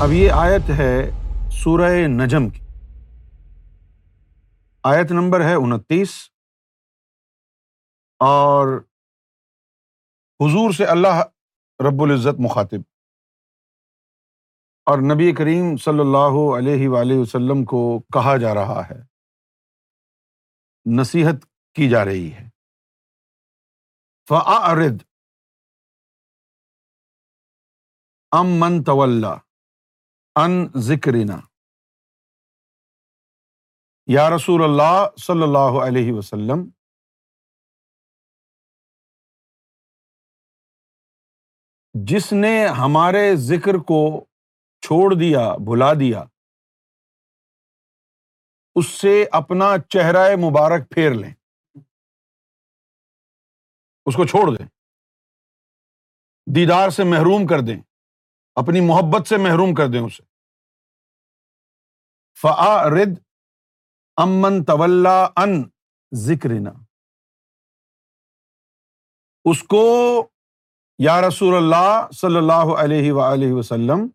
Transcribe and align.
اب 0.00 0.12
یہ 0.12 0.32
آیت 0.32 0.70
ہے 0.78 1.10
سورہ 1.50 1.90
نجم 2.06 2.50
کی۔ 2.50 2.60
آیت 4.82 5.10
نمبر 5.10 5.40
ہے 5.40 5.54
انتیس۔ 5.54 6.30
اور 8.18 8.78
حضور 10.40 10.72
سے 10.72 10.84
اللہ 10.84 11.22
رب 11.80 12.02
العزت 12.02 12.40
مخاطب۔ 12.40 12.80
اور 14.86 14.98
نبی 14.98 15.32
کریم 15.32 15.76
صلی 15.76 16.00
اللہ 16.00 16.58
علیہ 16.58 16.88
وآلہ 16.88 17.14
وسلم 17.16 17.64
کو 17.64 17.98
کہا 18.00 18.36
جا 18.36 18.54
رہا 18.54 18.82
ہے۔ 18.90 19.02
نصیحت 21.00 21.46
کی 21.74 21.90
جا 21.90 22.04
رہی 22.04 22.32
ہے۔ 22.32 22.48
فعرد 24.28 25.02
ام 28.32 28.46
من 28.46 28.82
طول 28.82 29.24
ان 30.44 30.66
ذکرنا۔ 30.76 31.40
یا 34.06 34.30
رسول 34.36 34.64
اللہ 34.64 35.16
صلی 35.16 35.42
اللہ 35.42 35.86
علیہ 35.86 36.12
وسلم، 36.12 36.70
جس 41.94 42.32
نے 42.32 42.66
ہمارے 42.66 43.36
ذکر 43.36 43.74
کو 43.74 44.24
چھوڑ 44.80 45.14
دیا، 45.20 45.54
بھلا 45.56 45.92
دیا، 46.00 46.24
اس 48.74 48.86
سے 48.86 49.24
اپنا 49.32 49.64
چہرہ 49.88 50.36
مبارک 50.36 50.90
پھیر 50.90 51.10
لیں۔ 51.10 51.34
اس 54.06 54.16
کو 54.16 54.26
چھوڑ 54.26 54.56
دیں۔ 54.56 54.66
دیدار 56.54 56.90
سے 56.90 57.02
محروم 57.04 57.46
کر 57.46 57.58
دیں۔ 57.66 57.82
اپنی 58.54 58.80
محبت 58.80 59.26
سے 59.26 59.36
محروم 59.36 59.74
کر 59.74 59.86
دیں 59.92 60.00
اسے۔ 60.00 60.29
فا 62.42 62.90
رد 62.90 63.18
امن 64.16 64.64
طول 64.64 65.06
ان 65.06 65.52
ذکر 66.12 66.50
اس 69.44 69.62
کو 69.62 69.84
یا 70.98 71.20
رسول 71.28 71.54
اللہ 71.56 72.10
صلی 72.12 72.36
اللہ 72.36 72.72
علیہ 72.78 73.12
و 73.12 73.58
وسلم 73.58 74.06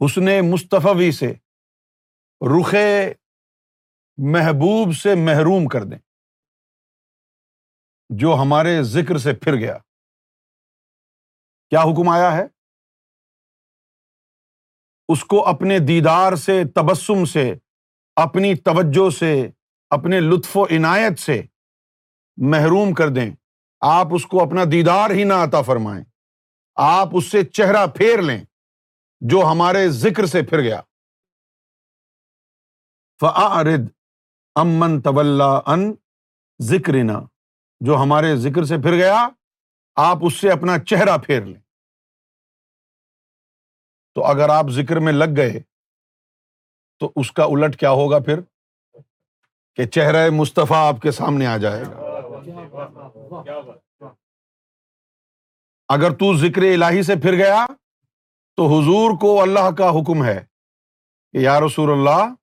حسن 0.00 0.28
مصطفی 0.50 1.10
سے 1.12 1.32
رخ 2.40 2.74
محبوب 4.32 4.94
سے 4.94 5.14
محروم 5.14 5.68
کر 5.68 5.84
دیں، 5.84 5.98
جو 8.10 8.34
ہمارے 8.42 8.82
ذکر 8.82 9.18
سے 9.18 9.32
پھر 9.32 9.54
گیا۔ 9.60 9.78
کیا 11.70 11.82
حکم 11.82 12.08
آیا 12.08 12.32
ہے؟ 12.32 12.55
اس 15.08 15.24
کو 15.24 15.46
اپنے 15.46 15.78
دیدار 15.78 16.36
سے، 16.36 16.64
تبسم 16.64 17.24
سے، 17.24 17.54
اپنی 18.16 18.54
توجہ 18.54 19.10
سے، 19.10 19.50
اپنے 19.90 20.20
لطف 20.20 20.56
و 20.56 20.64
عنایت 20.64 21.18
سے 21.18 21.42
محروم 22.36 22.94
کر 22.94 23.08
دیں۔ 23.08 23.30
آپ 23.80 24.06
اس 24.10 24.26
کو 24.26 24.42
اپنا 24.42 24.62
دیدار 24.72 25.10
ہی 25.10 25.24
نہ 25.24 25.32
آتا 25.32 25.62
فرمائیں۔ 25.62 26.04
آپ 26.74 27.08
اس 27.12 27.26
سے 27.26 27.44
چہرہ 27.44 27.86
پھیر 27.86 28.22
لیں، 28.22 28.44
جو 29.20 29.42
ہمارے 29.52 29.88
ذکر 29.88 30.26
سے 30.26 30.42
پھر 30.42 30.60
گیا۔ 30.60 30.80
فعرد 33.20 33.88
امن 34.54 35.00
طول 35.00 35.42
ان 35.66 35.94
ذکر 36.62 36.92
جو 37.80 37.96
ہمارے 37.96 38.36
ذکر 38.36 38.64
سے 38.64 38.76
پھر 38.76 38.92
گیا، 38.92 39.28
آپ 39.96 40.16
اس 40.22 40.34
سے 40.34 40.50
اپنا 40.50 40.78
چہرہ 40.78 41.18
پھیر 41.18 41.42
لیں۔ 41.42 41.60
تو 44.16 44.24
اگر 44.24 44.48
آپ 44.48 44.66
ذکر 44.70 44.96
میں 44.96 45.12
لگ 45.12 45.36
گئے 45.36 45.60
تو 46.98 47.12
اس 47.16 47.32
کا 47.32 47.44
الٹ 47.44 47.78
کیا 47.78 47.90
ہوگا 47.90 48.18
پھر؟ 48.18 48.40
کہ 49.74 49.86
چہرہ 49.86 50.30
مصطفیٰ 50.30 50.88
آپ 50.88 51.02
کے 51.02 51.10
سامنے 51.10 51.46
آ 51.46 51.56
جائے 51.56 51.82
گا۔ 51.82 51.96
اگر 55.88 56.10
تو 56.10 56.36
ذکر 56.36 56.62
الہی 56.62 57.02
سے 57.02 57.14
پھر 57.22 57.32
گیا 57.32 57.66
تو 58.56 58.66
حضور 58.66 59.10
کو 59.20 59.42
اللہ 59.42 59.70
کا 59.78 59.90
حکم 59.90 60.24
ہے 60.24 60.44
کہ 61.32 61.38
یا 61.38 61.60
رسول 61.60 61.90
اللہ، 61.90 62.34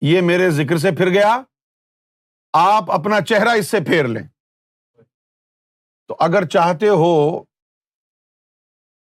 یہ 0.00 0.20
میرے 0.20 0.50
ذکر 0.50 0.78
سے 0.78 0.90
پھر 0.90 1.08
گیا، 1.08 1.42
آپ 2.52 2.90
اپنا 2.90 3.20
چہرہ 3.20 3.48
اس 3.48 3.68
سے 3.68 3.78
پھیر 3.80 4.08
لیں۔ 4.08 4.28
تو 6.08 6.16
اگر 6.20 6.46
چاہتے 6.46 6.88
ہو 6.88 7.44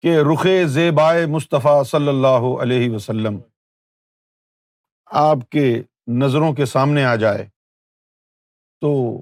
کہ 0.02 0.18
رخ 0.34 0.48
زیبائے 0.66 1.26
مصطفیٰ 1.26 1.84
صلی 1.84 2.08
اللہ 2.08 2.62
علیہ 2.62 2.90
وسلم 2.92 3.40
آپ 5.06 5.50
کے 5.50 5.84
نظروں 6.08 6.54
کے 6.54 6.66
سامنے 6.66 7.06
آ 7.06 7.16
جائے، 7.16 7.50
تو 8.82 9.22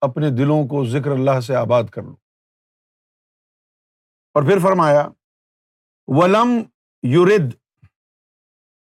اپنے 0.00 0.30
دلوں 0.30 0.68
کو 0.68 0.84
ذکر 0.84 1.10
اللہ 1.10 1.40
سے 1.40 1.54
آباد 1.56 1.84
کر 1.84 2.02
لو۔ 2.02 2.14
اور 4.34 4.42
پھر 4.42 4.58
فرمایا، 4.58 5.08
ولم 6.06 6.62
یورد 7.02 7.54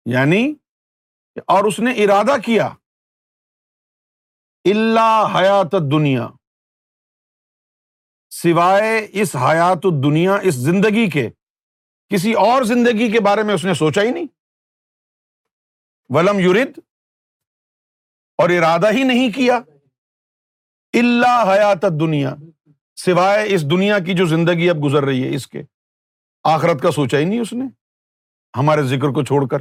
یعنی 0.06 0.54
اور 1.48 1.64
اس 1.64 1.80
نے 1.80 1.92
ارادہ 1.92 2.42
کیا 2.46 2.68
اللہ 4.66 5.28
حیات 5.36 5.72
دنیا 5.72 6.28
سوائے 8.30 9.08
اس 9.12 9.36
حیات 9.36 9.84
دنیا 9.84 10.36
اس 10.36 10.56
زندگی 10.56 11.10
کے، 11.10 11.30
کسی 12.10 12.34
اور 12.34 12.64
زندگی 12.64 13.12
کے 13.12 13.20
بارے 13.20 13.44
میں 13.44 13.54
اس 13.54 13.66
نے 13.66 13.74
سوچا 13.74 14.02
ہی 14.02 14.12
نہیں۔ 14.12 14.26
ولم 16.10 16.40
یورد 16.40 16.80
اور 18.38 18.50
ارادہ 18.50 18.92
ہی 18.92 19.04
نہیں 19.04 19.32
کیا۔ 19.32 19.56
اللہ 20.94 21.46
حیات 21.48 21.82
دنیا 22.00 22.36
سوائے 22.96 23.56
اس 23.56 23.72
دنیا 23.72 24.00
کی 24.00 24.14
جو 24.14 24.26
زندگی 24.26 24.70
اب 24.70 24.84
گزر 24.84 25.04
رہی 25.04 25.30
ہے، 25.30 25.36
اس 25.36 25.48
کے۔ 25.48 25.62
آخرت 26.44 26.82
کا 26.82 26.92
سوچا 26.92 27.18
ہی 27.18 27.26
نہیں 27.26 27.40
اس 27.40 27.54
نے۔ 27.54 27.66
ہمارے 28.58 28.84
ذکر 28.84 29.14
کو 29.14 29.24
چھوڑ 29.24 29.48
کر۔ 29.48 29.58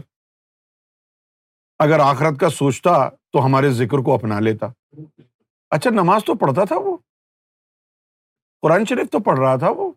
اگر 1.79 2.01
آخرت 2.01 2.41
کا 2.41 2.51
سوچتا 2.51 3.09
تو 3.09 3.45
ہمارے 3.45 3.71
ذکر 3.71 3.99
کو 3.99 4.15
اپنا 4.15 4.41
لیتا۔ 4.41 4.67
اچھا 5.71 5.91
نماز 5.91 6.25
تو 6.25 6.35
پڑھتا 6.35 6.65
تھا 6.65 6.77
وہ؟ 6.77 6.97
قرآن 8.63 8.85
شریف 8.85 9.11
تو 9.11 9.19
پڑھ 9.19 9.39
رہا 9.39 9.57
تھا 9.57 9.71
وہ۔ 9.71 9.93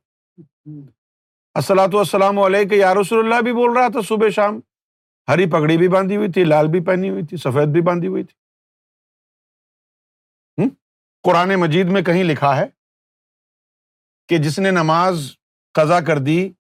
السلاۃ 1.53 1.93
والسلام 1.93 2.39
علیہ 2.39 2.75
یا 2.75 2.93
رسول 2.93 3.19
اللہ 3.19 3.41
بھی 3.41 3.53
بول 3.53 3.77
رہا 3.77 3.87
تھا 3.87 4.01
صبح 4.01 4.29
شام۔ 4.29 4.59
ہری 5.27 5.51
پگڑی 5.51 5.77
بھی 5.77 5.87
باندھی 5.87 6.15
ہوئی 6.15 6.31
تھی، 6.31 6.43
لال 6.43 6.67
بھی 6.67 6.85
پہنی 6.85 7.09
ہوئی 7.09 7.25
تھی، 7.25 7.37
سفید 7.37 7.67
بھی 7.67 7.81
باندھی 7.81 8.07
ہوئی 8.07 8.23
تھی۔ 8.23 8.41
قرآن 11.23 11.55
مجید 11.55 11.85
میں 11.85 12.01
کہیں 12.01 12.23
لکھا 12.23 12.57
ہے 12.57 12.65
کہ 14.27 14.37
جس 14.37 14.59
نے 14.59 14.71
نماز 14.71 15.35
قزا 15.73 15.99
کر 16.01 16.17
دی 16.17 16.53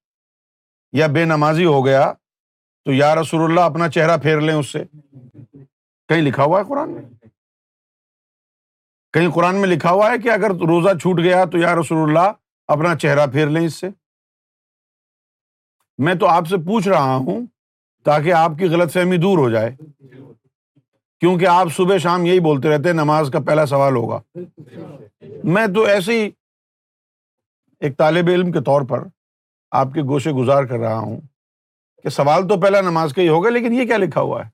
یا 0.91 1.07
بے 1.07 1.25
نمازی 1.25 1.65
ہو 1.65 1.85
گیا، 1.85 2.13
تو 2.85 2.91
یا 2.91 3.15
رسول 3.15 3.41
اللہ 3.43 3.61
اپنا 3.61 3.89
چہرہ 3.89 4.17
پھیر 4.17 4.41
لیں 4.41 4.55
اس 4.55 4.67
سے۔ 4.67 4.83
کہیں 6.07 6.21
لکھا 6.21 6.43
ہوا 6.43 6.59
ہے 6.59 6.65
قرآن 6.69 6.93
میں؟ 6.93 7.01
کہیں 9.13 9.31
قرآن 9.31 9.55
میں 9.55 9.69
لکھا 9.69 9.91
ہوا 9.91 10.11
ہے 10.11 10.17
کہ 10.17 10.29
اگر 10.29 10.51
روزہ 10.51 10.97
چھوٹ 10.97 11.19
گیا 11.19 11.45
تو 11.45 11.57
یا 11.57 11.75
رسول 11.75 12.09
اللہ 12.09 12.31
اپنا 12.67 12.95
چہرہ 12.95 13.27
پھیر 13.27 13.47
لیں 13.47 13.65
اس 13.65 13.75
سے؟ 13.75 13.87
میں 15.97 16.15
تو 16.15 16.27
آپ 16.27 16.47
سے 16.47 16.57
پوچھ 16.57 16.87
رہا 16.87 17.15
ہوں 17.15 17.45
تاکہ 18.05 18.33
آپ 18.33 18.51
کی 18.59 18.65
غلط 18.65 18.93
فہمی 18.93 19.17
دور 19.17 19.37
ہو 19.37 19.49
جائے۔ 19.49 19.75
کیونکہ 21.19 21.45
آپ 21.45 21.67
صبح 21.75 21.97
شام 21.97 22.25
یہی 22.25 22.39
بولتے 22.39 22.69
رہتے 22.69 22.93
نماز 22.93 23.29
کا 23.33 23.39
پہلا 23.39 23.65
سوال 23.65 23.95
ہوگا۔ 23.95 24.19
میں 25.43 25.67
تو 25.67 25.81
ایسے 25.83 26.23
ہی 26.23 26.29
ایک 27.79 27.97
طالب 27.97 28.27
علم 28.27 28.51
کے 28.51 28.61
طور 28.61 28.81
پر 28.81 29.03
آپ 29.71 29.87
کے 29.93 30.01
گوشے 30.01 30.31
گزار 30.31 30.63
کر 30.63 30.77
رہا 30.77 30.97
ہوں 30.97 31.21
کہ 32.03 32.09
سوال 32.09 32.47
تو 32.47 32.61
پہلا 32.61 32.81
نماز 32.81 33.13
کا 33.13 33.21
ہی 33.21 33.29
ہوگا، 33.29 33.49
لیکن 33.49 33.73
یہ 33.73 33.85
کیا 33.85 33.97
لکھا 33.97 34.21
ہوا 34.21 34.45
ہے؟ 34.45 34.49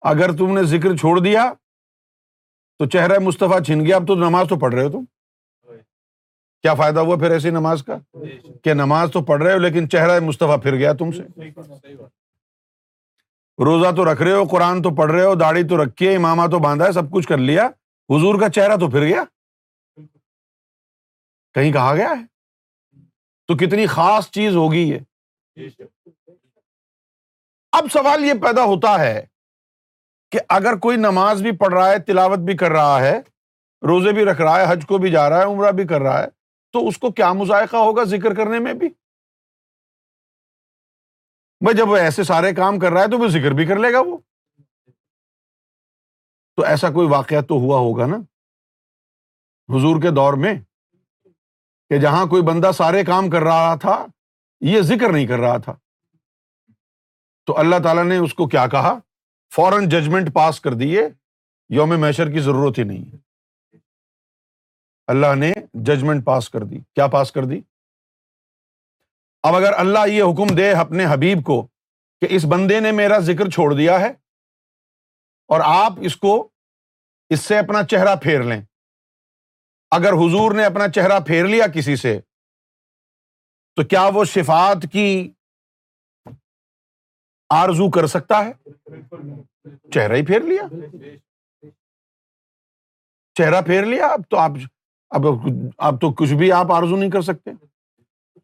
اگر 0.00 0.32
تم 0.32 0.58
نے 0.58 0.62
ذکر 0.62 0.96
چھوڑ 0.96 1.20
دیا 1.20 1.52
تو 2.80 2.88
چہرہ 2.88 3.18
مصطفیٰ 3.18 3.62
چھن 3.62 3.86
گیا 3.86 3.96
اب 3.96 4.08
تو 4.08 4.14
نماز 4.14 4.46
تو 4.48 4.58
پڑھ 4.58 4.74
رہے 4.74 4.84
ہو 4.84 4.90
تم؟ 4.90 5.04
کیا 6.62 6.74
فائدہ 6.74 7.00
ہوا 7.00 7.16
پھر 7.16 7.30
ایسی 7.30 7.50
نماز 7.50 7.82
کا؟ 7.82 7.96
کہ 8.64 8.74
نماز 8.74 9.10
تو 9.12 9.24
پڑھ 9.24 9.42
رہے 9.42 9.52
ہو 9.52 9.58
لیکن 9.58 9.88
چہرہ 9.88 10.20
مصطفیٰ 10.20 10.62
پھر 10.62 10.74
گیا 10.74 10.92
تم 10.92 11.10
سے؟ 11.10 11.22
روزہ 13.64 13.96
تو 13.96 14.12
رکھ 14.12 14.22
رہے 14.22 14.32
ہو 14.32 14.44
قرآن 14.50 14.82
تو 14.82 14.94
پڑھ 14.94 15.12
رہے 15.12 15.24
ہو 15.24 15.34
داڑھی 15.34 15.62
تو 15.68 15.84
رکھی 15.84 16.08
ہے 16.08 16.16
امامہ 16.16 16.42
تو 16.50 16.58
باندھا 16.58 16.86
ہے 16.86 16.92
سب 16.92 17.12
کچھ 17.12 17.28
کر 17.28 17.38
لیا۔ 17.38 17.66
حضور 18.08 18.40
کا 18.40 18.48
چہرہ 18.48 18.76
تو 18.76 18.90
پھر 18.90 19.00
گیا؟ 19.00 19.24
کہیں 21.54 21.72
کہا 21.72 21.94
گیا 21.94 22.10
ہے؟ 22.10 22.24
تو 23.48 23.56
کتنی 23.56 23.86
خاص 23.86 24.30
چیز 24.30 24.56
ہوگی 24.56 24.88
یہ۔ 24.88 24.98
اب 27.72 27.84
سوال 27.92 28.24
یہ 28.24 28.32
پیدا 28.32 28.64
ہوتا 28.64 29.00
ہے 29.00 29.26
کہ 30.30 30.38
اگر 30.48 30.76
کوئی 30.76 30.96
نماز 30.96 31.42
بھی 31.42 31.56
پڑھ 31.56 31.74
رہا 31.74 31.88
ہے، 31.88 31.98
تلاوت 31.98 32.38
بھی 32.38 32.56
کر 32.56 32.70
رہا 32.70 33.00
ہے، 33.00 33.18
روزے 33.82 34.12
بھی 34.12 34.24
رکھ 34.24 34.40
رہا 34.40 34.60
ہے، 34.60 34.72
حج 34.72 34.86
کو 34.86 34.98
بھی 34.98 35.10
جا 35.10 35.30
رہا 35.30 35.38
ہے، 35.38 35.44
عمرہ 35.44 35.70
بھی 35.70 35.86
کر 35.86 36.00
رہا 36.00 36.22
ہے، 36.22 36.28
تو 36.72 36.88
اس 36.88 36.98
کو 36.98 37.12
کیا 37.12 37.32
مذائقہ 37.32 37.76
ہوگا 37.76 38.04
ذکر 38.04 38.34
کرنے 38.34 38.58
میں 38.58 38.72
بھی؟ 38.72 38.88
بھائی 41.60 41.76
جب 41.76 41.88
وہ 41.88 41.96
ایسے 41.96 42.24
سارے 42.24 42.54
کام 42.54 42.78
کر 42.78 42.92
رہا 42.92 43.00
ہے 43.00 43.06
تو 43.06 43.18
وہ 43.18 43.28
ذکر 43.28 43.50
بھی 43.50 43.66
کر 43.66 43.76
لے 43.76 43.92
گا 43.92 44.00
وہ۔ 44.00 44.18
تو 46.56 46.62
ایسا 46.62 46.90
کوئی 46.90 47.08
واقعہ 47.08 47.40
تو 47.40 47.54
ہوا 47.54 47.78
ہوگا 47.78 48.06
نا 48.06 48.16
حضور 49.68 50.02
کے 50.02 50.10
دور 50.10 50.34
میں 50.34 50.54
کہ 51.88 51.98
جہاں 51.98 52.26
کوئی 52.26 52.42
بندہ 52.42 52.70
سارے 52.72 53.04
کام 53.04 53.30
کر 53.30 53.40
رہا 53.40 53.74
تھا، 53.74 54.06
یہ 54.60 54.80
ذکر 54.80 55.12
نہیں 55.12 55.26
کر 55.26 55.38
رہا 55.38 55.56
تھا۔ 55.56 55.74
تو 57.46 57.58
اللہ 57.58 57.76
تعالیٰ 57.82 58.04
نے 58.04 58.16
اس 58.16 58.34
کو 58.34 58.48
کیا 58.48 58.66
کہا؟ 58.66 58.98
فوراً 59.54 59.88
ججمنٹ 59.88 60.34
پاس 60.34 60.60
کر 60.60 60.74
دیے 60.74 61.02
یوم 61.68 62.00
میشر 62.00 62.30
کی 62.30 62.40
ضرورت 62.40 62.78
ہی 62.78 62.82
نہیں 62.82 63.16
اللہ 65.06 65.34
نے 65.34 65.52
ججمنٹ 65.74 66.24
پاس 66.24 66.50
کر 66.50 66.60
دی۔ 66.60 66.78
کیا 66.94 67.06
پاس 67.06 67.32
کر 67.32 67.44
دی؟ 67.44 67.60
اب 69.42 69.54
اگر 69.54 69.72
اللہ 69.76 70.06
یہ 70.06 70.22
حکم 70.22 70.54
دے 70.54 70.72
اپنے 70.72 71.04
حبیب 71.06 71.44
کو 71.44 71.62
کہ 72.20 72.26
اس 72.30 72.44
بندے 72.44 72.80
نے 72.80 72.92
میرا 72.92 73.18
ذکر 73.18 73.50
چھوڑ 73.50 73.74
دیا 73.74 74.00
ہے 74.00 74.10
اور 75.48 75.60
آپ 75.64 75.92
اس 76.00 76.16
کو 76.16 76.48
اس 77.28 77.40
سے 77.40 77.58
اپنا 77.58 77.82
چہرہ 77.82 78.16
پھیر 78.16 78.42
لیں۔ 78.42 78.62
اگر 79.90 80.12
حضور 80.12 80.52
نے 80.52 80.64
اپنا 80.64 80.88
چہرہ 80.88 81.20
پھیر 81.20 81.46
لیا 81.46 81.66
کسی 81.66 81.96
سے، 81.96 82.20
تو 83.76 83.84
کیا 83.84 84.10
وہ 84.14 84.24
شفات 84.24 84.76
کی 84.92 85.32
آرزو 87.50 87.90
کر 87.90 88.06
سکتا 88.06 88.44
ہے؟ 88.44 88.52
چہرہ 89.90 90.16
ہی 90.16 90.26
پھیر 90.26 90.40
لیا۔ 90.40 90.62
چہرہ 93.34 93.62
پھیر 93.62 93.84
لیا۔ 93.84 94.06
اب 94.06 94.20
تو 94.30 94.38
آپ 94.38 94.50
اب 95.10 95.20
اب 95.78 96.00
تو 96.00 96.12
کچھ 96.12 96.34
بھی 96.34 96.52
آپ 96.52 96.72
آرزو 96.72 96.96
نہیں 96.96 97.10
کر 97.10 97.22
سکتے۔ 97.22 97.50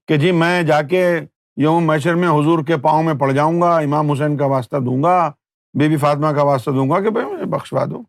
کہ 0.08 0.16
جی 0.16 0.32
میں 0.32 0.62
جا 0.62 0.82
کے 0.82 1.20
یوم 1.56 1.86
میشر 1.86 2.14
میں 2.14 2.28
حضور 2.28 2.64
کے 2.64 2.76
پاؤں 2.76 3.02
میں 3.02 3.14
پڑ 3.14 3.32
جاؤں 3.32 3.60
گا، 3.60 3.78
امام 3.78 4.10
حسین 4.10 4.36
کا 4.36 4.46
واسطہ 4.46 4.76
دوں 4.76 5.02
گا 5.02 5.32
بی 5.78 5.88
بی 5.88 5.96
فاطمہ 5.96 6.36
کا 6.36 6.42
واسطہ 6.42 6.70
دوں 6.70 6.90
گا 6.90 7.00
کہ 7.00 7.10
بھائی 7.10 7.26
مجھے 7.26 7.44
بخشوا 7.44 7.84
دو۔ 7.84 8.02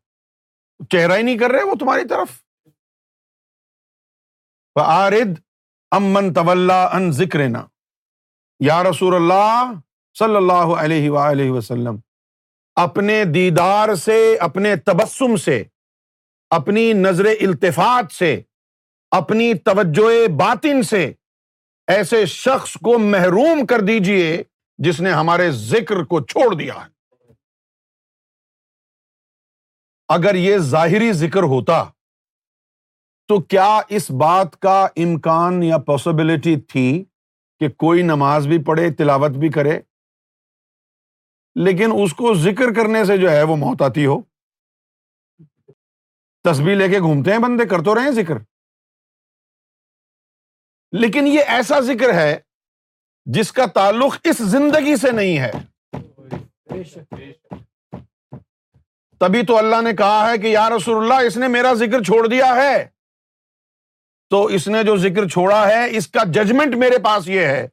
چہرہ 0.89 1.17
ہی 1.17 1.21
نہیں 1.21 1.37
کر 1.37 1.49
رہے 1.51 1.63
وہ 1.63 1.75
تمہاری 1.75 2.07
طرف۔ 2.07 2.47
آرد 4.75 5.39
امن 5.91 6.33
طول 6.33 6.71
ان 6.71 7.11
ذکر 7.11 7.39
یا 8.59 8.83
رسول 8.83 9.15
اللہ 9.15 9.71
صلی 10.19 10.35
اللہ 10.35 10.75
علیہ 10.77 11.51
وسلم، 11.51 11.95
اپنے 12.75 13.23
دیدار 13.25 13.95
سے، 13.95 14.35
اپنے 14.35 14.75
تبسم 14.75 15.35
سے، 15.35 15.63
اپنی 16.49 16.93
نظر 16.93 17.25
التفاط 17.25 18.11
سے، 18.13 18.41
اپنی 19.11 19.53
توجہ 19.53 20.27
باطن 20.27 20.81
سے 20.83 21.13
ایسے 21.87 22.25
شخص 22.25 22.73
کو 22.73 22.97
محروم 22.99 23.65
کر 23.65 23.79
دیجیے 23.79 24.43
جس 24.77 24.99
نے 25.01 25.11
ہمارے 25.11 25.51
ذکر 25.51 26.03
کو 26.03 26.21
چھوڑ 26.21 26.53
دیا 26.55 26.73
ہے۔ 26.73 26.89
اگر 30.07 30.35
یہ 30.35 30.57
ظاہری 30.57 31.11
ذکر 31.13 31.43
ہوتا، 31.43 31.83
تو 33.27 33.39
کیا 33.41 33.79
اس 33.89 34.09
بات 34.11 34.59
کا 34.59 34.87
امکان 34.95 35.63
یا 35.63 35.77
پاسبلٹی 35.77 36.55
تھی 36.61 37.03
کہ 37.59 37.69
کوئی 37.69 38.01
نماز 38.01 38.47
بھی 38.47 38.63
پڑھے، 38.63 38.89
تلاوت 38.93 39.31
بھی 39.31 39.49
کرے؟ 39.49 39.79
لیکن 41.65 41.89
اس 42.03 42.13
کو 42.13 42.33
ذکر 42.33 42.73
کرنے 42.73 43.05
سے 43.05 43.17
جو 43.17 43.31
ہے 43.31 43.43
وہ 43.43 43.55
موت 43.55 43.81
آتی 43.81 44.05
ہو۔ 44.05 44.21
تصویر 46.43 46.75
لے 46.75 46.89
کے 46.89 46.99
گھومتے 46.99 47.31
ہیں 47.31 47.39
بندے، 47.39 47.65
کر 47.65 47.83
تو 47.83 47.95
رہے 47.95 48.01
ہیں 48.01 48.11
ذکر۔ 48.11 48.35
لیکن 50.91 51.27
یہ 51.27 51.39
ایسا 51.47 51.79
ذکر 51.79 52.13
ہے 52.13 52.39
جس 53.25 53.51
کا 53.51 53.65
تعلق 53.65 54.17
اس 54.23 54.37
زندگی 54.37 54.95
سے 54.95 55.11
نہیں 55.11 55.39
ہے۔ 55.39 55.51
تبھی 59.19 59.45
تو 59.45 59.57
اللہ 59.57 59.81
نے 59.81 59.93
کہا 59.93 60.31
ہے 60.31 60.37
کہ 60.37 60.47
یا 60.47 60.69
رسول 60.69 61.03
اللہ، 61.03 61.27
اس 61.27 61.37
نے 61.37 61.47
میرا 61.47 61.73
ذکر 61.73 62.03
چھوڑ 62.03 62.27
دیا 62.27 62.55
ہے۔ 62.55 62.89
تو 64.29 64.45
اس 64.45 64.67
نے 64.67 64.83
جو 64.83 64.97
ذکر 64.97 65.27
چھوڑا 65.27 65.67
ہے، 65.67 65.97
اس 65.97 66.07
کا 66.07 66.23
ججمنٹ 66.23 66.75
میرے 66.75 66.97
پاس 66.97 67.27
یہ 67.27 67.41
ہے 67.41 67.67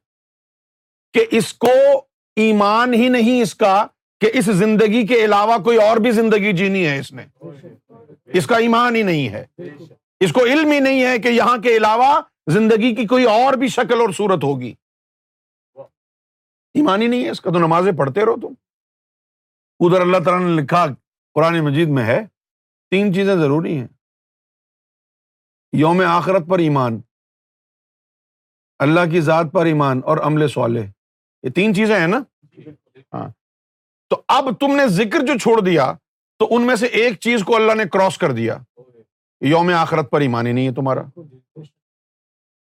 کہ 1.13 1.25
اس 1.31 1.53
کو 1.53 1.69
ایمان 2.35 2.93
ہی 2.93 3.09
نہیں 3.09 3.41
اس 3.41 3.55
کا 3.55 3.87
کہ 4.19 4.31
اس 4.33 4.45
زندگی 4.45 5.07
کے 5.07 5.25
علاوہ 5.25 5.57
کوئی 5.57 5.77
اور 5.77 5.97
بھی 5.97 6.11
زندگی 6.11 6.53
جینی 6.53 6.87
ہے 6.87 6.99
اس 6.99 7.11
نے۔ 7.11 7.25
اس 8.25 8.47
کا 8.47 8.57
ایمان 8.57 8.95
ہی 8.95 9.01
نہیں 9.01 9.29
ہے۔ 9.29 9.45
اس 10.19 10.33
کو 10.33 10.45
علم 10.45 10.71
ہی 10.71 10.79
نہیں 10.79 11.03
ہے 11.03 11.19
کہ 11.19 11.27
یہاں 11.27 11.57
کے 11.57 11.77
علاوہ 11.77 12.21
زندگی 12.47 12.95
کی 12.95 13.05
کوئی 13.05 13.25
اور 13.25 13.53
بھی 13.53 13.67
شکل 13.67 14.01
اور 14.01 14.09
صورت 14.09 14.43
ہوگی۔ 14.43 14.73
ایمان 16.73 17.01
ہی 17.01 17.07
نہیں 17.07 17.25
ہے 17.25 17.29
اس 17.29 17.41
کا 17.41 17.51
تو 17.51 17.59
نمازیں 17.59 17.91
پڑھتے 17.91 18.25
رہو 18.25 18.35
تم۔ 18.35 18.53
ادھر 19.79 20.01
اللہ 20.01 20.17
تعالیٰ 20.25 20.47
نے 20.47 20.61
لکھا 20.61 20.85
قرآن 21.33 21.59
مجید 21.59 21.87
میں 21.87 22.03
ہے، 22.03 22.21
تین 22.89 23.13
چیزیں 23.13 23.35
ضروری 23.35 23.77
ہیں۔ 23.77 23.87
یوم 25.73 26.01
آخرت 26.07 26.43
پر 26.49 26.59
ایمان، 26.59 27.01
اللہ 28.79 29.11
کی 29.11 29.21
ذات 29.21 29.45
پر 29.53 29.65
ایمان 29.65 30.01
اور 30.05 30.17
عمل 30.17 30.47
صالح۔ 30.47 30.94
یہ 31.45 31.49
تین 31.49 31.75
چیزیں 31.75 31.99
ہیں 31.99 32.07
نا؟ 32.07 32.17
ہاں۔ 33.13 33.29
تو 34.09 34.21
اب 34.27 34.59
تم 34.59 34.75
نے 34.75 34.87
ذکر 34.87 35.19
جو 35.19 35.37
چھوڑ 35.37 35.61
دیا، 35.61 35.93
تو 36.39 36.47
ان 36.51 36.67
میں 36.67 36.75
سے 36.75 36.85
ایک 36.85 37.19
چیز 37.19 37.43
کو 37.43 37.55
اللہ 37.55 37.73
نے 37.73 37.83
کراس 37.93 38.17
کر 38.17 38.31
دیا۔ 38.31 38.57
یوم 39.41 39.71
آخرت 39.77 40.11
پر 40.11 40.21
ایمان 40.21 40.47
ہی 40.47 40.51
نہیں 40.51 40.67
ہے 40.67 40.73
تمہارا۔ 40.73 41.01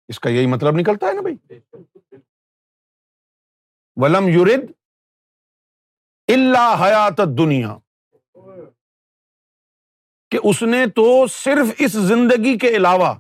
اس 0.09 0.21
کا 0.21 0.31
یہی 0.31 0.47
مطلب 0.47 0.75
نکلتا 0.77 1.07
ہے 1.07 1.13
نا 1.13 1.21
بھائی؟ 1.21 1.59
ولم 3.97 4.29
یورد 4.29 4.73
اللہ 6.29 6.77
حیات 6.81 7.21
دنیا 7.39 7.79
کہ 10.31 10.39
اس 10.45 10.63
نے 10.63 10.87
تو 10.87 11.27
صرف 11.27 11.75
اس 11.79 11.93
زندگی 11.93 12.59
کے 12.59 12.69
علاوہ 12.69 13.15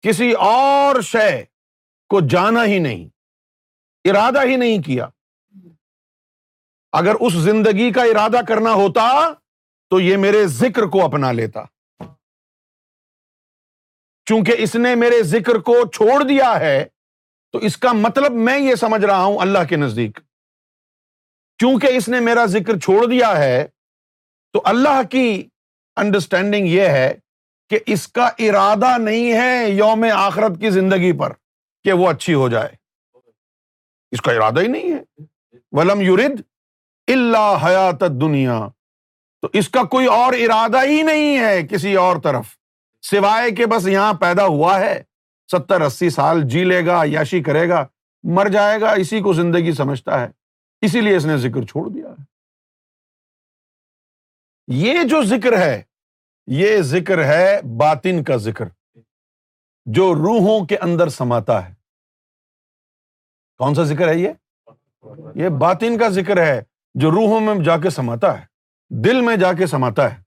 کسی 0.00 0.32
اور 0.32 1.00
شے 1.00 1.44
کو 2.08 2.20
جانا 2.30 2.64
ہی 2.64 2.78
نہیں۔ 2.78 3.13
ارادہ 4.04 4.44
ہی 4.44 4.56
نہیں 4.56 4.82
کیا۔ 4.82 5.08
اگر 6.92 7.14
اس 7.20 7.32
زندگی 7.32 7.92
کا 7.92 8.02
ارادہ 8.02 8.40
کرنا 8.48 8.72
ہوتا 8.72 9.32
تو 9.90 10.00
یہ 10.00 10.16
میرے 10.16 10.46
ذکر 10.46 10.82
کو 10.82 11.04
اپنا 11.04 11.32
لیتا۔ 11.32 11.64
چونکہ 14.24 14.54
اس 14.58 14.74
نے 14.74 14.94
میرے 14.94 15.22
ذکر 15.22 15.58
کو 15.58 15.86
چھوڑ 15.86 16.22
دیا 16.24 16.60
ہے، 16.60 16.84
تو 17.52 17.58
اس 17.58 17.76
کا 17.76 17.92
مطلب 17.92 18.32
میں 18.32 18.58
یہ 18.58 18.74
سمجھ 18.74 19.04
رہا 19.04 19.24
ہوں 19.24 19.38
اللہ 19.38 19.58
کے 19.68 19.76
نزدیک۔ 19.76 20.18
کیونکہ 21.58 21.86
اس 21.86 22.08
نے 22.08 22.20
میرا 22.20 22.46
ذکر 22.46 22.78
چھوڑ 22.78 23.06
دیا 23.06 23.36
ہے، 23.36 23.68
تو 24.52 24.62
اللہ 24.64 25.02
کی 25.10 25.48
انڈرسٹینڈنگ 25.96 26.66
یہ 26.66 26.82
ہے 26.82 27.14
کہ 27.70 27.78
اس 27.86 28.08
کا 28.08 28.26
ارادہ 28.38 28.98
نہیں 28.98 29.32
ہے 29.32 29.70
یوم 29.70 30.04
آخرت 30.14 30.60
کی 30.60 30.70
زندگی 30.70 31.18
پر 31.18 31.32
کہ 31.84 31.92
وہ 31.92 32.10
اچھی 32.10 32.34
ہو 32.34 32.48
جائے۔ 32.48 32.83
اس 34.14 34.22
کا 34.22 34.32
ارادہ 34.32 34.60
ہی 34.60 34.66
نہیں 34.66 34.94
ہے۔ 34.94 35.22
ولم 35.72 36.00
یورد 36.00 36.40
اللہ 37.06 37.58
حیات 37.64 38.00
دنیا 38.00 38.68
تو 39.42 39.48
اس 39.52 39.68
کا 39.68 39.82
کوئی 39.82 40.06
اور 40.06 40.32
ارادہ 40.32 40.84
ہی 40.84 41.02
نہیں 41.02 41.38
ہے 41.38 41.66
کسی 41.66 41.94
اور 41.94 42.16
طرف۔ 42.22 42.44
سوائے 43.02 43.50
کہ 43.50 43.66
بس 43.66 43.86
یہاں 43.86 44.14
پیدا 44.14 44.46
ہوا 44.46 44.80
ہے۔ 44.80 45.02
ستر 45.52 45.80
اسی 45.80 46.10
سال 46.10 46.42
جی 46.44 46.64
لے 46.64 46.86
گا 46.86 47.02
یاشی 47.04 47.42
کرے 47.42 47.68
گا، 47.68 47.86
مر 48.22 48.46
جائے 48.46 48.80
گا، 48.80 48.90
اسی 48.90 49.20
کو 49.20 49.32
زندگی 49.32 49.72
سمجھتا 49.72 50.20
ہے۔ 50.20 50.28
اسی 50.80 51.00
لیے 51.00 51.16
اس 51.16 51.26
نے 51.26 51.36
ذکر 51.36 51.62
چھوڑ 51.62 51.88
دیا 51.88 52.08
ہے۔ 52.08 52.22
یہ 54.66 55.02
جو 55.02 55.22
ذکر 55.22 55.58
ہے، 55.58 55.82
یہ 56.46 56.80
ذکر 56.80 57.24
ہے 57.24 57.60
باطن 57.78 58.24
کا 58.24 58.36
ذکر۔ 58.36 58.64
جو 59.86 60.14
روحوں 60.14 60.66
کے 60.66 60.76
اندر 60.76 61.08
سماتا 61.08 61.68
ہے۔ 61.68 61.83
کون 63.58 63.74
سا 63.74 63.82
ذکر 63.82 64.08
ہے 64.08 64.18
یہ؟ 64.18 64.28
یہ 65.34 65.48
باطن 65.48 65.98
کا 65.98 66.08
ذکر 66.08 66.46
ہے 66.46 66.62
جو 66.94 67.10
روحوں 67.10 67.40
میں 67.40 67.54
جا 67.54 67.76
کے 67.76 67.90
سماتا 67.90 68.40
ہے، 68.40 68.44
دل 68.90 69.20
میں 69.20 69.36
جا 69.36 69.52
کے 69.52 69.66
سماتا 69.66 70.16
ہے۔ 70.16 70.22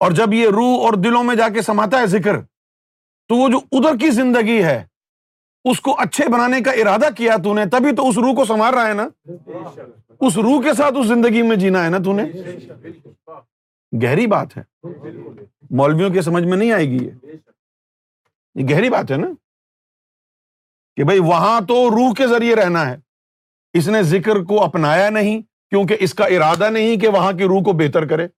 اور 0.00 0.12
جب 0.12 0.32
یہ 0.32 0.48
روح 0.48 0.84
اور 0.84 0.92
دلوں 0.92 1.24
میں 1.24 1.36
جا 1.36 1.48
کے 1.48 1.62
سماتا 1.62 1.98
ہے 1.98 2.06
ذکر، 2.06 2.40
تو 3.28 3.34
وہ 3.34 3.48
جو 3.48 3.60
ادھر 3.72 3.96
کی 3.98 4.10
زندگی 4.10 4.64
ہے، 4.64 4.86
اس 5.64 5.80
کو 5.80 6.00
اچھے 6.00 6.28
بنانے 6.28 6.60
کا 6.60 6.70
ارادہ 6.70 7.08
کیا 7.16 7.36
تو 7.44 7.54
نے، 7.54 7.66
تبھی 7.66 7.94
تو 7.96 8.08
اس 8.08 8.18
روح 8.18 8.34
کو 8.34 8.44
سنوار 8.44 8.72
رہا 8.72 8.88
ہے 8.88 8.92
نا۔ 8.92 9.08
اس 10.20 10.36
روح 10.36 10.62
کے 10.62 10.74
ساتھ 10.74 10.94
اس 10.98 11.06
زندگی 11.06 11.42
میں 11.42 11.56
جینا 11.56 11.84
ہے 11.84 11.88
نا 11.88 11.98
تو 11.98 12.12
نے۔ 12.12 12.22
گہری 14.02 14.26
بات 14.26 14.56
ہے۔ 14.56 14.62
مولویوں 15.70 16.10
کی 16.10 16.20
سمجھ 16.20 16.44
میں 16.44 16.56
نہیں 16.56 16.72
آئے 16.72 16.86
گی 16.86 17.10
یہ 18.54 18.66
گہری 18.70 18.90
بات 18.90 19.10
ہے 19.10 19.16
نا۔ 19.16 19.28
کہ 20.96 21.04
بھائی 21.04 21.18
وہاں 21.18 21.60
تو 21.60 21.90
روح 21.90 22.14
کے 22.14 22.26
ذریعے 22.26 22.56
رہنا 22.56 22.90
ہے۔ 22.90 22.96
اس 23.72 23.88
نے 23.88 24.02
ذکر 24.02 24.44
کو 24.44 24.64
اپنایا 24.64 25.10
نہیں 25.10 25.42
کیونکہ 25.42 25.96
اس 26.00 26.14
کا 26.14 26.24
ارادہ 26.24 26.70
نہیں 26.70 27.00
کہ 27.00 27.08
وہاں 27.08 27.32
کی 27.32 27.44
روح 27.44 27.62
کو 27.62 27.72
بہتر 27.72 28.06
کرے۔ 28.08 28.28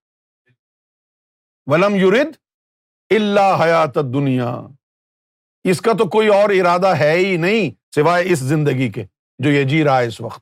ولم 1.67 1.95
یورد 1.95 2.27
اللہ 3.09 3.57
حیات 3.61 3.95
دنیا 3.95 4.61
اس 5.63 5.81
کا 5.81 5.91
تو 5.91 6.09
کوئی 6.09 6.27
اور 6.27 6.49
ارادہ 6.49 6.87
ہے 6.87 7.11
ہی 7.11 7.37
نہیں 7.37 7.71
سوائے 7.95 8.31
اس 8.31 8.39
زندگی 8.39 8.91
کے 8.91 9.05
جو 9.39 9.49
یہ 9.49 9.63
جی 9.63 9.83
رہا 9.83 10.01
ہے 10.01 10.07
اس 10.07 10.21
وقت۔ 10.21 10.41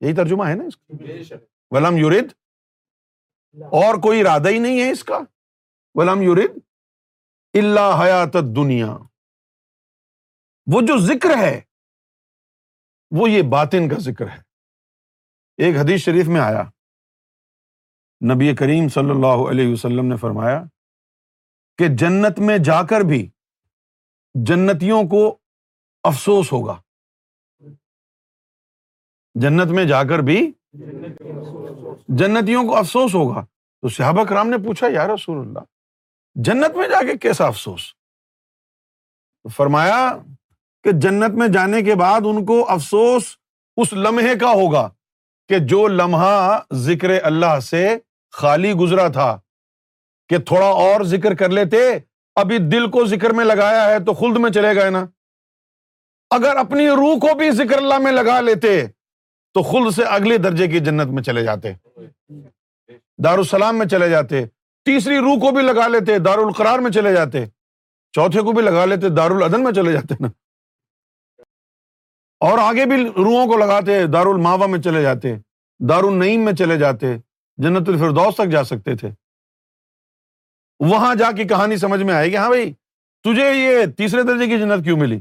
یہی 0.00 0.14
ترجمہ 0.14 0.44
ہے 0.44 0.54
نا 0.54 0.64
اس 0.64 0.76
کا؟ 0.76 1.36
ولم 1.70 1.96
یورد 1.96 2.32
اور 3.62 3.94
کوئی 3.94 4.20
ارادہ 4.20 4.48
ہی 4.48 4.58
نہیں 4.58 4.80
ہے 4.80 4.90
اس 4.90 5.04
کا۔ 5.04 5.18
ولم 5.94 6.22
یورد 6.22 6.58
اللہ 7.54 8.02
حیات 8.02 8.32
دنیا 8.32 8.96
وہ 10.72 10.80
جو 10.80 10.98
ذکر 10.98 11.36
ہے، 11.38 11.60
وہ 13.10 13.30
یہ 13.30 13.42
باطن 13.42 13.88
کا 13.88 13.96
ذکر 13.98 14.28
ہے۔ 14.28 14.38
ایک 15.56 15.76
حدیث 15.76 16.00
شریف 16.00 16.28
میں 16.28 16.40
آیا۔ 16.40 16.62
نبی 18.34 18.54
کریم 18.54 18.88
صلی 18.88 19.10
اللہ 19.10 19.50
علیہ 19.50 19.72
وسلم 19.72 20.06
نے 20.06 20.16
فرمایا 20.16 20.62
کہ 21.78 21.84
جنت 21.98 22.38
میں 22.38 22.58
جا 22.58 22.82
کر 22.82 23.00
بھی 23.00 23.30
جنتیوں 24.34 25.02
کو 25.02 25.38
افسوس 26.02 26.52
ہوگا۔ 26.52 26.82
جنت 29.34 29.70
میں 29.70 29.84
جا 29.84 30.02
کر 30.02 30.18
بھی 30.18 30.52
جنتیوں 32.08 32.64
کو 32.64 32.76
افسوس 32.76 33.14
ہوگا۔ 33.14 33.44
تو 33.80 33.88
صحابہ 33.88 34.24
کرام 34.24 34.48
نے 34.48 34.56
پوچھا، 34.56 34.86
یا 34.92 35.06
رسول 35.06 35.38
اللہ، 35.38 35.58
جنت 36.34 36.76
میں 36.76 36.88
جا 36.88 37.12
کے 37.12 37.18
کیسا 37.18 37.46
افسوس؟ 37.46 37.94
فرمایا 39.56 40.16
کہ 40.86 40.92
جنت 41.00 41.34
میں 41.34 41.46
جانے 41.48 41.80
کے 41.82 41.94
بعد 41.94 42.26
ان 42.26 42.44
کو 42.46 42.64
افسوس 42.70 43.24
اس 43.78 43.92
لمحے 43.92 44.34
کا 44.40 44.50
ہوگا 44.52 44.88
کہ 45.50 45.58
جو 45.70 45.86
لمحہ 45.88 46.58
ذکر 46.82 47.10
اللہ 47.22 47.58
سے 47.62 47.86
خالی 48.34 48.72
گزرا 48.74 49.06
تھا، 49.08 49.38
کہ 50.30 50.38
تھوڑا 50.48 50.68
اور 50.82 51.04
ذکر 51.04 51.34
کر 51.34 51.48
لیتے، 51.48 51.78
ابھی 52.36 52.58
دل 52.72 52.90
کو 52.90 53.04
ذکر 53.06 53.32
میں 53.32 53.44
لگایا 53.44 53.84
ہے 53.86 53.98
تو 54.04 54.14
خلد 54.14 54.36
میں 54.36 54.50
چلے 54.50 54.74
گئے 54.76 54.90
نا۔ 54.90 55.04
اگر 56.30 56.56
اپنی 56.56 56.88
روح 56.90 57.18
کو 57.18 57.34
بھی 57.38 57.50
ذکر 57.56 57.76
اللہ 57.76 57.98
میں 57.98 58.12
لگا 58.12 58.40
لیتے 58.40 58.80
تو 58.86 59.62
خلد 59.62 59.94
سے 59.96 60.04
اگلے 60.10 60.38
درجے 60.38 60.66
کی 60.68 60.80
جنت 60.80 61.12
میں 61.14 61.22
چلے 61.22 61.42
جاتے، 61.44 61.72
دارالسلام 63.24 63.78
میں 63.78 63.86
چلے 63.86 64.08
جاتے، 64.08 64.44
تیسری 64.86 65.18
روح 65.18 65.38
کو 65.40 65.50
بھی 65.50 65.62
لگا 65.62 65.86
لیتے 65.88 66.18
دار 66.24 66.38
القرار 66.38 66.78
میں 66.78 66.90
چلے 66.90 67.12
جاتے، 67.12 67.44
چوتھے 68.14 68.40
کو 68.40 68.52
بھی 68.52 68.62
لگا 68.62 68.84
لیتے 68.84 69.08
دار 69.16 69.30
العدن 69.30 69.64
میں 69.64 69.72
چلے 69.72 69.92
جاتے 69.92 70.14
نا۔ 70.20 70.28
اور 72.40 72.58
آگے 72.58 72.86
بھی 72.86 73.08
روحوں 73.08 73.46
کو 73.46 73.56
لگاتے 73.56 74.06
دار 74.06 74.26
الماوا 74.26 74.66
میں 74.66 74.78
چلے 74.78 75.02
جاتے 75.02 75.34
دار 75.88 76.02
النعیم 76.02 76.40
میں 76.40 76.52
چلے 76.52 76.78
جاتے، 76.78 77.06
جنت 77.56 77.88
الفردوس 77.88 78.34
تک 78.34 78.46
جا 78.46 78.64
سکتے 78.64 78.96
تھے۔ 78.96 79.08
وہاں 80.80 81.14
جا 81.14 81.32
کی 81.32 81.44
کہانی 81.44 81.76
سمجھ 81.76 82.02
میں 82.02 82.14
آئے 82.14 82.30
گی 82.30 82.36
ہاں 82.36 82.48
بھائی، 82.48 82.72
تجھے 83.22 83.52
یہ 83.52 83.86
تیسرے 83.86 84.22
درجے 84.22 84.46
کی 84.46 84.58
جنت 84.58 84.84
کیوں 84.84 84.96
ملی؟ 84.96 85.20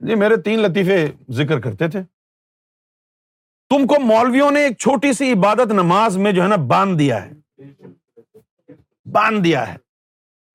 جی 0.00 0.14
میرے 0.14 0.36
تین 0.36 0.58
لطیفے 0.58 1.06
ذکر 1.30 1.60
کرتے 1.60 1.88
تھے۔ 1.88 2.00
تم 3.68 3.86
کو 3.86 4.00
مولویوں 4.00 4.50
نے 4.50 4.60
ایک 4.60 4.78
چھوٹی 4.78 5.12
سی 5.12 5.32
عبادت 5.32 5.72
نماز 5.72 6.16
میں 6.16 6.32
جو 6.32 6.42
ہے 6.42 6.48
نا 6.48 6.56
باندھ 6.56 6.98
دیا 6.98 7.26
ہے۔ 7.26 7.62
باندھ 9.12 9.44
دیا 9.44 9.72
ہے۔ 9.72 9.78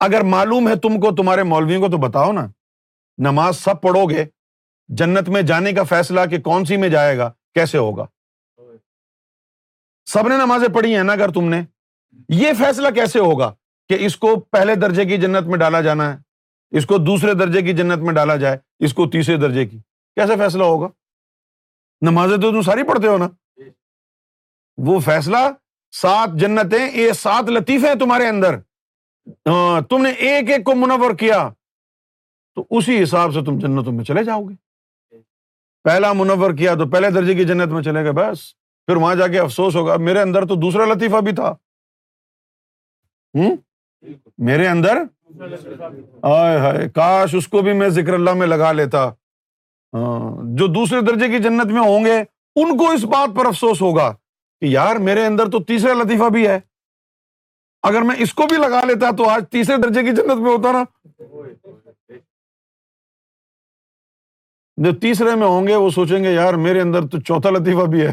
اگر 0.00 0.20
معلوم 0.20 0.68
ہے 0.68 0.76
تم 0.76 1.00
کو، 1.00 1.14
تمہارے 1.14 1.42
مولویوں 1.42 1.80
کو 1.80 1.88
تو 1.88 1.96
بتاؤ 1.96 2.32
نا۔ 2.32 2.46
نماز 3.18 3.56
سب 3.56 3.82
پڑھو 3.82 4.06
گے۔ 4.06 4.24
جنت 4.88 5.28
میں 5.28 5.42
جانے 5.42 5.72
کا 5.72 5.82
فیصلہ 5.82 6.20
کہ 6.30 6.40
کون 6.40 6.64
سی 6.64 6.76
میں 6.76 6.88
جائے 6.88 7.18
گا، 7.18 7.32
کیسے 7.54 7.78
ہوگا؟ 7.78 8.06
سب 10.06 10.28
نے 10.28 10.36
نمازیں 10.36 10.74
پڑھی 10.74 10.96
ہیں 10.96 11.02
نا 11.02 11.12
اگر 11.12 11.28
تم 11.28 11.48
نے؟ 11.48 11.62
یہ 12.28 12.52
فیصلہ 12.52 12.90
کیسے 12.90 13.18
ہوگا 13.18 13.54
کہ 13.88 13.96
اس 14.00 14.16
کو 14.16 14.40
پہلے 14.40 14.74
درجے 14.74 15.04
کی 15.04 15.16
جنت 15.16 15.46
میں 15.46 15.58
ڈالا 15.58 15.80
جانا 15.80 16.12
ہے، 16.12 16.18
اس 16.70 16.86
کو 16.86 16.98
دوسرے 16.98 17.34
درجے 17.34 17.62
کی 17.62 17.72
جنت 17.72 17.98
میں 17.98 18.14
ڈالا 18.14 18.36
جائے، 18.36 18.58
اس 18.78 18.94
کو 18.94 19.08
تیسرے 19.10 19.36
درجے 19.36 19.66
کی؟ 19.66 19.78
کیسے 20.14 20.36
فیصلہ 20.36 20.64
ہوگا؟ 20.64 20.88
نمازیں 22.02 22.36
تو 22.36 22.50
تم 22.50 22.62
ساری 22.62 22.82
پڑھتے 22.82 23.08
ہو 23.08 23.18
نا؟ 23.18 23.28
وہ 24.76 25.00
فیصلہ 25.00 25.36
سات 25.92 26.28
جنتیں 26.40 26.90
یہ 26.92 27.12
سات 27.12 27.44
لطیفے 27.44 27.88
ہیں 27.88 27.94
تمہارے 27.94 28.28
اندر۔ 28.28 28.54
ہاں، 29.46 29.80
تم 29.80 30.02
نے 30.02 30.10
ایک 30.10 30.50
ایک 30.50 30.64
کو 30.64 30.74
منور 30.74 31.14
کیا، 31.14 31.50
تو 32.54 32.64
اسی 32.70 33.02
حساب 33.02 33.32
سے 33.34 33.44
تم 33.44 33.58
جنتوں 33.58 33.92
میں 33.92 34.04
چلے 34.04 34.24
جاؤ 34.24 34.44
گے۔ 34.44 34.65
پہلا 35.86 36.12
منور 36.12 36.50
کیا 36.50 36.74
تو 36.74 36.88
پہلے 36.88 37.10
درجے 37.10 37.34
کی 37.34 37.44
جنت 37.44 37.72
میں 37.72 37.82
چلے 37.82 38.04
گئے، 38.04 38.12
بس۔ 38.12 38.54
پھر 38.86 38.96
وہاں 38.96 39.14
جا 39.14 39.26
کے 39.26 39.38
افسوس 39.40 39.76
ہوگا۔ 39.76 39.96
میرے 39.96 40.20
اندر 40.20 40.46
تو 40.46 40.54
دوسرا 40.54 40.84
لطیفہ 40.84 41.16
بھی 41.16 41.34
تھا۔ 41.34 41.54
میرے 44.38 44.68
اندر؟ 44.68 44.98
آئے 46.22 46.58
ہائے، 46.58 46.88
کاش 46.88 47.34
اس 47.34 47.48
کو 47.48 47.62
بھی 47.62 47.72
میں 47.72 47.88
ذکر 47.88 48.14
اللہ 48.14 48.34
میں 48.34 48.46
لگا 48.46 48.72
لیتا۔ 48.72 49.08
ہاں، 49.94 50.36
جو 50.42 50.66
دوسرے 50.66 51.00
درجے 51.00 51.28
کی 51.28 51.38
جنت 51.38 51.66
میں 51.66 51.82
ہوں 51.82 52.04
گے، 52.04 52.18
ان 52.56 52.78
کو 52.78 52.90
اس 52.90 53.04
بات 53.04 53.36
پر 53.36 53.46
افسوس 53.46 53.82
ہوگا 53.82 54.14
کہ 54.60 54.64
یار 54.66 54.96
میرے 54.96 55.26
اندر 55.26 55.50
تو 55.50 55.62
تیسرا 55.62 55.92
لطیفہ 55.92 56.28
بھی 56.28 56.48
ہے۔ 56.48 56.60
اگر 57.82 58.02
میں 58.02 58.16
اس 58.18 58.34
کو 58.34 58.42
بھی 58.42 58.56
لگا 58.56 58.84
لیتا 58.84 59.10
تو 59.10 59.28
آج 59.28 59.44
تیسرے 59.50 59.76
درجے 59.76 60.00
کی 60.00 60.08
جنت 60.08 60.40
میں 60.40 60.52
ہوتا 60.56 60.72
نا۔ 60.72 60.84
جو 64.76 64.94
تیسرے 64.94 65.34
میں 65.34 65.46
ہوں 65.46 65.66
گے 65.66 65.74
وہ 65.74 65.90
سوچیں 65.90 66.24
گے، 66.24 66.32
یار 66.32 66.54
میرے 66.54 66.80
اندر 66.80 67.00
تو 67.08 67.20
چوتھا 67.20 67.50
لطیفہ 67.50 67.84
بھی 67.84 68.06
ہے۔ 68.06 68.12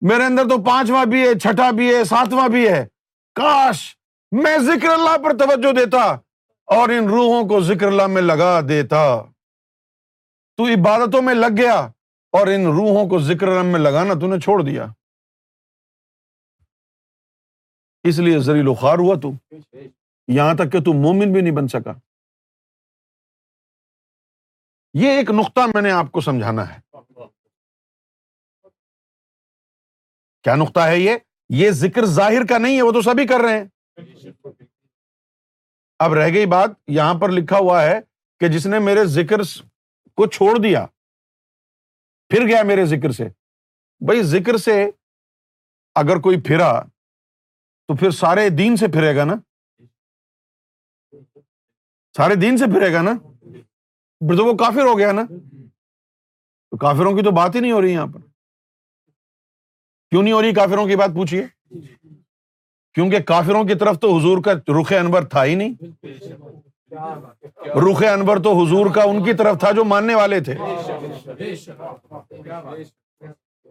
میرے 0.00 0.24
اندر 0.24 0.42
تو 0.44 0.62
پانچواں 0.62 1.06
بھی 1.06 1.28
ہے، 1.28 1.38
چھٹا 1.38 1.70
بھی 1.70 1.94
ہے، 1.94 2.04
ساتواں 2.04 2.48
بھی 2.48 2.68
ہے۔ 2.68 2.86
کاش 3.34 3.96
میں 4.32 4.58
ذکر 4.58 4.88
اللہ 4.88 5.18
پر 5.24 5.38
توجہ 5.38 5.72
دیتا 5.72 6.02
اور 6.64 6.88
ان 6.88 7.04
روحوں 7.04 7.48
کو 7.48 7.60
ذکر 7.60 7.86
اللہ 7.86 8.06
میں 8.06 8.22
لگا 8.22 8.60
دیتا۔ 8.68 9.22
تو 10.56 10.64
عبادتوں 10.66 11.22
میں 11.22 11.34
لگ 11.34 11.56
گیا 11.58 11.74
اور 12.32 12.46
ان 12.46 12.66
روحوں 12.66 13.08
کو 13.08 13.18
ذکر 13.18 13.48
اللہ 13.48 13.62
میں 13.62 13.80
لگانا 13.80 14.14
تو 14.14 14.26
نے 14.26 14.40
چھوڑ 14.40 14.62
دیا۔ 14.62 14.86
اس 18.04 18.18
لیے 18.18 18.38
زریل 18.38 18.68
و 18.68 18.74
خوار 18.74 18.98
ہوا 18.98 19.14
تو۔ 19.22 19.30
یہاں 20.28 20.54
تک 20.54 20.72
کہ 20.72 20.80
تم 20.80 20.92
مومن 20.92 21.32
بھی 21.32 21.40
نہیں 21.40 21.54
بن 21.54 21.68
سکا۔ 21.68 22.11
یہ 24.94 25.10
ایک 25.10 25.30
نقطہ 25.30 25.60
میں 25.74 25.82
نے 25.82 25.90
آپ 25.90 26.12
کو 26.12 26.20
سمجھانا 26.20 26.74
ہے۔ 26.74 26.80
کیا 30.42 30.54
نقطہ 30.54 30.80
ہے 30.80 30.98
یہ؟ 30.98 31.16
یہ 31.48 31.70
ذکر 31.70 32.04
ظاہر 32.04 32.46
کا 32.48 32.58
نہیں 32.58 32.76
ہے، 32.76 32.82
وہ 32.82 32.92
تو 32.92 33.02
سبھی 33.02 33.26
کر 33.26 33.40
رہے 33.40 33.58
ہیں۔ 33.58 33.64
اب 35.98 36.14
رہ 36.14 36.28
گئی 36.28 36.46
بات، 36.46 36.70
یہاں 36.86 37.14
پر 37.14 37.28
لکھا 37.28 37.58
ہوا 37.58 37.82
ہے 37.82 38.00
کہ 38.40 38.48
جس 38.48 38.66
نے 38.66 38.78
میرے 38.78 39.04
ذکر 39.04 39.40
کو 40.14 40.26
چھوڑ 40.26 40.58
دیا، 40.62 40.86
پھر 42.28 42.46
گیا 42.48 42.62
میرے 42.62 42.86
ذکر 42.86 43.12
سے۔ 43.12 43.24
بھائی، 44.00 44.22
ذکر 44.22 44.56
سے 44.56 44.90
اگر 45.94 46.20
کوئی 46.20 46.40
پھرا 46.40 46.80
تو 47.88 47.96
پھر 47.96 48.10
سارے 48.10 48.48
دین 48.48 48.76
سے 48.76 48.86
پھرے 48.86 49.16
گا 49.16 49.24
نا؟ 49.24 49.34
سارے 52.16 52.34
دین 52.34 52.56
سے 52.56 52.64
پھرے 52.64 52.92
گا 52.92 53.02
نا؟ 53.02 53.31
پھر 54.28 54.36
تو 54.36 54.44
وہ 54.44 54.52
کافر 54.52 54.84
ہو 54.84 54.98
گیا 54.98 55.12
نا۔ 55.12 55.22
تو 56.70 56.76
کافروں 56.76 57.12
کی 57.16 57.22
تو 57.22 57.30
بات 57.30 57.54
ہی 57.54 57.60
نہیں 57.60 57.72
ہو 57.72 57.82
رہی 57.82 57.92
یہاں 57.92 58.06
پر۔ 58.06 58.20
کیوں 60.10 60.22
نہیں 60.22 60.32
ہو 60.32 60.42
رہی 60.42 60.54
کافروں 60.54 60.86
کی 60.86 60.96
بات 60.96 61.10
پوچھیے؟ 61.14 61.46
کیونکہ 62.94 63.18
کافروں 63.18 63.64
کی 63.64 63.74
طرف 63.74 63.98
تو 64.00 64.18
حضور 64.18 64.42
کا 64.42 64.52
رخ 64.80 64.92
انور 65.00 65.22
تھا 65.22 65.44
ہی 65.44 65.54
نہیں۔ 65.54 65.74
رخ 67.66 68.02
انور 68.12 68.36
تو 68.36 68.62
حضور 68.62 68.86
کا 68.94 69.02
ان 69.02 69.24
کی 69.24 69.32
طرف 69.32 69.60
تھا 69.60 69.70
جو 69.70 69.84
ماننے 69.84 70.14
والے 70.14 70.40
تھے۔ 70.40 70.54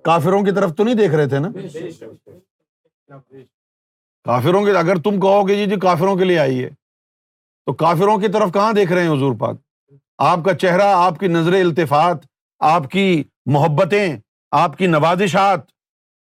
کافروں 0.03 0.43
کی 0.43 0.51
طرف 0.51 0.71
تو 0.77 0.83
نہیں 0.83 0.95
دیکھ 0.95 1.13
رہے 1.15 1.27
تھے 1.27 1.39
نا۔ 1.39 1.49
کافروں 4.23 4.65
کے 4.65 4.71
اگر 4.71 4.95
تم 4.95 5.19
کہو 5.19 5.47
گے 5.47 5.55
جی 5.55 5.65
جی 5.65 5.79
کافروں 5.79 6.15
کے 6.15 6.23
لیے 6.23 6.39
آئیے 6.39 6.69
تو 7.65 7.73
کافروں 7.73 8.17
کی 8.17 8.27
طرف 8.27 8.53
کہاں 8.53 8.73
دیکھ 8.73 8.91
رہے 8.91 9.03
ہیں 9.03 9.09
حضور 9.09 9.35
پاک؟ 9.39 9.55
آپ 10.23 10.39
کا 10.45 10.53
چہرہ، 10.53 10.81
آپ 10.81 11.19
کی 11.19 11.27
نظر 11.27 11.53
التفات، 11.53 12.17
آپ 12.59 12.91
کی 12.91 13.23
محبتیں، 13.45 14.17
آپ 14.51 14.77
کی 14.77 14.87
نوازشات، 14.87 15.59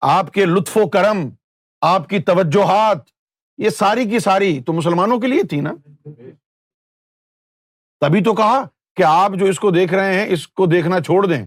آپ 0.00 0.30
کے 0.30 0.44
لطف 0.44 0.76
و 0.76 0.88
کرم، 0.88 1.28
آپ 1.80 2.08
کی 2.08 2.18
توجہات، 2.18 2.98
یہ 3.58 3.68
ساری 3.68 4.10
کی 4.10 4.18
ساری 4.18 4.62
تو 4.62 4.72
مسلمانوں 4.72 5.18
کے 5.18 5.26
لیے 5.26 5.42
تھی 5.42 5.60
نا؟ 5.60 5.72
تبھی 8.00 8.24
تو 8.24 8.34
کہا 8.34 8.64
کہ 8.96 9.02
آپ 9.02 9.32
جو 9.38 9.46
اس 9.46 9.60
کو 9.60 9.70
دیکھ 9.70 9.94
رہے 9.94 10.14
ہیں، 10.14 10.26
اس 10.28 10.48
کو 10.48 10.66
دیکھنا 10.66 11.00
چھوڑ 11.00 11.26
دیں۔ 11.26 11.46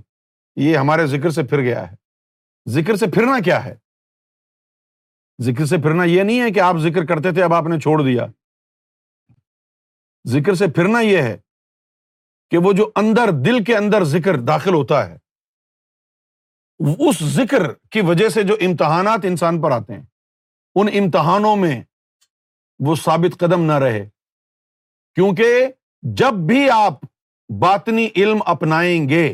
یہ 0.55 0.77
ہمارے 0.77 1.07
ذکر 1.07 1.29
سے 1.29 1.43
پھر 1.43 1.61
گیا 1.61 1.91
ہے۔ 1.91 1.95
ذکر 2.69 2.95
سے 2.95 3.05
پھرنا 3.07 3.39
کیا 3.39 3.65
ہے؟ 3.65 3.75
ذکر 5.41 5.65
سے 5.65 5.77
پھرنا 5.77 6.03
یہ 6.03 6.23
نہیں 6.23 6.41
ہے 6.41 6.51
کہ 6.51 6.59
آپ 6.59 6.75
ذکر 6.77 7.05
کرتے 7.05 7.31
تھے، 7.31 7.43
اب 7.43 7.53
آپ 7.53 7.63
نے 7.63 7.79
چھوڑ 7.79 8.03
دیا۔ 8.03 8.25
ذکر 10.27 10.53
سے 10.53 10.67
پھرنا 10.67 10.99
یہ 10.99 11.17
ہے 11.17 11.37
کہ 12.53 12.57
وہ 12.57 12.73
جو 12.73 12.91
اندر 12.95 13.29
دل 13.31 13.63
کے 13.63 13.77
اندر 13.77 14.03
ذکر 14.03 14.35
داخل 14.39 14.73
ہوتا 14.73 15.09
ہے، 15.09 15.17
اس 17.07 17.23
ذکر 17.23 17.73
کی 17.91 18.01
وجہ 18.01 18.29
سے 18.29 18.43
جو 18.43 18.55
امتحانات 18.61 19.19
انسان 19.23 19.61
پر 19.61 19.71
آتے 19.71 19.93
ہیں، 19.93 20.01
ان 20.75 20.87
امتحانوں 20.93 21.55
میں 21.55 21.83
وہ 22.79 22.95
ثابت 22.95 23.39
قدم 23.39 23.61
نہ 23.61 23.71
رہے۔ 23.71 24.09
کیونکہ 25.15 25.67
جب 26.01 26.33
بھی 26.33 26.69
آپ 26.69 26.93
باطنی 27.61 28.09
علم 28.15 28.37
اپنائیں 28.45 29.09
گے، 29.09 29.33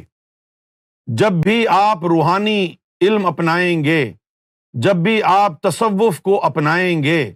جب 1.08 1.32
بھی 1.32 1.68
آپ 1.68 1.98
روحانی 1.98 2.76
علم 3.02 3.26
اپنائیں 3.26 3.84
گے، 3.84 4.14
جب 4.74 4.96
بھی 4.96 5.24
آپ 5.24 5.62
تصوف 5.62 6.22
کو 6.22 6.46
اپنائیں 6.46 7.04
گے، 7.04 7.34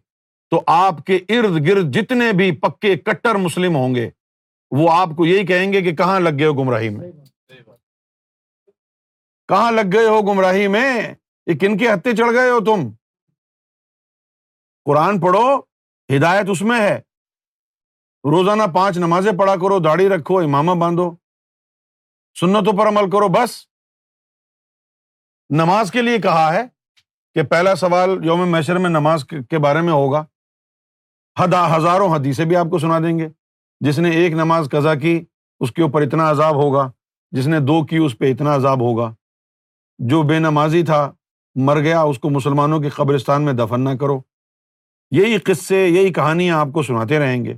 تو 0.49 0.61
آپ 0.67 1.05
کے 1.05 1.15
ارد 1.15 1.67
گرد 1.67 1.95
جتنے 1.95 2.31
بھی 2.31 2.51
پکے 2.51 2.95
کٹر 2.95 3.35
مسلم 3.35 3.75
ہوں 3.75 3.95
گے 3.95 4.09
وہ 4.77 4.91
آپ 4.91 5.09
کو 5.17 5.25
یہی 5.25 5.45
کہیں 5.45 5.73
گے 5.73 5.81
کہ 5.81 5.95
کہاں 5.95 6.19
لگ 6.19 6.29
گئے 6.39 6.47
ہو 6.47 6.53
گمراہی 6.53 6.89
میں؟ 6.89 7.11
کہاں 9.47 9.71
لگ 9.71 9.81
گئے 9.93 10.05
ہو 10.05 10.21
گمراہی 10.21 10.67
میں 10.67 11.13
یہ 11.45 11.53
کن 11.59 11.77
کے 11.77 11.93
ہتھے 11.93 12.15
چڑھ 12.15 12.31
گئے 12.33 12.49
ہو 12.49 12.59
تم؟ 12.59 12.89
قرآن 14.85 15.21
پڑھو، 15.21 15.59
ہدایت 16.17 16.45
اس 16.49 16.61
میں 16.61 16.81
ہے۔ 16.81 16.97
روزانہ 18.23 18.63
پانچ 18.73 18.97
نمازیں 18.97 19.31
پڑھا 19.39 19.55
کرو، 19.55 19.79
داڑھی 19.79 20.09
رکھو، 20.09 20.39
امامہ 20.39 20.71
باندھو، 20.71 21.15
سنتوں 22.39 22.77
پر 22.77 22.87
عمل 22.87 23.09
کرو، 23.09 23.27
بس۔ 23.27 23.67
نماز 25.49 25.91
کے 25.91 26.01
لیے 26.01 26.17
کہا 26.17 26.53
ہے 26.53 26.63
کہ 27.33 27.43
پہلا 27.43 27.75
سوال 27.75 28.09
یوم 28.25 28.51
میشر 28.51 28.77
میں 28.77 28.89
نماز 28.89 29.25
کے 29.49 29.57
بارے 29.57 29.81
میں 29.81 29.93
ہوگا۔ 29.93 30.25
ہدا 31.43 31.77
ہزاروں 31.77 32.15
حدیثیں 32.15 32.45
بھی 32.45 32.55
آپ 32.55 32.65
کو 32.69 32.79
سنا 32.79 32.99
دیں 32.99 33.19
گے۔ 33.19 33.42
جس 33.79 33.99
نے 33.99 34.09
ایک 34.11 34.33
نماز 34.33 34.69
قزا 34.71 34.95
کی، 34.95 35.25
اس 35.59 35.71
کے 35.71 35.81
اوپر 35.81 36.01
اتنا 36.01 36.31
عذاب 36.31 36.55
ہوگا، 36.55 36.91
جس 37.31 37.47
نے 37.47 37.59
دو 37.59 37.85
کی، 37.85 37.97
اس 37.97 38.17
پہ 38.17 38.31
اتنا 38.31 38.55
عذاب 38.55 38.81
ہوگا۔ 38.81 39.15
جو 39.99 40.21
بے 40.21 40.39
نمازی 40.39 40.83
تھا، 40.83 41.11
مر 41.55 41.79
گیا، 41.79 42.01
اس 42.01 42.19
کو 42.19 42.29
مسلمانوں 42.29 42.79
کی 42.79 42.89
قبرستان 42.89 43.41
میں 43.41 43.53
دفن 43.53 43.81
نہ 43.81 43.89
کرو۔ 43.99 44.21
یہی 45.11 45.37
قصے، 45.37 45.87
یہی 45.87 46.13
کہانیاں 46.13 46.59
آپ 46.59 46.67
کو 46.73 46.83
سناتے 46.83 47.19
رہیں 47.19 47.45
گے۔ 47.45 47.53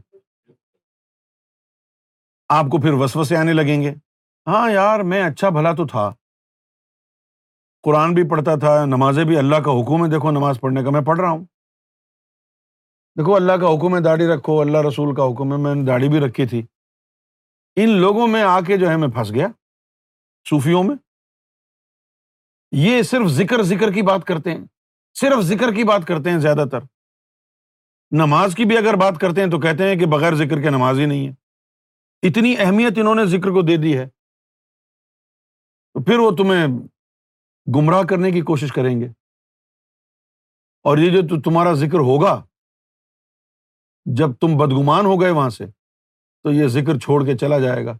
آپ 2.49 2.65
کو 2.71 2.81
پھر 2.81 2.93
وسو 2.93 3.23
سے 3.23 3.37
آنے 3.37 3.53
لگیں 3.53 3.81
گے۔ 3.81 3.93
ہاں 4.47 4.71
یار، 4.71 4.99
میں 4.99 5.23
اچھا 5.23 5.49
بھلا 5.49 5.73
تو 5.73 5.87
تھا۔ 5.87 6.13
قرآن 7.83 8.13
بھی 8.13 8.29
پڑھتا 8.29 8.55
تھا، 8.55 8.85
نمازیں 8.85 9.23
بھی 9.23 9.37
اللہ 9.37 9.55
کا 9.55 9.71
حکم 9.71 10.05
ہے۔ 10.05 10.09
دیکھو، 10.09 10.31
نماز 10.31 10.59
پڑھنے 10.59 10.83
کا 10.83 10.89
میں 10.89 11.01
پڑھ 11.01 11.19
رہا 11.19 11.29
ہوں۔ 11.29 11.45
دیکھو، 13.17 13.35
اللہ 13.35 13.51
کا 13.51 13.67
حکم 13.67 13.95
ہے 13.95 14.01
داڑھی 14.01 14.27
رکھو، 14.27 14.61
اللہ 14.61 14.77
رسول 14.87 15.15
کا 15.15 15.23
حکم 15.23 15.51
ہے، 15.51 15.57
میں 15.57 15.75
نے 15.75 15.85
داڑھی 15.85 16.09
بھی 16.09 16.19
رکھی 16.19 16.47
تھی۔ 16.47 16.65
ان 17.75 17.89
لوگوں 17.89 18.27
میں 18.27 18.43
آ 18.43 18.59
کے 18.61 18.77
جو 18.77 18.89
ہے، 18.89 18.97
میں 18.97 19.07
پھنس 19.07 19.31
گیا۔ 19.31 19.47
صوفیوں 20.49 20.83
میں۔ 20.83 20.95
یہ 22.71 23.01
صرف 23.01 23.27
ذکر 23.27 23.63
ذکر 23.63 23.91
کی 23.91 24.01
بات 24.01 24.25
کرتے 24.25 24.51
ہیں۔ 24.51 24.65
صرف 25.13 25.43
ذکر 25.43 25.73
کی 25.73 25.83
بات 25.83 26.07
کرتے 26.07 26.29
ہیں 26.29 26.39
زیادہ 26.39 26.65
تر۔ 26.71 26.79
نماز 28.11 28.55
کی 28.55 28.65
بھی 28.65 28.77
اگر 28.77 28.93
بات 28.93 29.13
کرتے 29.21 29.43
ہیں 29.43 29.51
تو 29.51 29.59
کہتے 29.59 29.83
ہیں 29.83 29.95
کہ 29.95 30.05
بغیر 30.05 30.35
ذکر 30.35 30.61
کے 30.61 30.69
نماز 30.69 30.99
ہی 30.99 31.05
نہیں 31.05 31.27
ہے۔ 31.27 31.33
اتنی 32.27 32.55
اہمیت 32.57 32.93
انہوں 32.97 33.15
نے 33.15 33.25
ذکر 33.25 33.49
کو 33.49 33.61
دے 33.61 33.77
دی 33.77 33.97
ہے۔ 33.97 34.05
تو 35.93 36.03
پھر 36.03 36.17
وہ 36.17 36.31
تمہیں 36.31 36.67
گمراہ 37.75 38.03
کرنے 38.03 38.31
کی 38.31 38.41
کوشش 38.41 38.71
کریں 38.71 39.01
گے۔ 39.01 39.05
اور 40.83 40.97
یہ 40.97 41.21
جو 41.21 41.41
تمہارا 41.41 41.73
ذکر 41.73 41.99
ہوگا 41.99 42.45
جب 44.05 44.27
تم 44.33 44.47
بدگمان 44.57 45.05
ہو 45.05 45.21
گئے 45.21 45.29
وہاں 45.29 45.49
سے، 45.49 45.65
تو 46.43 46.51
یہ 46.51 46.67
ذکر 46.67 46.99
چھوڑ 46.99 47.25
کے 47.25 47.37
چلا 47.37 47.59
جائے 47.59 47.85
گا۔ 47.85 47.91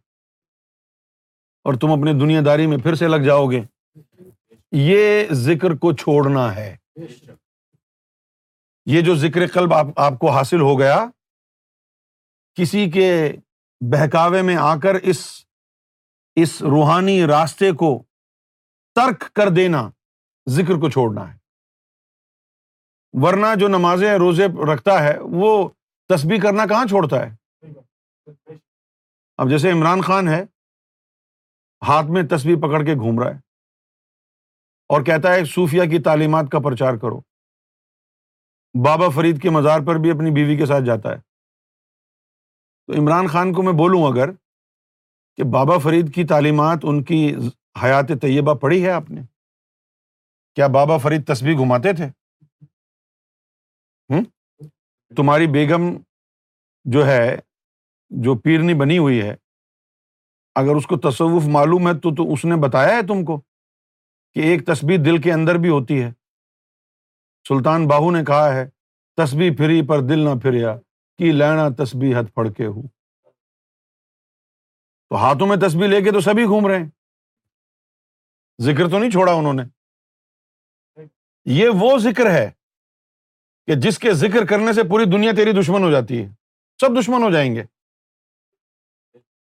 اور 1.63 1.73
تم 1.73 1.91
اپنی 1.91 2.11
دنیا 2.19 2.41
داری 2.45 2.67
میں 2.67 2.77
پھر 2.77 2.95
سے 2.95 3.07
لگ 3.07 3.15
جاؤ 3.15 3.45
گے۔ 3.45 3.61
یہ 4.71 5.23
ذکر 5.31 5.75
کو 5.75 5.93
چھوڑنا 5.93 6.55
ہے۔ 6.55 6.77
یہ 8.85 9.01
جو 9.01 9.15
ذکر 9.15 9.47
قلب 9.47 9.73
آپ 9.73 9.85
آپ 9.95 10.13
کو 10.19 10.29
حاصل 10.29 10.61
ہو 10.61 10.79
گیا، 10.79 11.05
کسی 12.55 12.91
کے 12.91 13.31
بہکاوے 13.81 14.41
میں 14.41 14.55
آ 14.55 14.75
کر 14.79 14.95
اس 14.95 15.45
اس 16.35 16.61
روحانی 16.61 17.25
راستے 17.25 17.71
کو 17.71 18.03
ترک 18.95 19.33
کر 19.33 19.49
دینا 19.49 19.89
ذکر 20.49 20.79
کو 20.79 20.89
چھوڑنا 20.89 21.33
ہے۔ 21.33 21.37
ورنہ 23.13 23.47
جو 23.59 23.67
نمازیں، 23.67 24.13
روزے 24.13 24.47
رکھتا 24.73 25.03
ہے، 25.03 25.19
وہ 25.19 25.69
تصبیح 26.07 26.37
کرنا 26.43 26.65
کہاں 26.65 26.85
چھوڑتا 26.85 27.15
ہے؟ 27.15 27.35
اب 29.37 29.49
جیسے 29.49 29.71
عمران 29.71 30.01
خان 30.01 30.27
ہے، 30.27 30.43
ہاتھ 31.87 32.05
میں 32.05 32.23
تصویر 32.23 32.55
پکڑ 32.55 32.85
کے 32.85 32.93
گھوم 32.93 33.19
رہا 33.19 33.31
ہے 33.31 33.37
اور 34.87 35.01
کہتا 35.01 35.33
ہے 35.33 35.45
صوفیہ 35.45 35.81
کی 35.81 36.03
تعلیمات 36.03 36.45
کا 36.51 36.59
پرچار 36.59 36.93
کرو۔ 36.93 37.19
بابا 38.85 39.09
فرید 39.09 39.41
کے 39.41 39.49
مزار 39.49 39.79
پر 39.87 39.95
بھی 39.95 40.11
اپنی 40.11 40.31
بیوی 40.31 40.57
کے 40.57 40.65
ساتھ 40.65 40.83
جاتا 40.85 41.09
ہے۔ 41.09 41.17
تو 42.87 42.93
عمران 42.93 43.27
خان 43.27 43.53
کو 43.53 43.61
میں 43.61 43.73
بولوں 43.73 44.03
اگر 44.03 44.31
کہ 45.35 45.43
بابا 45.43 45.77
فرید 45.77 46.15
کی 46.15 46.23
تعلیمات، 46.23 46.77
ان 46.83 47.03
کی 47.03 47.35
حیات 47.83 48.07
طیبہ 48.21 48.53
پڑھی 48.53 48.85
ہے 48.85 48.91
آپ 48.91 49.09
نے؟ 49.09 49.21
کیا 50.55 50.67
بابا 50.67 50.97
فرید 50.97 51.27
تصویر 51.27 51.53
گھماتے 51.53 51.93
تھے؟ 51.93 52.07
تمہاری 55.09 55.47
بیگم 55.47 55.97
جو 56.85 57.07
ہے، 57.07 57.35
جو 58.09 58.35
پیرنی 58.35 58.73
بنی 58.73 58.97
ہوئی 58.97 59.21
ہے، 59.21 59.35
اگر 60.55 60.75
اس 60.75 60.87
کو 60.87 60.97
تصوف 60.97 61.43
معلوم 61.47 61.87
ہے 61.87 61.93
تو 61.93 62.15
تو 62.15 62.33
اس 62.33 62.45
نے 62.45 62.55
بتایا 62.55 62.95
ہے 62.95 63.01
تم 63.01 63.25
کو 63.25 63.41
کہ 64.33 64.39
ایک 64.39 64.65
تصویر 64.65 64.97
دل 64.97 65.21
کے 65.21 65.33
اندر 65.33 65.55
بھی 65.55 65.69
ہوتی 65.69 66.03
ہے۔ 66.03 66.11
سلطان 67.47 67.87
باہو 67.87 68.11
نے 68.11 68.23
کہا 68.23 68.53
ہے 68.53 68.69
تصبیح 69.15 69.51
پھری 69.57 69.87
پر 69.87 69.99
دل 69.99 70.19
نہ 70.19 70.29
پھریا، 70.41 70.75
کی 71.17 71.31
لینا 71.31 71.83
تسبیح 71.83 72.15
ہتھ 72.19 72.31
پڑ 72.31 72.49
کے 72.49 72.65
ہو 72.65 72.81
تو 75.09 75.15
ہاتھوں 75.15 75.47
میں 75.47 75.57
تصویر 75.57 75.87
لے 75.87 76.01
کے 76.01 76.11
تو 76.11 76.21
سبھی 76.21 76.43
گھوم 76.43 76.67
رہے 76.67 76.79
ہیں۔ 76.79 76.89
ذکر 78.61 78.89
تو 78.89 78.99
نہیں 78.99 79.11
چھوڑا 79.11 79.33
انہوں 79.33 79.53
نے۔ 79.53 79.63
یہ 81.45 81.69
وہ 81.69 81.97
ذکر 81.97 82.31
ہے 82.31 82.51
کہ 83.67 83.75
جس 83.75 83.99
کے 83.99 84.13
ذکر 84.13 84.45
کرنے 84.45 84.73
سے 84.73 84.83
پوری 84.83 85.05
دنیا 85.05 85.31
تیری 85.37 85.51
دشمن 85.51 85.83
ہو 85.83 85.91
جاتی 85.91 86.21
ہے، 86.23 86.27
سب 86.81 86.99
دشمن 86.99 87.23
ہو 87.23 87.31
جائیں 87.31 87.55
گے۔ 87.55 87.63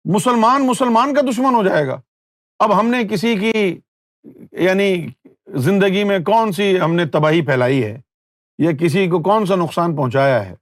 مسلمان 0.04 0.66
مسلمان 0.66 1.14
کا 1.14 1.20
دشمن 1.20 1.54
ہو 1.54 1.62
جائے 1.64 1.86
گا۔ 1.86 2.00
اب 2.58 2.80
ہم 2.80 2.86
نے 2.86 3.04
کسی 3.04 3.36
کی 3.36 3.80
یعنی 4.52 5.06
زندگی 5.46 6.04
میں 6.04 6.18
کون 6.18 6.52
سی 6.52 6.80
ہم 6.80 6.94
نے 6.94 7.04
تباہی 7.06 7.42
پھیلائی 7.42 7.84
ہے، 7.84 8.00
یا 8.58 8.70
کسی 8.80 9.08
کو 9.08 9.22
کون 9.22 9.46
سا 9.46 9.54
نقصان 9.54 9.96
پہنچایا 9.96 10.44
ہے، 10.46 10.54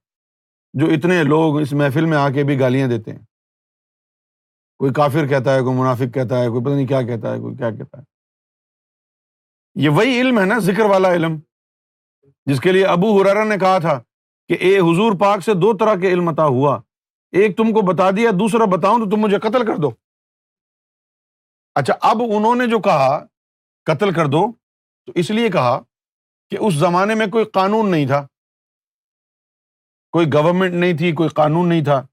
جو 0.73 0.85
اتنے 0.85 1.23
لوگ 1.23 1.59
اس 1.61 1.73
محفل 1.73 2.05
میں 2.05 2.17
آ 2.17 2.29
کے 2.29 2.43
بھی 2.43 2.59
گالیاں 2.59 2.87
دیتے 2.87 3.11
ہیں۔ 3.11 3.19
کوئی 4.79 4.93
کافر 4.93 5.27
کہتا 5.27 5.55
ہے، 5.55 5.61
کوئی 5.61 5.77
منافق 5.77 6.13
کہتا 6.13 6.39
ہے، 6.39 6.47
کوئی 6.47 6.63
پتہ 6.65 6.73
نہیں 6.73 6.87
کیا 6.87 7.01
کہتا 7.01 7.33
ہے، 7.33 7.39
کوئی 7.39 7.55
کیا 7.55 7.69
کہتا 7.69 7.97
ہے۔ 7.97 8.03
یہ 9.75 9.89
وہی 9.89 10.21
علم 10.21 10.39
ہے 10.39 10.45
نا، 10.45 10.57
ذکر 10.59 10.85
والا 10.85 11.13
علم۔ 11.13 11.39
جس 12.45 12.59
کے 12.59 12.71
لیے 12.71 12.85
ابو 12.85 13.21
حرارا 13.21 13.43
نے 13.43 13.57
کہا 13.57 13.79
تھا 13.79 14.03
کہ 14.49 14.57
اے 14.59 14.77
حضور 14.77 15.11
پاک 15.19 15.41
سے 15.41 15.53
دو 15.53 15.77
طرح 15.77 15.95
کے 15.95 16.07
علم 16.07 16.29
عطا 16.29 16.45
ہوا۔ 16.45 16.81
ایک 17.31 17.57
تم 17.57 17.73
کو 17.73 17.81
بتا 17.81 18.11
دیا، 18.11 18.29
دوسرا 18.39 18.65
بتاؤں 18.65 18.99
تو 18.99 19.09
تم 19.09 19.17
مجھے 19.17 19.39
قتل 19.39 19.65
کر 19.65 19.77
دو۔ 19.77 19.91
اچھا 21.75 21.93
اب 22.01 22.17
انہوں 22.21 22.55
نے 22.55 22.67
جو 22.67 22.79
کہا، 22.79 23.25
قتل 23.85 24.13
کر 24.13 24.25
دو، 24.25 24.51
تو 25.05 25.11
اس 25.15 25.31
لیے 25.31 25.49
کہا 25.49 25.81
کہ 26.49 26.57
اس 26.59 26.73
زمانے 26.73 27.15
میں 27.15 27.27
کوئی 27.27 27.45
قانون 27.45 27.91
نہیں 27.91 28.07
تھا۔ 28.07 28.27
کوئی 30.11 30.27
گورنمنٹ 30.33 30.73
نہیں 30.73 30.97
تھی، 30.97 31.11
کوئی 31.11 31.29
قانون 31.29 31.69
نہیں 31.69 31.83
تھا۔ 31.83 32.07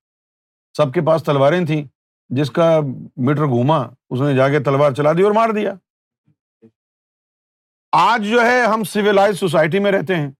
سب 0.76 0.94
کے 0.94 1.00
پاس 1.00 1.24
تلواریں 1.24 1.66
تھیں۔ 1.66 1.84
جس 2.28 2.50
کا 2.50 2.80
میٹر 3.16 3.44
گھوما، 3.44 3.78
اس 4.10 4.20
نے 4.20 4.36
جا 4.36 4.48
کے 4.48 4.60
تلوار 4.60 4.92
چلا 4.92 5.12
دی 5.12 5.22
اور 5.22 5.32
مار 5.32 5.48
دیا۔ 5.48 5.74
آج 7.92 8.30
جو 8.30 8.42
ہے 8.42 8.66
ہم 8.66 8.84
سویلائز 8.84 9.40
سوسائٹی 9.40 9.78
میں 9.78 9.92
رہتے 9.92 10.16
ہیں۔ 10.16 10.30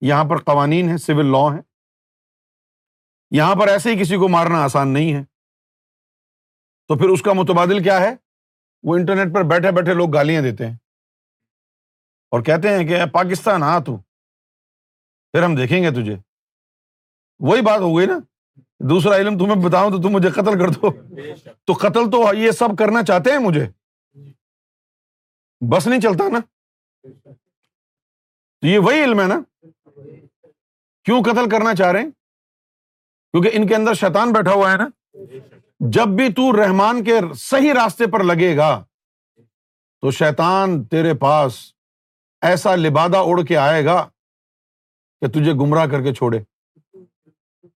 یہاں 0.00 0.24
پر 0.24 0.36
قوانین 0.42 0.88
ہے 0.88 0.96
سول 0.96 1.26
لا 1.26 1.56
ہے 1.56 1.60
یہاں 3.30 3.54
پر 3.54 3.68
ایسے 3.68 3.94
ہی 3.94 4.00
کسی 4.00 4.16
کو 4.16 4.28
مارنا 4.28 4.64
آسان 4.64 4.88
نہیں 4.88 5.14
ہے۔ 5.14 5.24
تو 6.88 6.98
پھر 6.98 7.08
اس 7.08 7.22
کا 7.22 7.32
متبادل 7.32 7.82
کیا 7.82 8.00
ہے؟ 8.00 8.14
وہ 8.82 8.96
انٹرنیٹ 8.96 9.34
پر 9.34 9.42
بیٹھے 9.42 9.72
بیٹھے 9.72 9.94
لوگ 9.94 10.10
گالیاں 10.10 10.42
دیتے 10.42 10.66
ہیں۔ 10.66 10.74
اور 12.30 12.42
کہتے 12.42 12.68
ہیں 12.68 12.88
کہ 12.88 13.06
پاکستان، 13.06 13.62
آ 13.62 13.78
تو۔ 13.78 13.96
پھر 15.32 15.42
ہم 15.42 15.54
دیکھیں 15.56 15.82
گے 15.82 15.90
تجھے۔ 15.90 16.16
وہی 17.38 17.62
بات 17.62 17.80
ہو 17.80 17.98
گئی 17.98 18.06
نا۔ 18.06 18.18
دوسرا 18.80 19.16
علم 19.16 19.38
تمہیں 19.38 19.68
بتاؤں 19.68 19.90
تو 19.90 20.02
تم 20.02 20.08
مجھے 20.08 20.30
قتل 20.30 20.58
کر 20.58 20.68
دو۔ 20.68 20.90
تو 21.64 21.72
قتل 21.72 22.10
تو 22.10 22.34
یہ 22.34 22.50
سب 22.50 22.68
کرنا 22.78 23.02
چاہتے 23.02 23.30
ہیں 23.30 23.38
مجھے۔ 23.38 23.66
بس 25.60 25.86
نہیں 25.86 26.00
چلتا 26.00 26.28
نا۔ 26.28 26.38
تو 28.60 28.66
یہ 28.66 28.78
وہی 28.78 29.04
علم 29.04 29.20
ہے 29.20 29.26
نا؟ 29.26 29.40
کیوں 31.04 31.22
قتل 31.22 31.48
کرنا 31.48 31.74
چاہ 31.74 31.92
رہے 31.92 32.00
ہیں؟ 32.00 32.10
کیونکہ 33.32 33.50
ان 33.52 33.66
کے 33.66 33.74
اندر 33.74 33.94
شیطان 33.94 34.32
بیٹھا 34.32 34.52
ہوا 34.52 34.72
ہے 34.72 34.76
نا؟ 34.76 34.88
جب 35.80 36.08
بھی 36.08 36.32
تو 36.32 36.64
رحمان 36.64 37.04
کے 37.04 37.12
صحیح 37.36 37.72
راستے 37.74 38.06
پر 38.06 38.24
لگے 38.24 38.56
گا، 38.56 38.84
تو 40.00 40.10
شیطان 40.10 40.84
تیرے 40.84 41.14
پاس 41.14 41.74
ایسا 42.42 42.74
لبادہ 42.76 43.16
اڑ 43.16 43.42
کے 43.42 43.56
آئے 43.56 43.84
گا 43.84 44.08
کہ 45.20 45.26
تجھے 45.26 45.52
گمراہ 45.52 45.86
کر 45.86 46.02
کے 46.02 46.14
چھوڑے۔ 46.14 46.38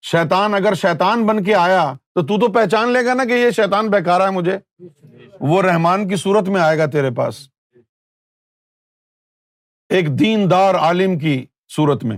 شیطان 0.03 0.55
اگر 0.55 0.75
شیطان 0.75 1.27
بن 1.27 1.44
کے 1.44 1.55
آیا، 1.55 1.94
تو 2.14 2.27
تو 2.27 2.40
تو 2.40 2.53
پہچان 2.53 2.88
لے 2.88 3.05
گا 3.05 3.14
نا 3.14 3.25
کہ 3.25 3.33
یہ 3.33 3.51
شیطان 3.51 3.88
بہکارا 3.90 4.25
ہے 4.25 4.31
مجھے۔ 4.31 4.59
وہ 5.40 5.62
رحمان 5.62 6.09
کی 6.09 6.16
صورت 6.16 6.49
میں 6.49 6.61
آئے 6.61 6.79
گا 6.79 6.87
تیرے 6.87 7.11
پاس۔ 7.11 7.53
ایک 9.94 10.18
دین 10.18 10.50
دار 10.50 10.74
عالم 10.74 11.18
کی 11.18 11.46
صورت 11.76 12.04
میں، 12.04 12.16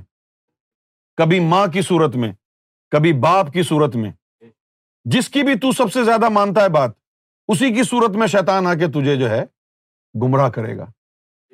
کبھی 1.17 1.41
ماں 1.41 1.67
کی 1.67 1.83
صورت 1.83 2.17
میں، 2.17 2.33
کبھی 2.91 3.13
باپ 3.13 3.53
کی 3.53 3.63
صورت 3.63 3.97
میں۔ 3.97 4.13
جس 5.05 5.29
کی 5.29 5.43
بھی 5.43 5.55
تو 5.55 5.73
سب 5.73 5.93
سے 5.93 6.05
زیادہ 6.05 6.29
مانتا 6.29 6.63
ہے 6.63 6.69
بات، 6.69 6.91
اسی 7.49 7.75
کی 7.75 7.83
صورت 7.83 8.11
میں 8.11 8.27
شیطان 8.27 8.67
آ 8.67 8.75
کے 8.75 8.87
تجھے 8.87 9.17
جو 9.17 9.31
ہے 9.31 9.45
گمراہ 10.23 10.49
کرے 10.49 10.77
گا۔ 10.77 10.85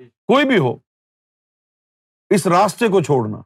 کوئی 0.04 0.46
بھی 0.46 0.58
ہو، 0.58 0.76
اس 2.30 2.46
راستے 2.46 2.88
کو 2.88 3.02
چھوڑنا۔ 3.02 3.42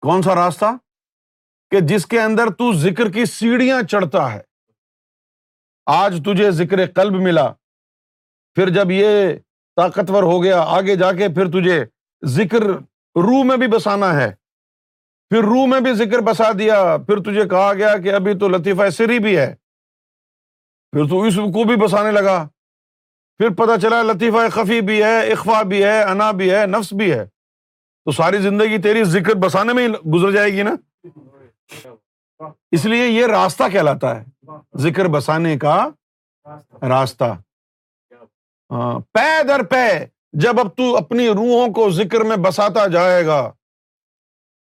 کون 0.00 0.22
سا 0.22 0.34
راستہ؟ 0.34 0.64
کہ 1.70 1.80
جس 1.80 2.06
کے 2.06 2.20
اندر 2.20 2.46
تو 2.50 2.72
ذکر 2.72 3.10
کی 3.10 3.24
سیڑھیاں 3.24 3.82
چڑھتا 3.82 4.32
ہے۔ 4.32 4.42
آج 5.86 6.20
تجھے 6.24 6.50
ذکر 6.50 6.92
قلب 6.92 7.12
ملا، 7.12 7.52
پھر 8.54 8.68
جب 8.68 8.90
یہ 8.90 9.32
طاقتور 9.76 10.22
ہو 10.22 10.42
گیا، 10.42 10.60
آگے 10.60 10.96
جا 10.96 11.12
کے 11.12 11.28
پھر 11.28 11.48
تجھے 11.48 11.84
ذکر 12.24 12.62
روح 13.16 13.44
میں 13.44 13.56
بھی 13.56 13.66
بسانا 13.66 14.20
ہے۔ 14.20 14.34
پھر 15.30 15.42
روح 15.44 15.66
میں 15.66 15.80
بھی 15.80 15.94
ذکر 15.94 16.18
بسا 16.18 16.52
دیا، 16.58 16.96
پھر 17.06 17.20
تجھے 17.20 17.48
کہا 17.48 17.72
گیا 17.74 17.98
کہ 17.98 18.14
ابھی 18.14 18.38
تو 18.38 18.48
لطیفہ 18.48 18.90
سری 18.90 19.18
بھی 19.18 19.38
ہے۔ 19.38 19.54
پھر 20.92 21.08
تو 21.08 21.22
اس 21.22 21.36
کو 21.36 21.64
بھی 21.64 21.76
بسانے 21.76 22.10
لگا۔ 22.10 22.48
پھر 23.38 23.50
پتا 23.50 23.80
چلا 23.80 24.02
لطیفہ 24.02 24.48
خفی 24.50 24.80
بھی 24.80 25.02
ہے 25.02 25.32
اخوا 25.32 25.62
بھی 25.62 25.84
ہے، 25.84 26.02
انا 26.02 26.30
بھی 26.30 26.50
ہے، 26.50 26.66
نفس 26.66 26.92
بھی 26.92 27.12
ہے۔ 27.12 27.24
تو 28.04 28.10
ساری 28.10 28.38
زندگی 28.38 28.78
تیری 28.78 29.04
ذکر 29.04 29.34
بسانے 29.34 29.72
میں 29.72 29.88
ہی 29.88 30.10
گزر 30.10 30.32
جائے 30.32 30.52
گی 30.52 30.62
نا؟ 30.62 30.74
اس 32.70 32.84
لیے 32.84 33.06
یہ 33.06 33.26
راستہ 33.26 33.62
کہلاتا 33.72 34.20
ہے، 34.20 34.46
ذکر 34.76 35.08
بسانے 35.08 35.58
کا 35.58 35.88
راستہ۔ 36.82 37.24
ہاں، 38.74 38.98
پے 39.14 39.42
در 39.48 39.62
پے، 39.62 39.88
جب 40.32 40.60
اب 40.60 40.68
تو 40.76 40.96
اپنی 40.96 41.28
روحوں 41.28 41.66
کو 41.74 41.90
ذکر 41.90 42.20
میں 42.20 42.36
بساتا 42.36 42.86
جائے 42.86 43.26
گا، 43.26 43.52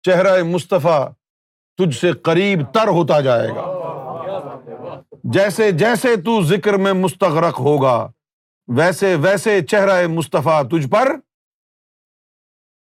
چہرہ 0.03 0.43
مصطفیٰ 0.43 1.09
تجھ 1.79 1.97
سے 1.99 2.13
قریب 2.13 2.59
تر 2.75 2.89
ہوتا 2.89 3.21
جائے 3.21 3.49
گا۔ 3.49 3.65
جیسے 5.25 5.71
جیسے 5.73 6.17
تو 6.17 6.43
ذکر 6.43 6.75
میں 6.75 6.93
مستغرق 6.93 7.61
ہوگا، 7.61 7.97
ویسے 8.69 9.15
ویسے 9.15 9.61
چہرہ 9.63 10.07
مصطفیٰ 10.07 10.63
تجھ 10.69 10.89
پر 10.89 11.09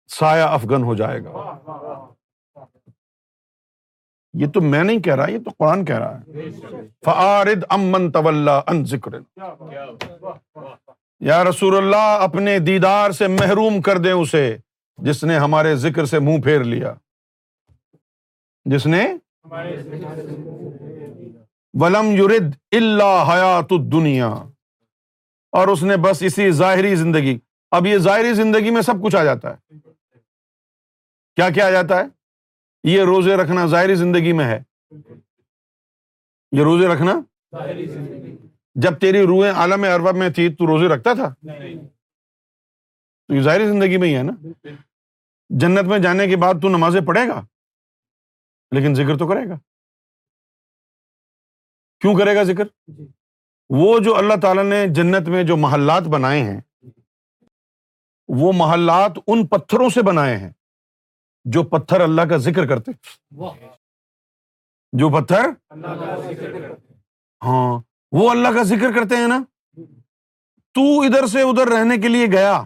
سایہ 0.09 0.43
افغن 0.43 0.83
ہو 0.83 0.95
جائے 0.95 1.23
گا۔ 1.25 1.31
یہ 4.33 4.47
تو 4.47 4.61
میں 4.61 4.83
نہیں 4.85 5.01
کہہ 5.01 5.15
رہا، 5.15 5.31
یہ 5.31 5.39
تو 5.45 5.51
قرآن 5.59 5.85
کہہ 5.85 5.99
رہا 5.99 6.19
ہے۔ 6.19 6.23
فعارد 7.05 7.65
امن 7.69 8.11
طول 8.13 8.49
ان 8.49 8.85
ذکر 8.85 9.13
یا 11.23 11.45
رسول 11.45 11.77
اللہ، 11.77 12.19
اپنے 12.21 12.59
دیدار 12.59 13.11
سے 13.11 13.29
محروم 13.29 13.81
کر 13.81 13.99
دیں 13.99 14.13
اسے، 14.13 14.57
جس 14.97 15.25
نے 15.25 15.39
ہمارے 15.39 15.77
ذکر 15.77 16.05
سے 16.05 16.19
منہ 16.19 16.41
پھیر 16.41 16.65
لیا۔ 16.65 16.95
جس 18.65 18.87
نے؟ 18.87 19.17
ولم 21.81 22.07
یورد 22.07 22.55
اللہ 22.71 23.25
حیات 23.33 23.71
دنیا 23.71 24.29
اور 25.53 25.69
اس 25.69 25.83
نے 25.83 25.97
بس 25.97 26.23
اسی 26.23 26.51
ظاہری 26.51 26.97
زندگی۔ 26.97 27.39
اب 27.71 27.87
یہ 27.87 27.99
ظاہری 27.99 28.35
زندگی 28.35 28.71
میں 28.71 28.83
سب 28.83 28.95
کچھ 29.05 29.17
آ 29.17 29.25
جاتا 29.25 29.55
ہے۔ 29.55 29.79
کیا 31.37 31.51
کیا 31.51 31.67
آ 31.67 31.71
جاتا 31.71 31.97
ہے؟ 31.97 32.05
یہ 32.85 33.03
روزے 33.03 33.37
رکھنا 33.37 33.67
ظاہری 33.67 33.95
زندگی 33.95 34.33
میں 34.33 34.45
ہے۔ 34.45 34.63
یہ 36.53 36.63
روزے 36.63 36.89
رکھنا؟ 36.89 37.21
زندگی۔ 37.87 38.42
جب 38.75 39.01
تیری 39.01 39.23
روحیں 39.23 39.53
عالم 39.53 39.85
ارب 39.85 40.17
میں 40.17 40.31
تھی 40.31 40.55
تو 40.55 40.67
روزے 40.67 40.95
رکھتا 40.95 41.15
تھا؟ 41.15 41.35
تو 43.29 43.35
یہ 43.35 43.43
ظاہری 43.43 43.67
زندگی 43.67 43.97
میں 43.97 44.09
ہی 44.09 44.17
ہے 44.17 44.23
نا؟ 44.23 44.33
جنت 45.49 45.85
میں 45.85 45.99
جانے 45.99 46.27
کے 46.27 46.37
بعد 46.37 46.55
تو 46.63 46.69
نمازیں 46.69 47.01
پڑھے 47.07 47.29
گا 47.29 47.41
لیکن 48.71 48.95
ذکر 48.95 49.19
تو 49.19 49.29
کرے 49.29 49.49
گا۔ 49.49 49.55
کیوں 52.01 52.15
کرے 52.19 52.37
گا 52.37 52.43
ذکر؟ 52.43 52.65
وہ 53.69 53.99
جو 53.99 54.17
اللہ 54.17 54.35
تعالیٰ 54.43 54.65
نے 54.65 54.87
جنت 54.95 55.29
میں 55.29 55.43
جو 55.43 55.57
محلات 55.57 56.03
بنائے 56.03 56.43
ہیں 56.43 56.61
وہ 58.29 58.53
محلات 58.57 59.13
ان 59.27 59.47
پتھروں 59.47 59.89
سے 59.89 60.03
بنائے 60.03 60.37
ہیں 60.37 60.51
جو 61.45 61.63
پتھر 61.63 62.01
اللہ 62.01 62.23
کا 62.31 62.37
ذکر 62.37 62.67
کرتے۔ 62.69 62.91
جو 64.93 65.23
پتھر 65.23 65.51
ہاں۔ 67.43 67.92
وہ 68.13 68.31
اللہ 68.31 68.49
کا 68.49 68.63
ذکر 68.63 68.93
کرتے 68.93 69.17
ہیں 69.17 69.27
نا؟ 69.27 69.45
تو 70.75 71.01
ادھر 71.01 71.27
سے 71.27 71.43
ادھر 71.43 71.69
رہنے 71.69 71.99
کے 71.99 72.09
لیے 72.09 72.27
گیا۔ 72.27 72.63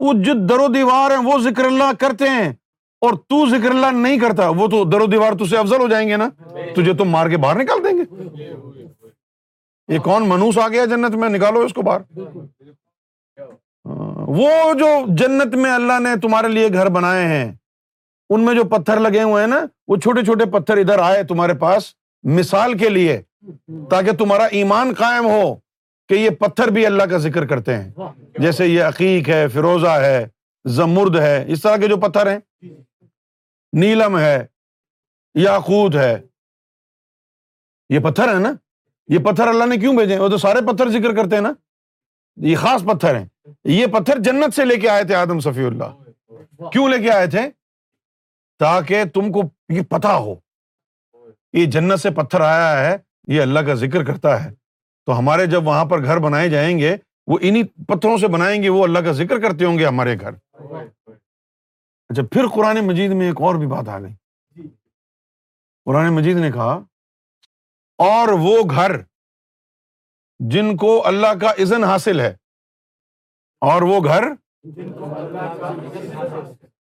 وہ 0.00 0.12
جو 0.12 0.32
در 0.46 0.58
و 0.58 0.68
دیوار 0.68 1.10
ہیں، 1.10 1.18
وہ 1.18 1.38
ذکر 1.38 1.64
اللہ 1.64 1.92
کرتے 1.98 2.28
ہیں۔ 2.28 2.52
اور 3.00 3.14
تو 3.14 3.48
ذکر 3.48 3.70
اللہ 3.70 3.86
نہیں 3.86 4.18
کرتا، 4.18 4.48
وہ 4.48 4.66
تو 4.66 4.84
در 4.84 5.00
و 5.00 5.06
دیوار 5.06 5.32
تجھ 5.32 5.50
سے 5.50 5.56
افضل 5.56 5.80
ہو 5.80 5.88
جائیں 5.88 6.08
گے 6.08 6.16
نا؟ 6.16 6.28
تجھے 6.74 6.94
تم 6.94 7.04
مار 7.04 7.28
کے 7.28 7.36
باہر 7.36 7.56
نکال 7.56 7.84
دیں 7.84 7.98
گے۔ 7.98 8.22
یہ 9.88 9.98
کون 9.98 10.28
منوس 10.28 10.58
آ 10.58 10.68
گیا 10.68 10.84
جنت 10.84 11.14
میں؟ 11.14 11.28
نکالو 11.28 11.60
اس 11.60 11.72
کو 11.72 11.82
باہر۔ 11.82 12.00
ہاں، 13.86 14.26
وہ 14.26 14.50
جو 14.78 14.86
جنت 15.08 15.54
میں 15.54 15.70
اللہ 15.70 15.98
نے 16.00 16.20
تمہارے 16.20 16.48
لیے 16.48 16.68
گھر 16.72 16.88
بنائے 16.88 17.26
ہیں، 17.26 17.52
ان 18.30 18.44
میں 18.44 18.54
جو 18.54 18.64
پتھر 18.64 19.00
لگے 19.00 19.22
ہوئے 19.22 19.42
ہیں 19.42 19.50
نا، 19.50 19.60
وہ 19.88 19.96
چھوٹے 19.96 20.24
چھوٹے 20.24 20.44
پتھر 20.44 20.76
ادھر 20.76 20.98
آئے 20.98 21.22
تمہارے 21.22 21.54
پاس 21.54 21.94
مثال 22.22 22.78
کے 22.78 22.88
لیے۔ 22.88 23.22
تاکہ 23.90 24.12
تمہارا 24.12 24.44
ایمان 24.44 24.94
قائم 24.98 25.26
ہو 25.26 25.54
کہ 26.08 26.14
یہ 26.14 26.30
پتھر 26.30 26.68
بھی 26.68 26.86
اللہ 26.86 27.02
کا 27.02 27.18
ذکر 27.18 27.46
کرتے 27.46 27.76
ہیں۔ 27.76 27.92
جیسے 28.38 28.66
یہ 28.66 28.82
عقیق 28.82 29.28
ہے 29.28 29.48
فروزہ 29.48 29.88
ہے، 29.88 30.26
زمرد 30.64 31.16
ہے، 31.16 31.44
اس 31.48 31.62
طرح 31.62 31.76
کے 31.76 31.88
جو 31.88 31.96
پتھر 31.96 32.32
ہیں۔ 32.32 32.38
نیلم 33.72 34.18
ہے 34.18 34.46
یا 35.34 35.58
خود 35.58 35.94
ہے۔ 35.94 36.20
یہ 37.88 37.98
پتھر 37.98 38.28
ہے 38.28 38.38
نا؟ 38.38 38.52
یہ 39.08 39.18
پتھر 39.18 39.46
اللہ 39.46 39.64
نے 39.64 39.76
کیوں 39.76 39.96
بھیجے 39.96 40.18
وہ 40.18 40.28
تو 40.28 40.38
سارے 40.38 40.58
پتھر 40.72 40.88
ذکر 40.88 41.16
کرتے 41.16 41.34
ہیں 41.34 41.42
نا۔ 41.42 41.52
یہ 42.36 42.56
خاص 42.56 42.82
پتھر 42.82 43.14
ہیں۔ 43.14 43.28
یہ 43.64 43.86
پتھر 43.86 44.18
جنت 44.18 44.54
سے 44.54 44.64
لے 44.64 44.76
کے 44.76 44.88
آئے 44.88 45.04
تھے 45.04 45.14
آدم 45.14 45.40
صفی 45.40 45.64
اللہ۔ 45.64 45.84
کیوں 46.72 46.88
لے 46.88 46.98
کے 46.98 47.10
آئے 47.10 47.26
تھے؟ 47.26 47.50
تاکہ 48.58 49.04
تم 49.04 49.32
کو 49.32 49.42
یہ 49.68 49.82
پتا 49.82 50.16
ہو۔ 50.16 50.34
یہ 51.52 51.66
جنت 51.66 52.00
سے 52.00 52.10
پتھر 52.10 52.40
آیا 52.40 52.90
ہے 52.90 52.96
یہ 53.28 53.42
اللہ 53.42 53.60
کا 53.60 53.74
ذکر 53.74 54.04
کرتا 54.04 54.44
ہے 54.44 54.54
تو 55.06 55.18
ہمارے 55.18 55.46
جب 55.46 55.66
وہاں 55.66 55.84
پر 55.84 56.04
گھر 56.04 56.18
بنائے 56.18 56.48
جائیں 56.48 56.78
گے 56.78 56.96
وہ 57.26 57.38
انہیں 57.40 57.62
پتھروں 57.88 58.18
سے 58.18 58.28
بنائیں 58.28 58.62
گے 58.62 58.68
وہ 58.68 58.84
اللہ 58.84 58.98
کا 58.98 59.12
ذکر 59.12 59.40
کرتے 59.40 59.64
ہوں 59.64 59.78
گے 59.78 59.86
ہمارے 59.86 60.20
گھر۔ 60.20 60.32
اچھا 62.08 62.22
پھر 62.32 62.46
قرآن 62.54 62.86
مجید 62.86 63.10
میں 63.10 63.26
ایک 63.26 63.40
اور 63.40 63.54
بھی 63.54 63.66
بات 63.66 63.88
آ 63.88 64.00
گئی۔ 64.00 64.14
قرآن 65.84 66.14
مجید 66.14 66.36
نے 66.36 66.52
کہا 66.52 66.72
اور 67.98 68.28
وہ 68.28 68.62
گھر 68.70 68.92
جن 70.38 70.76
کو 70.76 71.06
اللہ 71.06 71.34
کا 71.40 71.50
عزن 71.50 71.84
حاصل 71.84 72.20
ہے 72.20 72.34
اور 73.60 73.82
وہ 73.82 74.00
گھر 74.04 74.24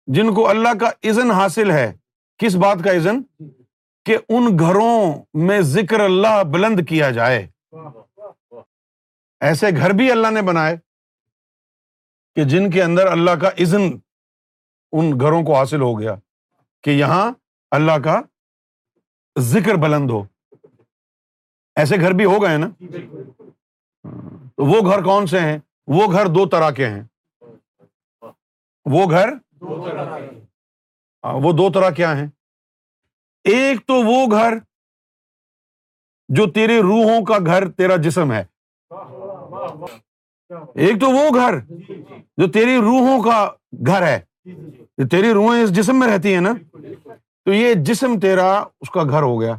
جن 0.07 0.35
کو 0.35 0.49
اللہ 0.49 0.75
کا 0.75 1.11
عزن 1.11 1.31
حاصل 1.31 1.71
ہے۔ 1.71 1.93
کس 2.39 2.55
بات 2.55 2.77
کا 2.85 2.93
عزن 2.93 3.45
کہ 4.05 4.17
ان 4.29 4.59
گھروں 4.59 5.25
میں 5.35 5.61
ذکر 5.61 6.01
اللہ 6.01 6.43
بلند 6.53 6.81
کیا 6.89 7.11
جائے۔ 7.11 7.49
ایسے 9.41 9.67
گھر 9.77 9.91
بھی 9.91 10.11
اللہ 10.13 10.29
نے 10.31 10.43
بنائے 10.43 10.77
کہ 12.35 12.45
جن 12.45 12.71
کے 12.71 12.83
اندر 12.83 13.07
اللہ 13.07 13.31
کا 13.31 13.49
عزن 13.49 13.83
ان 14.93 15.21
گھروں 15.21 15.43
کو 15.43 15.57
حاصل 15.57 15.81
ہو 15.81 16.01
گیا 16.01 16.15
کہ 16.83 16.91
یہاں 16.91 17.33
اللہ 17.71 17.99
کا 18.05 18.21
ذکر 19.39 19.75
بلند 19.75 20.11
ہو۔ 20.11 20.23
ایسے 21.77 21.97
گھر 21.97 22.11
بھی 22.11 22.25
ہو 22.25 22.43
گئے 22.43 22.57
نا؟ 22.57 22.69
تو 24.57 24.65
وہ 24.65 24.81
گھر 24.91 25.03
کون 25.03 25.27
سے 25.27 25.41
ہیں؟ 25.41 25.59
وہ 25.87 26.13
گھر 26.13 26.27
دو 26.27 26.49
طرح 26.49 26.71
کے 26.71 26.87
ہیں۔ 26.87 27.03
وہ 28.85 29.11
گھر؟ 29.11 29.29
ہاں، 31.25 31.35
وہ 31.35 31.53
دو 31.53 31.73
طرح 31.73 31.91
کیا 31.91 32.17
ہیں؟ 32.19 32.27
ایک 33.45 33.87
تو 33.87 33.95
وہ 33.95 34.27
گھر 34.31 34.55
جو 36.29 36.51
تیرے 36.51 36.81
روحوں 36.81 37.25
کا 37.25 37.39
گھر 37.47 37.71
تیرا 37.71 37.97
جسم 37.97 38.33
ہے۔ 38.33 38.45
ایک 40.75 41.01
تو 41.01 41.11
وہ 41.11 41.35
گھر 41.35 41.59
جو 42.37 42.51
تیری 42.51 42.77
روحوں 42.77 43.23
کا 43.23 43.51
گھر 43.87 44.03
ہے۔ 44.03 44.21
تیری 45.09 45.33
روحیں 45.33 45.63
اس 45.63 45.77
جسم 45.77 45.99
میں 45.99 46.09
رہتی 46.09 46.35
ہیں 46.35 46.41
نا۔ 46.41 46.53
تو 47.45 47.53
یہ 47.53 47.75
جسم 47.77 48.21
تیرا 48.21 48.53
اس 48.81 48.91
کا 48.91 49.03
گھر 49.03 49.23
ہو 49.23 49.41
گیا۔ 49.41 49.55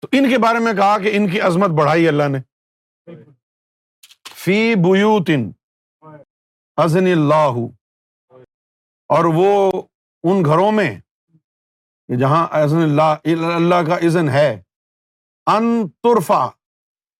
تو 0.00 0.08
ان 0.12 0.30
کے 0.30 0.38
بارے 0.38 0.58
میں 0.58 0.72
کہا 0.72 0.98
کہ 0.98 1.10
ان 1.12 1.28
کی 1.28 1.40
عظمت 1.40 1.70
بڑھائی 1.70 2.08
اللہ 2.08 2.28
نے۔ 2.28 2.38
فی 4.34 4.74
بوتن 4.74 5.50
ازن 6.76 7.06
اللہ۔ 7.06 7.52
اور 9.08 9.24
وہ 9.24 9.72
ان 10.22 10.44
گھروں 10.44 10.72
میں 10.72 11.00
جہاں 12.08 12.46
اللہ 12.52 13.28
اللہ 13.54 13.82
کا 13.86 13.96
عزن 14.06 14.28
ہے، 14.28 14.50
ان 15.46 15.88
ترفا 16.02 16.48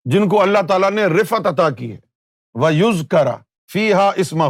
جن 0.04 0.28
کو 0.28 0.40
اللہ 0.42 0.62
تعالیٰ 0.68 0.90
نے 0.90 1.04
رفت 1.06 1.46
عطا 1.46 1.68
کی 1.70 1.92
ہے 1.92 1.98
وہ 2.54 2.72
یوز 2.74 3.06
کرا 3.10 3.36
فی 3.72 3.92
ہا 3.92 4.10
اسما 4.16 4.48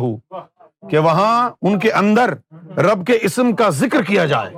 کہ 0.91 0.99
وہاں 0.99 1.51
ان 1.63 1.79
کے 1.79 1.91
اندر 1.93 2.35
رب 2.79 3.07
کے 3.07 3.19
اسم 3.23 3.55
کا 3.57 3.69
ذکر 3.71 4.03
کیا 4.03 4.25
جائے۔ 4.27 4.55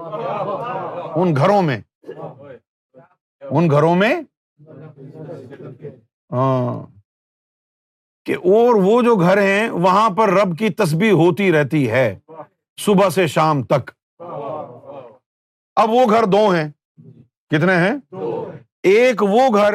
ان 1.16 1.34
گھروں 1.36 1.62
میں، 1.62 1.80
ان 3.40 3.70
گھروں 3.70 3.94
میں 3.94 4.14
ہاں 6.30 6.86
کہ 8.26 8.34
اور 8.34 8.74
وہ 8.74 9.00
جو 9.02 9.14
گھر 9.16 9.38
ہیں، 9.42 9.70
وہاں 9.70 10.08
پر 10.10 10.30
رب 10.30 10.58
کی 10.58 10.68
تسبیح 10.70 11.12
ہوتی 11.12 11.50
رہتی 11.52 11.90
ہے، 11.90 12.18
صبح 12.78 13.08
سے 13.08 13.26
شام 13.26 13.62
تک۔ 13.62 13.90
اب 15.80 15.90
وہ 15.90 16.06
گھر 16.10 16.24
دو 16.24 16.50
ہیں۔ 16.50 16.70
کتنے 17.50 17.76
ہیں؟ 17.76 18.14
ایک 18.82 19.22
وہ 19.22 19.48
گھر 19.54 19.74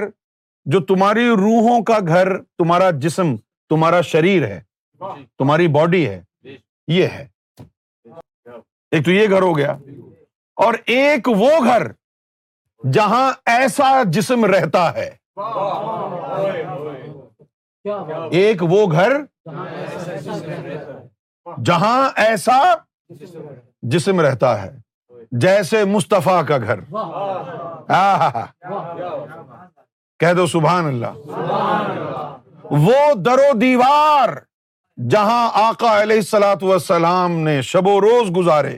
جو 0.66 0.80
تمہاری 0.80 1.30
روحوں 1.30 1.84
کا 1.84 2.00
گھر 2.08 2.38
تمہارا 2.38 2.92
جسم 2.92 3.36
تمہارا 3.70 4.02
شریر 4.02 4.48
ہے۔ 4.48 4.62
تمہاری 5.38 5.68
باڈی 5.68 6.10
ہے۔ 6.10 6.24
یہ 6.88 7.08
ہے۔ 7.08 7.28
ایک 8.92 9.06
تو 9.06 9.12
یہ 9.12 9.30
گھر 9.30 9.42
ہو 9.42 9.58
گیا۔ 9.58 9.72
اور 10.56 10.74
ایک 10.86 11.28
وہ 11.28 11.50
گھر 11.64 11.92
جہاں 12.92 13.34
ایسا 13.46 14.04
جسم 14.06 14.46
رہتا 14.46 14.94
ہے۔ 14.94 15.10
ایک 18.32 18.64
وہ 18.64 18.92
گھر 18.92 19.12
جہاں 21.64 22.10
ایسا 22.16 22.76
جسم 23.82 24.22
رہتا 24.22 24.62
ہے۔ 24.62 24.85
جیسے 25.32 25.86
مصطفیٰ 25.86 26.46
کا 26.48 26.58
گھر۔ 26.58 26.80
کہہ 30.20 30.34
دو 30.34 30.48
سبحان 30.48 30.88
اللہ۔ 30.88 31.14
وہ 32.72 33.14
در 33.14 33.40
و 33.40 33.54
دیوار 33.54 34.30
جہاں 35.10 35.50
آقا 35.54 36.02
علیہ 36.02 36.16
السلاۃ 36.16 36.62
والسلام 36.62 37.32
نے 37.32 37.62
شب 37.62 37.88
و 37.88 38.02
روز 38.02 38.38
گزارے۔ 38.38 38.78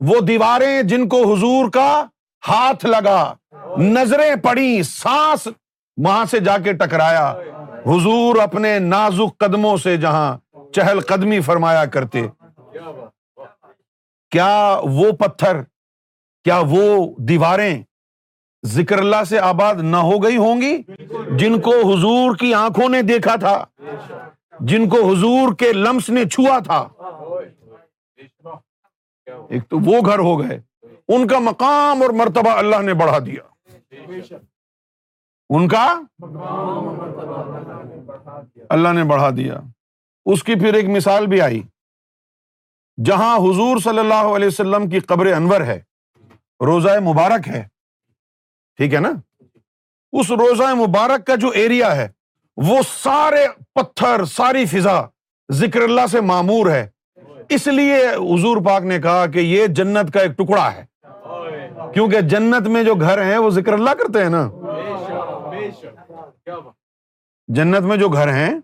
وہ 0.00 0.20
دیواریں 0.20 0.82
جن 0.82 1.08
کو 1.08 1.34
حضور 1.34 1.70
کا 1.70 2.04
ہاتھ 2.48 2.86
لگا، 2.86 3.34
نظریں 3.78 4.36
پڑی، 4.36 4.82
سانس 4.82 5.48
وہاں 5.96 6.24
سے 6.24 6.40
جا 6.40 6.58
کے 6.58 6.72
ٹکرایا۔ 6.72 7.34
حضور 7.86 8.36
اپنے 8.36 8.78
نازک 8.78 9.38
قدموں 9.38 9.76
سے 9.76 9.96
جہاں 9.96 10.36
چہل 10.74 11.00
قدمی 11.00 11.40
فرمایا 11.40 11.84
کرتے۔ 11.84 12.26
کیا 14.30 14.80
وہ 14.82 15.12
پتھر، 15.12 15.62
کیا 16.44 16.62
وہ 16.66 17.14
دیواریں 17.18 17.82
ذکر 18.66 18.98
اللہ 18.98 19.24
سے 19.28 19.38
آباد 19.38 19.74
نہ 19.74 19.96
ہو 19.96 20.22
گئی 20.22 20.36
ہوں 20.36 20.60
گی؟ 20.60 20.82
جن 21.38 21.60
کو 21.60 21.70
حضور 21.70 22.36
کی 22.36 22.54
آنکھوں 22.54 22.88
نے 22.88 23.02
دیکھا 23.02 23.36
تھا، 23.36 23.64
جن 24.60 24.88
کو 24.88 24.96
حضور 24.96 25.54
کے 25.54 25.72
لمس 25.72 26.10
نے 26.10 26.24
چھوا 26.24 26.58
تھا۔ 26.58 26.88
ایک 29.48 29.68
تو 29.68 29.78
وہ 29.78 30.00
گھر 30.06 30.18
ہو 30.18 30.40
گئے، 30.40 30.60
ان 31.08 31.26
کا 31.26 31.38
مقام 31.38 32.02
اور 32.02 32.10
مرتبہ 32.10 32.50
اللہ 32.50 32.82
نے 32.82 32.94
بڑھا 32.94 33.18
دیا۔ 33.18 33.42
ان 35.50 35.68
کا 35.68 36.00
اللہ 38.70 38.88
نے 38.88 39.04
بڑھا 39.04 39.30
دیا۔ 39.30 39.60
اس 40.26 40.44
کی 40.44 40.54
پھر 40.54 40.74
ایک 40.74 40.88
مثال 40.88 41.26
بھی 41.26 41.40
آئی۔ 41.40 41.62
جہاں 43.04 43.36
حضور 43.36 43.76
صلی 43.78 43.98
اللہ 43.98 44.14
علیہ 44.14 44.46
وسلم 44.46 44.88
کی 44.88 45.00
قبر 45.00 45.26
انور 45.26 45.60
ہے، 45.60 45.80
روزہ 46.60 47.00
مبارک 47.00 47.48
ہے۔ 47.48 47.68
ٹھیک 48.76 48.94
ہے 48.94 49.00
نا؟ 49.00 49.10
اس 50.12 50.30
روزہ 50.30 50.74
مبارک 50.74 51.26
کا 51.26 51.34
جو 51.34 51.48
ایریا 51.48 51.96
ہے، 51.96 52.08
وہ 52.56 52.78
سارے 52.88 53.46
پتھر، 53.74 54.24
ساری 54.24 54.66
فضا 54.66 55.02
ذکر 55.52 55.80
اللہ 55.80 56.06
سے 56.10 56.20
معمور 56.20 56.70
ہے۔ 56.70 56.88
اس 57.48 57.66
لیے 57.66 58.06
حضور 58.06 58.56
پاک 58.64 58.82
نے 58.82 58.98
کہا 58.98 59.26
کہ 59.26 59.38
یہ 59.38 59.66
جنت 59.66 60.12
کا 60.12 60.20
ایک 60.20 60.30
ٹکڑا 60.30 60.72
ہے۔ 60.74 60.84
کیونکہ 61.94 62.20
جنت 62.20 62.68
میں 62.68 62.82
جو 62.82 62.94
گھر 62.94 63.22
ہیں، 63.22 63.38
وہ 63.38 63.50
ذکر 63.50 63.72
اللہ 63.72 63.90
کرتے 63.90 64.22
ہیں 64.22 64.30
نا۔ 64.30 64.50
جنت 67.48 67.80
میں 67.80 67.96
جو 67.96 68.08
گھر 68.08 68.32
ہیں، 68.32 68.54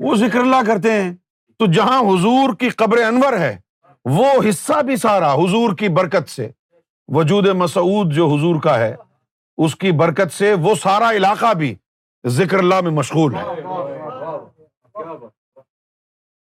وہ 0.00 0.14
ذکر 0.14 0.38
اللہ 0.38 0.62
کرتے 0.66 0.92
ہیں۔ 0.92 1.14
تو 1.58 1.66
جہاں 1.66 2.00
حضور 2.00 2.54
کی 2.54 2.68
قبر 2.70 2.98
انور 2.98 3.32
ہے، 3.32 3.56
وہ 4.04 4.26
حصہ 4.48 4.82
بھی 4.82 4.96
سارا 4.96 5.32
حضور 5.34 5.76
کی 5.76 5.88
برکت 5.88 6.28
سے۔ 6.28 6.48
وجود 7.08 7.46
مسعود 7.46 8.12
جو 8.12 8.26
حضور 8.26 8.60
کا 8.62 8.78
ہے، 8.78 8.94
اس 9.58 9.74
کی 9.76 9.92
برکت 9.92 10.32
سے 10.32 10.52
وہ 10.54 10.74
سارا 10.74 11.10
علاقہ 11.12 11.52
بھی 11.54 11.74
ذکر 12.26 12.58
اللہ 12.58 12.80
میں 12.80 12.90
مشغول 12.90 13.34
ہے۔ 13.34 13.44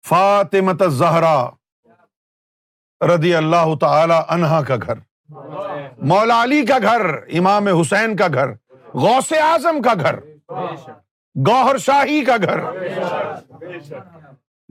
فاطمت 0.05 0.83
زہرا 0.91 1.49
رضی 3.01 3.35
اللہ 3.35 3.75
تعالی 3.81 4.19
عنہا 4.27 4.61
کا 4.61 4.75
گھر، 4.75 4.97
مولا 6.01 6.43
علی 6.43 6.65
کا 6.65 6.77
گھر، 6.81 7.05
امام 7.39 7.67
حسین 7.79 8.15
کا 8.15 8.27
گھر، 8.33 8.53
غوث 8.93 9.31
اعظم 9.41 9.81
کا 9.81 9.93
گھر، 9.93 10.19
گوہر 11.35 11.77
شاہی 11.77 12.23
کا 12.25 12.37
گھر۔ 12.37 12.59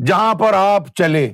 جہاں 0.06 0.34
پر 0.34 0.52
آپ 0.52 0.86
چلے، 0.94 1.32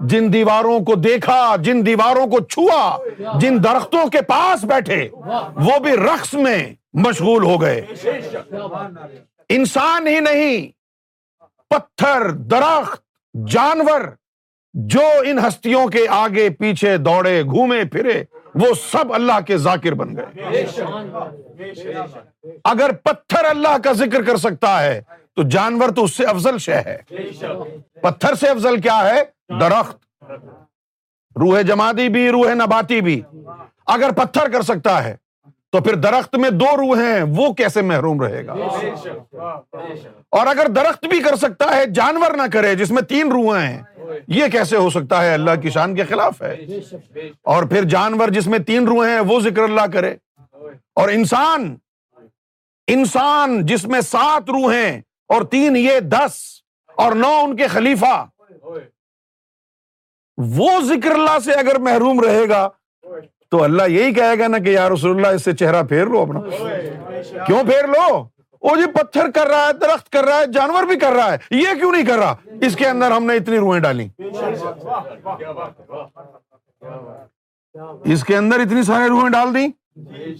جن 0.00 0.32
دیواروں 0.32 0.80
کو 0.80 0.94
دیکھا، 0.94 1.56
جن 1.56 1.86
دیواروں 1.86 2.26
کو 2.26 2.40
چھوا، 2.40 2.98
جن 3.40 3.64
درختوں 3.64 4.08
کے 4.10 4.22
پاس 4.22 4.64
بیٹھے، 4.64 5.08
وہ 5.56 5.78
بھی 5.78 5.92
رقص 5.92 6.34
میں 6.34 6.74
مشغول 6.92 7.44
ہو 7.44 7.60
گئے۔ 7.60 7.80
انسان 9.48 10.06
ہی 10.06 10.20
نہیں، 10.20 10.68
پتھر، 11.70 12.30
درخت، 12.30 13.02
جانور 13.34 14.00
جو 14.74 15.02
ان 15.24 15.38
ہستیوں 15.38 15.86
کے 15.88 16.06
آگے 16.08 16.50
پیچھے 16.50 16.96
دوڑے، 16.96 17.42
گھومے، 17.42 17.84
پھرے، 17.84 18.24
وہ 18.54 18.74
سب 18.90 19.12
اللہ 19.14 19.40
کے 19.46 19.58
ذاکر 19.58 19.94
بن 19.94 20.16
گئے۔ 20.16 20.64
اگر 22.64 22.92
پتھر 22.92 23.44
اللہ 23.44 23.76
کا 23.84 23.92
ذکر 23.92 24.22
کر 24.22 24.36
سکتا 24.36 24.82
ہے 24.82 25.00
تو 25.36 25.42
جانور 25.42 25.88
تو 25.88 26.04
اس 26.04 26.16
سے 26.16 26.24
افضل 26.24 26.58
شے 26.58 26.74
ہے۔ 26.74 26.98
پتھر 28.02 28.34
سے 28.34 28.48
افضل 28.48 28.80
کیا 28.80 29.10
ہے؟ 29.10 29.22
درخت۔ 29.60 30.24
روح 31.36 31.60
جمادی 31.60 32.08
بھی، 32.08 32.30
روح 32.30 32.54
نباتی 32.54 33.00
بھی۔ 33.00 33.22
اگر 33.86 34.10
پتھر 34.12 34.48
کر 34.48 34.62
سکتا 34.62 35.04
ہے، 35.04 35.16
تو 35.72 35.80
پھر 35.80 35.94
درخت 35.94 36.36
میں 36.36 36.50
دو 36.50 36.76
روح 36.76 36.96
ہیں، 37.02 37.22
وہ 37.22 37.52
کیسے 37.52 37.82
محروم 37.82 38.22
رہے 38.22 38.46
گا؟ 38.46 38.52
اور 40.30 40.46
اگر 40.46 40.68
درخت 40.68 41.06
بھی 41.06 41.20
کر 41.20 41.36
سکتا 41.36 41.76
ہے، 41.76 41.86
جانور 41.86 42.30
نہ 42.30 42.42
کرے، 42.52 42.74
جس 42.74 42.90
میں 42.90 43.02
تین 43.02 43.32
روح 43.32 43.58
ہیں، 43.58 43.82
یہ 44.28 44.46
کیسے 44.52 44.76
ہو 44.76 44.90
سکتا 44.90 45.22
ہے؟ 45.24 45.34
اللہ 45.34 45.50
کی 45.62 45.70
شان 45.70 45.94
کے 45.94 46.04
خلاف 46.04 46.42
ہے۔ 46.42 46.56
اور 47.42 47.62
پھر 47.62 47.84
جانور 47.84 48.28
جس 48.28 48.46
میں 48.46 48.58
تین 48.58 48.88
روح 48.88 49.08
ہیں، 49.08 49.20
وہ 49.20 49.40
ذکر 49.40 49.62
اللہ 49.62 49.86
کرے۔ 49.92 50.14
اور 50.94 51.08
انسان 51.08 51.76
انسان 52.86 53.66
جس 53.66 53.84
میں 53.84 54.00
سات 54.00 54.42
روح 54.42 54.74
ہیں 54.74 55.00
اور 55.28 55.42
تین 55.42 55.76
یہ 55.76 56.00
دس 56.00 56.36
اور 56.96 57.12
نو 57.12 57.40
ان 57.44 57.56
کے 57.56 57.66
خلیفہ۔ 57.66 58.26
وہ 60.36 60.80
ذکر 60.80 61.10
اللہ 61.10 61.38
سے 61.38 61.52
اگر 61.52 61.78
محروم 61.78 62.20
رہے 62.20 62.48
گا، 62.48 62.68
تو 63.50 63.62
اللہ 63.62 63.82
یہی 63.82 64.14
کہے 64.14 64.38
گا 64.38 64.48
نا 64.48 64.58
کہ 64.58 64.68
یار 64.68 64.90
رسول 64.90 65.16
اللہ، 65.16 65.26
اس 65.26 65.44
سے 65.44 65.52
چہرہ 65.52 65.82
پھیر 65.82 66.06
لو 66.06 66.22
اپنا۔ 66.22 66.40
کیوں 67.46 67.64
پھیر 67.64 67.88
لو؟ 67.88 68.28
وہ 68.62 68.76
جی 68.76 68.86
پتھر 68.92 69.30
کر 69.34 69.46
رہا 69.46 69.66
ہے، 69.66 69.72
درخت 69.72 70.10
کر 70.10 70.24
رہا 70.24 70.38
ہے، 70.38 70.46
جانور 70.46 70.82
بھی 70.82 70.98
کر 70.98 71.12
رہا 71.12 71.32
ہے۔ 71.32 71.38
یہ 71.50 71.74
کیوں 71.78 71.92
نہیں 71.92 72.06
کر 72.06 72.16
رہا؟ 72.16 72.34
اس 72.62 72.76
کے 72.76 72.86
اندر 72.86 73.10
ہم 73.10 73.24
نے 73.24 73.34
اتنی 73.34 73.58
روحیں 73.58 73.80
ڈالی۔ 73.80 74.08
اس 78.04 78.24
کے 78.24 78.36
اندر 78.36 78.60
اتنی 78.60 78.82
سارے 78.82 79.08
روحیں 79.08 79.30
ڈال 79.30 79.54
دی 79.54 79.66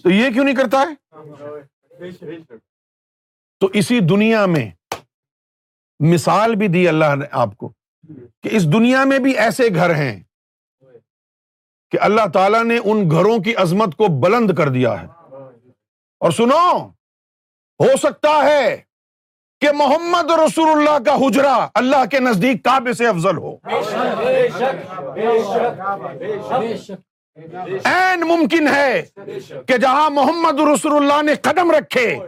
تو 0.03 0.11
یہ 0.11 0.31
کیوں 0.31 0.45
نہیں 0.45 0.57
کرتا 0.57 0.81
ہے؟ 0.81 0.95
تو 3.61 3.69
اسی 3.73 4.01
دنیا 4.01 4.47
میں 4.47 4.71
مثال 6.01 6.55
بھی 6.55 6.69
دی 6.69 6.89
اللہ 6.89 7.15
نے 7.15 7.27
آپ 7.31 7.57
کو 7.57 7.69
کہ 8.43 8.49
اس 8.53 8.73
دنیا 8.73 9.05
میں 9.05 9.19
بھی 9.19 9.39
ایسے 9.39 9.69
گھر 9.75 9.95
ہیں 9.95 10.23
کہ 11.91 11.99
اللہ 12.01 12.29
تعالیٰ 12.33 12.65
نے 12.65 12.79
ان 12.85 13.11
گھروں 13.11 13.39
کی 13.39 13.55
عظمت 13.55 13.97
کو 13.97 14.21
بلند 14.21 14.51
کر 14.59 14.69
دیا 14.69 15.03
ہے۔ 15.03 15.07
اور 16.21 16.31
سنو، 16.31 16.87
ہو 17.81 17.97
سکتا 17.97 18.45
ہے 18.45 18.77
کہ 19.61 19.73
محمد 19.73 20.31
رسول 20.31 20.71
اللہ 20.71 21.05
کا 21.05 21.15
حجرا 21.15 21.69
اللہ 21.75 22.05
کے 22.11 22.21
نزدیک 22.21 22.65
کعبے 22.65 22.93
سے 22.93 23.07
افضل 23.07 23.37
ہو۔ 23.39 23.57
این 27.37 28.21
ممکن 28.21 28.69
ہے 28.69 29.03
کہ 29.67 29.77
جہاں 29.77 30.11
محمد 30.11 30.61
رسول 30.61 30.93
اللہ 30.93 31.23
نے 31.23 31.35
قدم 31.35 31.71
رکھے، 31.71 32.19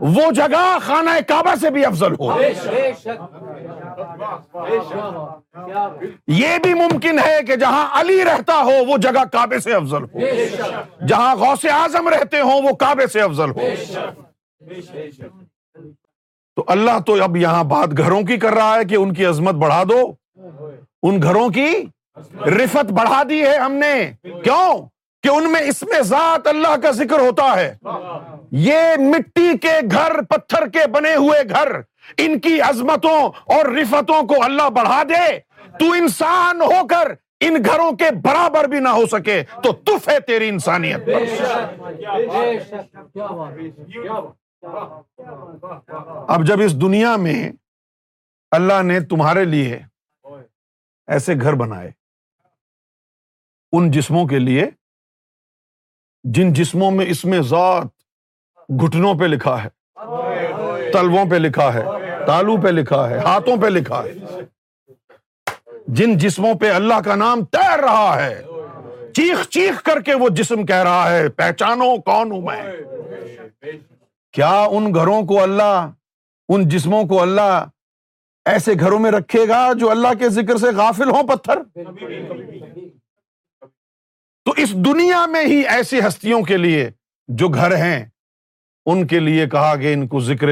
وہ 0.00 0.30
جگہ 0.30 0.78
خانہ 0.82 1.10
کعبہ 1.28 1.54
سے 1.60 1.70
بھی 1.70 1.84
افضل 1.84 2.12
ہو۔ 2.20 2.42
یہ 6.26 6.58
بھی 6.62 6.74
ممکن 6.74 7.18
ہے 7.18 7.42
کہ 7.46 7.56
جہاں 7.56 8.00
علی 8.00 8.24
رہتا 8.24 8.54
ہو، 8.54 8.84
وہ 8.88 8.96
جگہ 8.96 9.24
کعبے 9.32 9.58
سے 9.58 9.74
افضل 9.74 10.02
ہو۔ 10.02 10.18
جہاں 11.06 11.36
غوث 11.36 11.64
اعظم 11.64 12.08
رہتے 12.08 12.40
ہوں، 12.40 12.62
وہ 12.62 12.74
کعبے 12.74 13.06
سے 13.06 13.20
افضل 13.20 13.50
ہو۔ 13.50 13.60
تو 16.56 16.64
اللہ 16.66 16.98
تو 17.06 17.22
اب 17.22 17.36
یہاں 17.36 17.64
بات 17.64 17.88
گھروں 17.96 18.22
کی 18.22 18.36
کر 18.36 18.52
رہا 18.52 18.74
ہے 18.74 18.84
کہ 18.84 18.94
ان 18.94 19.14
کی 19.14 19.26
عظمت 19.26 19.54
بڑھا 19.54 19.82
دو۔ 19.82 20.14
ان 21.02 21.22
گھروں 21.22 21.48
کی 21.48 21.84
رفت 22.46 22.92
بڑھا 22.92 23.22
دی 23.28 23.42
ہے 23.42 23.56
ہم 23.56 23.72
نے۔ 23.72 24.12
کیوں؟ 24.22 24.88
کہ 25.22 25.28
ان 25.28 25.52
میں 25.52 25.60
اس 25.60 25.82
میں 25.82 26.02
ذات 26.02 26.46
اللہ 26.46 26.76
کا 26.82 26.90
ذکر 26.90 27.18
ہوتا 27.18 27.56
ہے۔ 27.56 27.76
یہ 28.50 28.78
مٹی 28.98 29.58
کے 29.58 29.72
گھر، 29.90 30.22
پتھر 30.22 30.68
کے 30.68 30.86
بنے 30.86 31.14
ہوئے 31.14 31.42
گھر، 31.48 31.72
ان 32.16 32.40
کی 32.40 32.60
عظمتوں 32.60 33.22
اور 33.26 33.66
رفتوں 33.66 34.22
کو 34.22 34.44
اللہ 34.44 34.68
بڑھا 34.70 35.02
دے۔ 35.02 35.38
تو 35.78 35.92
انسان 35.92 36.60
ہو 36.60 36.86
کر 36.86 37.12
ان 37.40 37.56
گھروں 37.64 37.92
کے 37.92 38.10
برابر 38.22 38.64
بھی 38.64 38.78
نہ 38.78 38.88
ہو 38.88 39.06
سکے۔ 39.06 39.42
تو 39.62 39.72
تف 39.72 40.08
ہے 40.08 40.20
تیری 40.20 40.48
انسانیت۔ 40.48 41.08
اب 46.28 46.44
جب 46.44 46.60
اس 46.60 46.80
دنیا 46.80 47.16
میں 47.16 47.52
اللہ 48.50 48.82
نے 48.82 49.00
تمہارے 49.00 49.44
لیے 49.44 49.80
ایسے 51.06 51.34
گھر 51.40 51.52
بنائے 51.52 51.90
ان 53.72 53.90
جسموں 53.90 54.26
کے 54.26 54.38
لیے 54.38 54.66
جن 56.24 56.52
جسموں 56.52 56.90
میں 56.90 57.06
اس 57.06 57.24
میں 57.24 57.40
ذات 57.40 57.86
گھٹنوں 58.68 59.14
پہ 59.14 59.24
لکھا 59.24 59.64
ہے، 59.64 59.68
تلووں 60.92 61.24
پہ 61.30 61.36
لکھا 61.36 61.72
ہے، 61.74 61.84
تالو 62.26 62.56
پہ 62.60 62.68
لکھا 62.68 63.08
ہے، 63.10 63.18
ہاتھوں 63.18 63.56
پہ 63.56 63.66
لکھا 63.66 64.02
ہے۔ 64.04 64.12
جن 65.88 66.18
جسموں 66.18 66.54
پہ 66.54 66.70
اللہ 66.70 67.00
کا 67.04 67.14
نام 67.14 67.44
تیر 67.44 67.78
رہا 67.78 68.24
ہے، 68.24 68.42
چیخ 69.12 69.48
چیخ 69.48 69.82
کر 69.82 70.00
کے 70.00 70.14
وہ 70.14 70.28
جسم 70.28 70.64
کہہ 70.66 70.82
رہا 70.82 71.10
ہے، 71.10 71.28
پہچانو 71.28 72.00
کون 72.00 72.32
ہوں 72.32 72.42
میں۔ 72.42 72.62
کیا 74.32 74.54
ان 74.70 74.94
گھروں 74.94 75.22
کو 75.22 75.42
اللہ، 75.42 75.90
ان 76.48 76.68
جسموں 76.68 77.04
کو 77.04 77.22
اللہ 77.22 77.64
ایسے 78.46 78.72
گھروں 78.80 78.98
میں 78.98 79.10
رکھے 79.10 79.48
گا 79.48 79.72
جو 79.78 79.90
اللہ 79.90 80.14
کے 80.18 80.28
ذکر 80.28 80.56
سے 80.56 80.66
غافل 80.76 81.10
ہوں 81.10 81.22
پتھر؟ 81.22 81.62
تو 84.52 84.62
اس 84.62 84.72
دنیا 84.86 85.24
میں 85.26 85.44
ہی 85.44 85.60
ایسی 85.68 85.98
ہستیوں 85.98 86.40
کے 86.42 86.56
لیے 86.56 86.88
جو 87.28 87.48
گھر 87.48 87.74
ہیں، 87.76 88.04
ان 88.86 89.06
کے 89.06 89.20
لیے 89.20 89.46
کہا 89.46 89.74
کہ 89.76 89.92
ان 89.92 90.06
کو 90.08 90.20
ذکر 90.20 90.48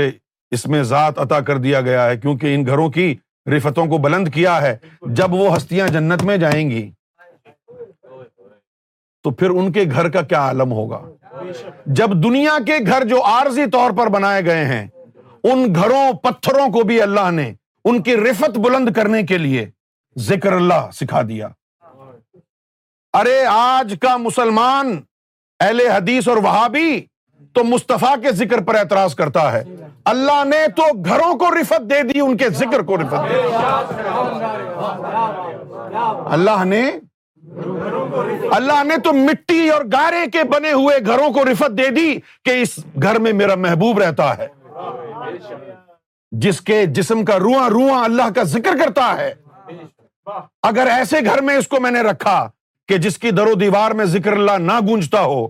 اس 0.53 0.65
میں 0.67 0.83
ذات 0.83 1.19
عطا 1.19 1.41
کر 1.41 1.57
دیا 1.57 1.81
گیا 1.81 2.05
ہے، 2.07 2.17
کیونکہ 2.17 2.55
ان 2.55 2.65
گھروں 2.67 2.89
کی 2.91 3.15
رفتوں 3.47 3.85
کو 3.87 3.99
بلند 3.99 4.29
کیا 4.35 4.61
ہے۔ 4.63 4.77
جب 5.11 5.35
وہ 5.35 5.57
ہستیاں 5.57 5.89
جنت 5.89 6.23
میں 6.23 6.37
جائیں 6.37 6.71
گی، 6.71 6.91
تو 9.25 9.31
پھر 9.31 9.51
ان 9.51 9.71
کے 9.73 9.85
گھر 9.91 10.09
کا 10.11 10.23
کیا 10.23 10.41
عالم 10.41 10.73
ہوگا؟ 10.73 11.01
جب 11.87 12.17
دنیا 12.25 12.57
کے 12.67 12.79
گھر 12.87 13.05
جو 13.09 13.23
عارضی 13.25 13.71
طور 13.73 13.97
پر 13.99 14.07
بنائے 14.17 14.45
گئے 14.45 14.65
ہیں، 14.65 14.87
ان 15.45 15.75
گھروں، 15.75 16.13
پتھروں 16.23 16.69
کو 16.73 16.83
بھی 16.83 17.01
اللہ 17.03 17.31
نے 17.31 17.53
ان 17.85 18.03
کی 18.03 18.17
رفت 18.17 18.59
بلند 18.59 18.93
کرنے 18.97 19.23
کے 19.23 19.39
لیے 19.39 19.71
ذکر 20.17 20.53
اللہ 20.53 20.91
سکھا 20.93 21.23
دیا۔ 21.23 21.49
ارے 23.13 23.45
آج 23.49 23.95
کا 24.01 24.17
مسلمان 24.17 25.01
اہل 25.61 25.81
حدیث 25.81 26.29
اور 26.29 26.37
وہابی 26.37 27.01
تو 27.53 27.65
مصطفیٰ 27.65 28.15
کے 28.23 28.33
ذکر 28.33 28.61
پر 28.61 28.75
اعتراض 28.75 29.15
کرتا 29.15 29.53
ہے۔ 29.53 29.65
اللہ 30.05 30.45
نے 30.45 30.67
تو 30.77 30.83
گھروں 31.05 31.35
کو 31.35 31.51
رفت 31.51 31.91
دے 31.91 32.03
دی، 32.03 32.21
ان 32.21 32.37
کے 32.37 32.49
ذکر 32.51 32.83
کو 32.83 32.97
رفت 32.97 33.15
دے 33.31 33.43
دی۔ 33.43 33.57
اللہ 36.31 36.65
نے 36.65 36.91
اللہ 38.51 38.83
نے 38.85 38.97
تو 38.97 39.13
مٹی 39.13 39.69
اور 39.71 39.85
گارے 39.93 40.31
کے 40.33 40.45
بنے 40.45 40.73
ہوئے 40.73 40.99
گھروں 41.07 41.31
کو 41.33 41.45
رفت 41.45 41.79
دے 41.79 41.89
دی 41.91 42.19
کہ 42.45 42.51
اس 42.51 42.79
گھر 43.03 43.19
میں 43.19 43.33
میرا 43.33 43.55
محبوب 43.55 43.99
رہتا 43.99 44.39
ہے۔ 44.39 44.47
جس 46.33 46.61
کے 46.61 46.87
جسم 46.87 47.25
کا 47.25 47.39
رواں 47.39 47.71
رواں 47.71 48.05
اللہ 48.05 48.31
کا 48.35 48.43
ذکر 48.43 48.77
کرتا 48.85 49.17
ہے۔ 49.19 49.35
اگر 50.63 50.87
ایسے 50.87 51.21
گھر 51.25 51.41
میں 51.41 51.57
اس 51.57 51.69
کو 51.69 51.81
میں 51.81 51.91
نے 51.91 52.01
رکھا 52.01 52.51
کہ 52.91 52.99
جس 52.99 53.19
کی 53.19 53.31
در 53.31 53.47
و 53.47 53.55
دیوار 53.55 53.91
میں 53.91 54.05
ذکر 54.05 54.33
اللہ 54.33 54.59
نہ 54.59 54.73
گونجتا 54.89 55.21
ہو، 55.21 55.49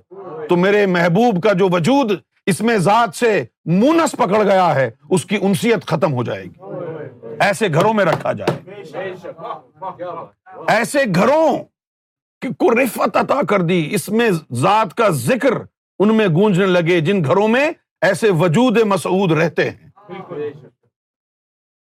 تو 0.49 0.57
میرے 0.57 0.87
محبوب 0.87 1.43
کا 1.43 1.53
جو 1.53 1.69
وجود 1.69 2.13
اس 2.47 2.61
میں 2.61 2.79
ذات 2.79 3.17
سے 3.17 3.45
مونس 3.65 4.13
پکڑ 4.13 4.43
گیا 4.45 4.75
ہے، 4.75 4.91
اس 5.11 5.25
کی 5.25 5.39
انسیت 5.41 5.87
ختم 5.87 6.13
ہو 6.13 6.25
جائے 6.25 6.45
گی۔ 6.45 6.63
ایسے 7.41 7.69
گھروں 7.75 7.95
میں 7.95 8.05
رکھا 8.05 8.33
جائے۔ 8.33 8.83
ایسے 10.69 10.99
گھروں 11.15 11.59
کو 12.59 12.71
رفت 12.71 13.17
عطا 13.17 13.41
کر 13.49 13.61
دی، 13.61 13.89
اس 13.91 14.09
میں 14.09 14.31
ذات 14.53 14.95
کا 14.95 15.09
ذکر 15.09 15.53
ان 15.99 16.17
میں 16.17 16.29
گونجنے 16.29 16.67
لگے، 16.67 17.01
جن 17.01 17.25
گھروں 17.25 17.49
میں 17.49 17.71
ایسے 18.01 18.31
وجود 18.31 18.79
مسعود 18.79 19.33
رہتے 19.33 19.71
ہیں۔ 19.71 19.91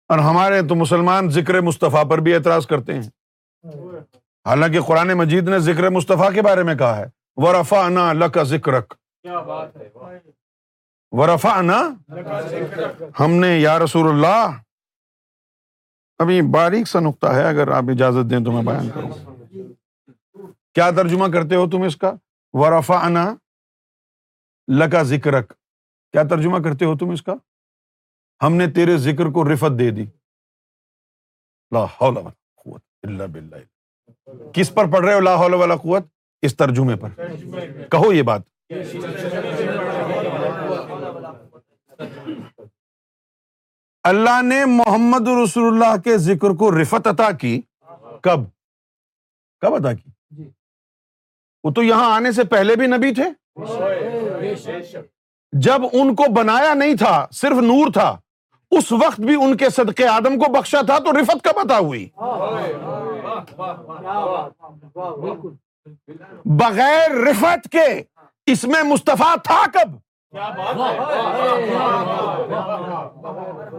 اور 0.09 0.19
ہمارے 0.19 0.63
تو 0.63 0.75
مسلمان 0.75 1.31
ذکر 1.31 1.61
مصطفیٰ 1.61 2.09
پر 2.11 2.19
بھی 2.19 2.35
اعتراض 2.35 2.67
کرتے 2.67 2.95
ہیں۔ 2.95 3.11
حالانکہ 4.45 4.81
قرآن 4.81 5.09
مجید 5.09 5.49
نے 5.49 5.59
ذکر 5.59 5.91
مصطفیٰ 5.91 6.35
کے 6.35 6.43
بارے 6.43 6.63
میں 6.63 6.75
کہا 6.75 6.97
ہے۔ 6.97 7.07
ورفا 7.37 7.87
انا 7.87 8.13
لک 8.13 8.39
ذکر 8.43 8.73
ورفا 11.11 11.49
انا 11.49 11.89
ہم 13.21 13.31
نے 13.31 13.59
یا 13.59 13.79
رسول 13.79 14.09
اللہ 14.09 14.59
ابھی 16.19 16.43
باریک 16.43 16.89
سا 16.89 17.01
نقطہ 17.01 17.27
ہے 17.27 17.49
اگر 17.49 17.69
آپ 17.69 17.85
اجازت 17.89 18.31
دیں 18.31 18.45
تو 18.45 18.53
میں 18.53 18.63
بیان 18.63 18.91
کروں۔ 18.91 19.11
کیا 20.75 20.91
ترجمہ 20.91 21.33
کرتے 21.33 21.55
ہو 21.55 21.71
تم 21.71 21.83
اس 21.83 21.97
کا؟ 21.97 22.13
ورفا 22.53 22.99
انا 23.07 23.35
لکا 24.69 25.03
ذکرک۔ 25.03 25.53
کیا 26.13 26.23
ترجمہ 26.23 26.59
کرتے 26.59 26.85
ہو 26.85 26.99
تم 26.99 27.11
اس 27.11 27.23
کا؟ 27.23 27.35
ہم 28.43 28.55
نے 28.55 28.67
تیرے 28.67 28.97
ذکر 28.97 29.27
کو 29.27 29.53
رفت 29.53 29.79
دے 29.79 29.91
دی۔ 29.91 30.05
لا 31.73 31.85
حول 31.85 32.17
ولا 32.17 32.31
قوت 32.55 32.83
الا 33.03 33.27
باللہ۔ 33.27 33.74
کس 34.53 34.75
پر 34.75 34.85
پڑھ 34.85 35.05
رہے 35.05 35.15
ہو؟ 35.15 35.21
لاہور 35.21 35.51
والا 35.51 35.77
قوت 35.77 36.03
اس 36.43 36.57
ترجمے 36.57 36.97
پر۔ 36.97 37.09
کہو 37.91 38.13
یہ 38.13 38.23
بات۔ 38.23 38.43
اللہ 44.03 44.43
نے 44.43 44.65
محمد 44.65 45.29
رسول 45.29 45.75
اللہ 45.75 46.01
کے 46.01 46.19
ذکر 46.19 46.51
کو 46.51 46.83
رفت 46.83 47.07
عطا 47.07 47.31
کی۔ 47.31 47.61
کب؟ 48.23 48.41
کب 49.61 49.75
ادا 49.75 49.93
کی؟ 49.93 50.11
وہ 51.65 51.71
تو 51.71 51.83
یہاں 51.83 52.15
آنے 52.15 52.33
سے 52.33 52.45
پہلے 52.45 52.77
بھی 52.77 52.87
نبی 52.87 53.15
تھے۔ 53.15 53.25
جب 55.53 55.83
ان 55.93 56.15
کو 56.15 56.33
بنایا 56.33 56.75
نہیں 56.75 56.95
تھا، 56.95 57.27
صرف 57.33 57.57
نور 57.57 57.93
تھا، 57.93 58.21
اس 58.71 58.93
وقت 58.93 59.21
بھی 59.21 59.35
ان 59.35 59.57
کے 59.57 59.71
صدقے 59.71 60.07
آدم 60.07 60.39
کو 60.39 60.53
بخشا 60.53 60.81
تھا 60.81 60.99
تو 60.99 61.13
رفت 61.13 61.45
کب 61.45 61.59
عطا 61.59 61.79
ہوئی؟ 61.79 62.09
بغیر 66.45 67.11
رفت 67.11 67.69
کے 67.73 68.03
اس 68.47 68.65
میں 68.65 68.83
مستفیٰ 68.83 69.35
تھا 69.45 69.65
کب؟ 69.73 69.91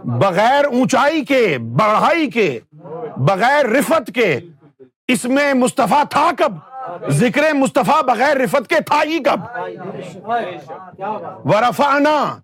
بغیر 0.04 0.64
اونچائی 0.64 1.24
کے، 1.24 1.58
بڑھائی 1.58 2.30
کے، 2.30 2.60
بغیر 3.16 3.66
رفت 3.66 4.10
کے، 4.14 4.40
اس 5.08 5.24
میں 5.24 5.54
مستفیٰ 5.54 6.02
تھا 6.10 6.30
کب؟ 6.38 6.52
ذکر 7.08 7.52
مصطفیٰ 7.52 8.02
بغیر 8.02 8.36
رفت 8.36 8.68
کے 8.68 8.80
تھا 8.86 9.02
ہی 9.04 9.18
کب؟ 9.18 9.40
ورفانا 11.44 12.36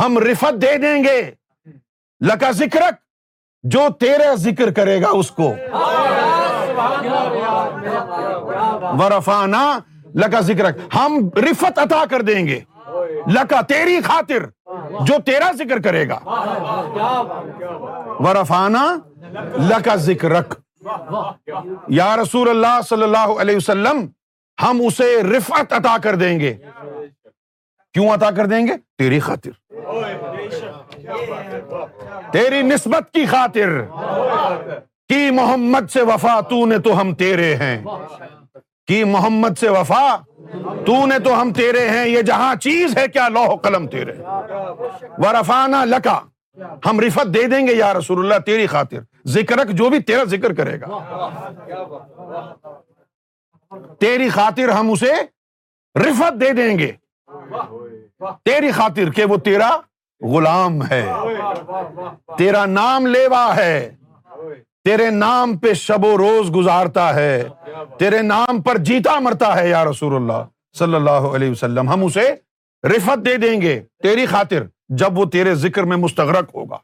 ہم 0.00 0.18
رفت 0.18 0.62
دے 0.62 0.76
دیں 0.78 1.04
گے۔ 1.04 1.30
لکا 2.20 2.50
ذکرک، 2.50 2.94
جو 3.62 3.88
تیرے 4.00 4.36
ذکر 4.36 4.70
کرے 4.70 5.02
گا 5.02 5.08
اس 5.08 5.30
کو۔ 5.30 5.54
ورفانا 9.00 9.78
لکا 10.14 10.40
ذکر 10.40 10.64
ہم 10.94 11.28
رفت 11.36 11.78
عطا 11.78 12.04
کر 12.10 12.22
دیں 12.22 12.46
گے۔ 12.46 12.60
لکا 13.26 13.60
تیری 13.60 14.00
خاطر، 14.00 14.46
جو 15.00 15.14
تیرا 15.24 15.52
ذکر 15.52 15.78
کرے 15.78 16.08
گا۔ 16.08 16.18
ورفانا 18.20 18.96
لکا 19.70 19.96
ذکر 19.96 20.32
یا 21.88 22.16
رسول 22.16 22.48
اللہ 22.48 22.80
صلی 22.88 23.02
اللہ 23.02 23.40
علیہ 23.40 23.56
وسلم، 23.56 24.06
ہم 24.62 24.80
اسے 24.86 25.22
رفت 25.22 25.72
عطا 25.72 25.96
کر 26.02 26.14
دیں 26.14 26.40
گے۔ 26.40 26.54
کیوں 27.94 28.10
عطا 28.10 28.30
کر 28.30 28.46
دیں 28.46 28.66
گے؟ 28.66 28.72
تیری 28.98 29.20
خاطر۔ 29.20 29.50
تیری 32.32 32.62
نسبت 32.62 33.12
کی 33.12 33.26
خاطر۔ 33.26 33.80
کی 35.08 35.30
محمد 35.30 35.90
سے 35.90 36.02
وفا 36.02 36.40
تو 36.40 36.66
نے 36.66 36.78
تو 36.78 37.00
ہم 37.00 37.14
تیرے 37.14 37.56
ہیں۔ 37.56 37.84
کی 38.86 39.04
محمد 39.04 39.58
سے 39.58 39.68
وفا 39.68 40.16
تو 40.86 41.06
نے 41.06 41.18
تو 41.18 41.40
ہم 41.40 41.52
تیرے 41.52 41.88
ہیں۔ 41.88 42.08
یہ 42.08 42.22
جہاں 42.22 42.54
چیز 42.54 42.98
ہے، 42.98 43.08
کیا 43.08 43.28
لوہ 43.28 43.56
قلم 43.56 43.86
تیرے 43.86 44.12
ورفانہ 45.18 45.76
لکا۔ 45.84 46.20
ہم 46.86 47.00
رفت 47.00 47.34
دے 47.34 47.46
دیں 47.46 47.66
گے 47.66 47.72
یا 47.72 47.94
رسول 47.94 48.18
اللہ 48.18 48.38
تیری 48.38 48.66
خاطر۔ 48.66 48.98
ذکر 49.26 49.64
جو 49.64 49.88
بھی 49.88 49.98
تیرا 49.98 50.24
ذکر 50.24 50.54
کرے 50.54 50.80
گا۔ 50.80 50.86
تیری 54.00 54.28
خاطر 54.28 54.68
ہم 54.68 54.90
اسے 54.90 55.12
رفت 55.98 56.40
دے 56.40 56.52
دیں 56.52 56.78
گے۔ 56.78 56.92
تیری 58.44 58.70
خاطر 58.70 59.10
کہ 59.10 59.24
وہ 59.24 59.36
تیرا 59.36 59.80
غلام 60.22 60.86
ہے۔ 60.86 61.12
تیرا 62.38 62.66
نام 62.66 63.06
لیوا 63.06 63.56
ہے۔ 63.56 63.94
تیرے 64.86 65.10
نام 65.10 65.56
پہ 65.58 65.72
شب 65.72 66.04
و 66.04 66.18
روز 66.18 66.54
گزارتا 66.54 67.14
ہے۔ 67.14 67.44
تیرے 67.98 68.22
نام 68.22 68.62
پر 68.62 68.78
جیتا 68.78 69.20
مرتا 69.20 69.58
ہے 69.58 69.70
یا 69.70 69.84
رسول 69.84 70.14
اللہ 70.14 70.46
صلی 70.78 70.94
اللہ 70.94 71.10
علیہ 71.10 71.50
وسلم۔ 71.50 71.88
ہم 71.88 72.04
اسے 72.04 72.34
رفت 72.84 73.26
دے 73.26 73.36
دیں 73.36 73.62
گے۔ 73.62 73.82
تیری 74.02 74.26
خاطر 74.26 74.62
جب 74.88 75.18
وہ 75.18 75.24
تیرے 75.24 75.54
ذکر 75.54 75.82
میں 75.82 75.96
مستغرق 75.96 76.54
ہوگا۔ 76.54 76.78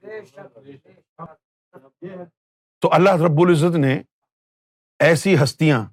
تو 2.80 2.88
اللہ 2.92 3.11
رب 3.11 3.40
العزت 3.40 3.76
نے 3.76 4.03
ایسی 4.98 5.42
ہستیاں 5.42 5.86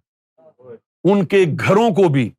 ان 1.03 1.26
کے 1.26 1.45
گھروں 1.60 1.89
کو 1.89 2.07
بھی 2.10 2.32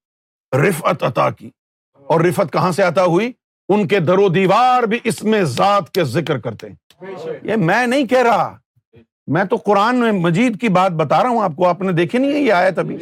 رفت 0.53 1.05
عطا 1.05 1.31
کی۔ 1.31 1.51
اور 1.95 2.21
رفت 2.21 2.53
کہاں 2.53 2.73
سے 2.73 2.83
عطا 2.83 3.05
ہوئی؟ 3.05 3.33
ان 3.69 3.89
کے 3.89 4.01
در 4.01 4.19
و 4.19 4.29
دیوار 4.29 4.83
بھی 4.83 4.99
اس 5.05 5.23
میں 5.23 5.43
ذات 5.43 5.91
کے 5.91 6.05
ذکر 6.05 6.39
کرتے 6.39 6.69
ہیں۔ 6.69 7.05
یہ 7.43 7.57
میں 7.57 7.87
نہیں 7.87 8.07
کہہ 8.07 8.23
رہا۔ 8.23 8.57
میں 9.31 9.45
تو 9.45 9.57
قرآن 9.57 9.97
میں 9.97 10.13
مجید 10.13 10.61
کی 10.61 10.69
بات 10.69 10.93
بتا 10.93 11.23
رہا 11.23 11.31
ہوں 11.31 11.43
آپ 11.43 11.53
کو 11.57 11.69
آپ 11.69 11.81
نے 11.81 11.93
دیکھی 11.93 12.19
نہیں 12.19 12.33
ہے 12.33 12.39
یہ 12.39 12.53
آیت 12.53 12.79
ابھی؟ 12.79 12.97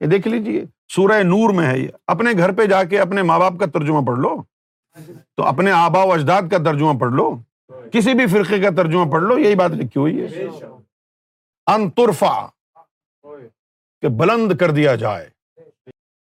یہ 0.00 0.06
دیکھ 0.06 0.28
لیجیے 0.28 0.64
سورہ 0.88 1.22
نور 1.22 1.50
میں 1.50 1.66
ہے 1.66 1.78
یہ۔ 1.78 1.88
اپنے 2.06 2.30
گھر 2.38 2.52
پہ 2.52 2.66
جا 2.66 2.84
کے 2.84 3.00
اپنے 3.00 3.22
ماں 3.22 3.38
باپ 3.38 3.52
کا 3.60 3.66
ترجمہ 3.66 4.06
پڑھ 4.06 4.18
لو۔ 4.18 4.42
تو 5.34 5.42
اپنے 5.42 5.70
آبا 5.70 6.02
و 6.02 6.12
اجداد 6.12 6.42
کا 6.50 6.58
ترجمہ 6.58 6.98
پڑھ 6.98 7.12
لو۔ 7.12 7.36
کسی 7.92 8.14
بھی 8.14 8.26
فرقے 8.26 8.60
کا 8.60 8.70
ترجمہ 8.70 9.12
پڑھ 9.12 9.22
لو 9.22 9.38
یہی 9.38 9.54
بات 9.54 9.70
لکھی 9.70 10.00
ہوئی 10.00 10.20
ہے۔ 10.20 10.44
انترفا 11.66 12.46
کہ 14.00 14.08
بلند 14.08 14.56
کر 14.56 14.70
دیا 14.70 14.94
جائے۔ 14.94 15.30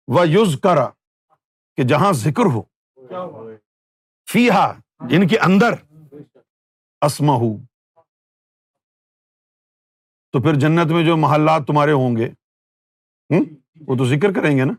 وہ 0.08 0.28
یوز 0.28 0.56
کرا 0.62 0.88
کہ 1.76 1.82
جہاں 1.82 2.12
ذکر 2.12 2.44
ہو۔ 2.44 2.62
فیحا 4.32 4.72
جن 5.00 5.28
کے 5.28 5.38
اندر۔ 5.38 5.74
اسما 7.00 7.32
ہو 7.32 7.56
تو 10.32 10.40
پھر 10.42 10.54
جنت 10.54 10.86
میں 10.86 11.04
جو 11.04 11.16
محلات 11.16 11.66
تمہارے 11.66 11.92
ہوں 11.92 12.16
گے 12.16 12.28
وہ 13.88 13.96
تو 13.96 14.04
ذکر 14.04 14.32
کریں 14.32 14.56
گے 14.58 14.64
نا؟ 14.64 14.72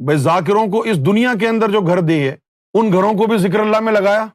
بھائی 0.00 0.18
ذاکروں 0.18 0.66
کو 0.66 0.80
اس 0.80 1.06
دنیا 1.06 1.32
کے 1.40 1.48
اندر 1.48 1.70
جو 1.70 1.80
گھر 1.80 2.00
دیے 2.00 2.36
ان 2.74 2.92
گھروں 2.92 3.12
کو 3.12 3.26
بھی 3.26 3.38
ذکر 3.38 3.60
اللہ 3.60 3.80
میں 3.80 3.92
لگایا؟ 3.92 4.26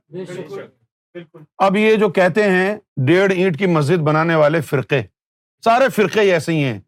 اب 1.57 1.77
یہ 1.77 1.95
جو 1.95 2.09
کہتے 2.09 2.43
ہیں 2.43 2.75
ڈیڑھ 3.05 3.31
اینٹ 3.33 3.57
کی 3.59 3.65
مسجد 3.65 3.97
بنانے 3.97 4.35
والے 4.35 4.61
فرقے 4.61 5.01
سارے 5.63 5.89
فرقے 5.89 6.21
ایسے 6.31 6.51
ہی 6.51 6.63
ہیں۔ 6.63 6.79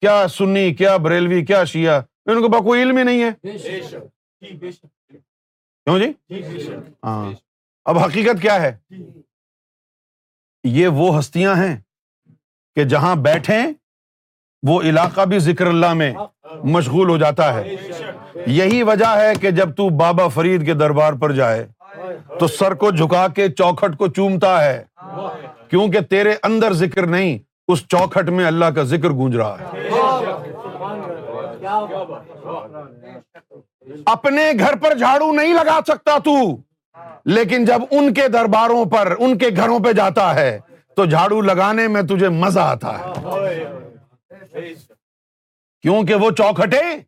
کیا 0.00 0.28
سنی 0.28 0.74
کیا 0.74 0.96
بریلوی 0.96 1.44
کیا 1.44 1.64
شیعہ 1.64 2.00
ان 2.26 2.40
کو 2.42 2.62
کوئی 2.62 2.82
علم 2.82 2.96
ہی 2.96 3.02
نہیں 3.02 3.22
ہے؟ 3.22 3.30
کیوں 5.86 5.98
جی؟ 5.98 6.12
ہاں۔ 7.04 7.32
اب 7.84 7.98
حقیقت 7.98 8.42
کیا 8.42 8.62
ہے؟ 8.62 8.76
یہ 10.64 10.88
وہ 10.88 11.18
ہستیاں 11.18 11.54
ہیں 11.54 11.76
کہ 12.76 12.84
جہاں 12.84 13.16
بیٹھے 13.16 13.58
وہ 14.62 14.80
علاقہ 14.82 15.20
بھی 15.20 15.38
ذکر 15.38 15.66
اللہ 15.66 15.92
میں 15.92 16.12
مشغول 16.64 17.08
ہو 17.08 17.16
جاتا 17.16 17.54
ہے۔ 17.54 17.76
یہی 18.46 18.82
وجہ 18.82 19.06
ہے 19.06 19.32
کہ 19.40 19.50
جب 19.50 19.76
تو 19.76 19.88
بابا 19.88 20.28
فرید 20.28 20.64
کے 20.64 20.74
دربار 20.74 21.12
پر 21.12 21.32
جائے 21.32 21.66
تو 22.38 22.46
سر 22.46 22.74
کو 22.74 22.90
جھکا 22.90 23.28
کے 23.28 23.48
چوکھٹ 23.48 23.96
کو 23.96 24.06
چومتا 24.06 24.64
ہے۔ 24.64 24.84
کیونکہ 25.68 26.00
تیرے 26.00 26.34
اندر 26.42 26.72
ذکر 26.72 27.06
نہیں، 27.06 27.38
اس 27.68 27.86
چوکھٹ 27.88 28.30
میں 28.30 28.44
اللہ 28.46 28.64
کا 28.64 28.82
ذکر 28.82 29.10
گونج 29.10 29.36
رہا 29.36 29.56
ہے۔ 29.60 29.78
اپنے 34.06 34.52
گھر 34.58 34.76
پر 34.76 34.94
جھاڑو 34.94 35.32
نہیں 35.32 35.54
لگا 35.54 35.78
سکتا 35.86 36.18
تو، 36.18 36.56
لیکن 37.24 37.64
جب 37.64 37.82
ان 37.90 38.14
کے 38.14 38.28
درباروں 38.28 38.84
پر، 38.84 39.14
ان 39.18 39.38
کے 39.38 39.48
گھروں 39.56 39.78
پہ 39.78 39.92
جاتا 39.92 40.34
ہے 40.34 40.58
تو 41.00 41.04
جھاڑو 41.04 41.40
لگانے 41.40 41.88
میں 41.88 42.02
تجھے 42.02 42.28
مزہ 42.28 42.60
آتا 42.60 42.98
ہے۔ 42.98 43.04
کیونکہ 45.82 46.14
وہ 46.14 46.30
چوکھٹے 46.30 47.00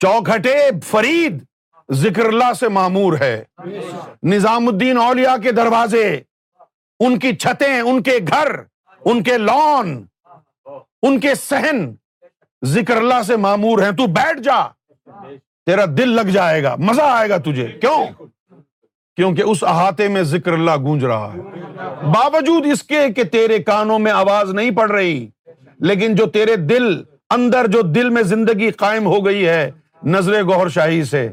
چوکھٹے 0.00 0.68
فرید 0.84 1.44
ذکر 1.92 2.24
اللہ 2.24 2.52
سے 2.52 2.68
معمور 2.68 3.18
ہے۔ 3.18 3.44
نظام 4.22 4.68
الدین 4.68 4.98
اولیا 4.98 5.36
کے 5.42 5.52
دروازے، 5.52 6.22
ان 7.00 7.18
کی 7.18 7.36
چھتیں، 7.36 7.80
ان 7.80 8.02
کے 8.02 8.18
گھر، 8.28 8.48
ان 9.04 9.22
کے 9.22 9.38
لون، 9.38 10.04
ان 11.02 11.20
کے 11.20 11.34
سہن 11.34 11.94
ذکر 12.64 12.96
اللہ 12.96 13.22
سے 13.22 13.36
معمور 13.36 13.82
ہیں۔ 13.82 13.92
تو 13.92 14.06
بیٹھ 14.06 14.40
جا، 14.40 14.68
تیرا 15.66 15.84
دل 15.84 16.08
لگ 16.08 16.30
جائے 16.30 16.62
گا، 16.62 16.76
مزہ 16.78 17.02
آئے 17.02 17.28
گا 17.28 17.36
تجھے۔ 17.36 17.66
کیوں؟ 17.66 18.23
کیونکہ 19.16 19.42
اس 19.42 19.62
احاطے 19.64 20.08
میں 20.08 20.22
ذکر 20.22 20.52
اللہ 20.52 20.76
گونج 20.76 21.04
رہا 21.04 21.32
ہے۔ 21.34 21.40
باوجود 22.12 22.66
اس 22.72 22.82
کے 22.82 23.00
کہ 23.16 23.24
تیرے 23.32 23.62
کانوں 23.62 23.98
میں 23.98 24.12
آواز 24.12 24.50
نہیں 24.54 24.70
پڑ 24.76 24.90
رہی، 24.90 25.26
لیکن 25.80 26.14
جو 26.14 26.26
تیرے 26.30 26.56
دل 26.56 27.02
اندر 27.30 27.66
جو 27.66 27.80
دل 27.94 28.08
میں 28.10 28.22
زندگی 28.22 28.70
قائم 28.70 29.06
ہو 29.06 29.24
گئی 29.26 29.46
ہے، 29.48 29.70
نظر 30.02 30.42
گوہر 30.42 30.68
شاہی 30.68 31.04
سے، 31.04 31.28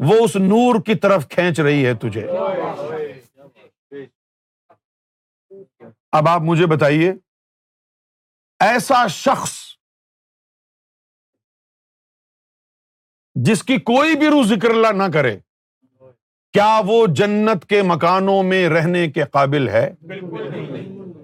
وہ 0.00 0.14
اس 0.24 0.36
نور 0.36 0.80
کی 0.86 0.94
طرف 0.94 1.28
کھینچ 1.28 1.60
رہی 1.60 1.86
ہے 1.86 1.94
تجھے۔ 1.94 2.26
اب 6.12 6.28
آپ 6.28 6.40
مجھے 6.40 6.66
بتائیے، 6.66 7.12
ایسا 8.60 9.06
شخص 9.06 9.52
جس 13.36 13.62
کی 13.62 13.76
کوئی 13.80 14.16
بھی 14.16 14.28
روح 14.28 14.42
ذکر 14.46 14.70
اللہ 14.70 14.92
نہ 14.92 15.10
کرے 15.14 15.36
کیا 16.52 16.80
وہ 16.86 17.06
جنت 17.06 17.66
کے 17.66 17.82
مکانوں 17.82 18.42
میں 18.42 18.68
رہنے 18.68 19.08
کے 19.08 19.22
قابل 19.32 19.68
ہے؟ 19.68 19.94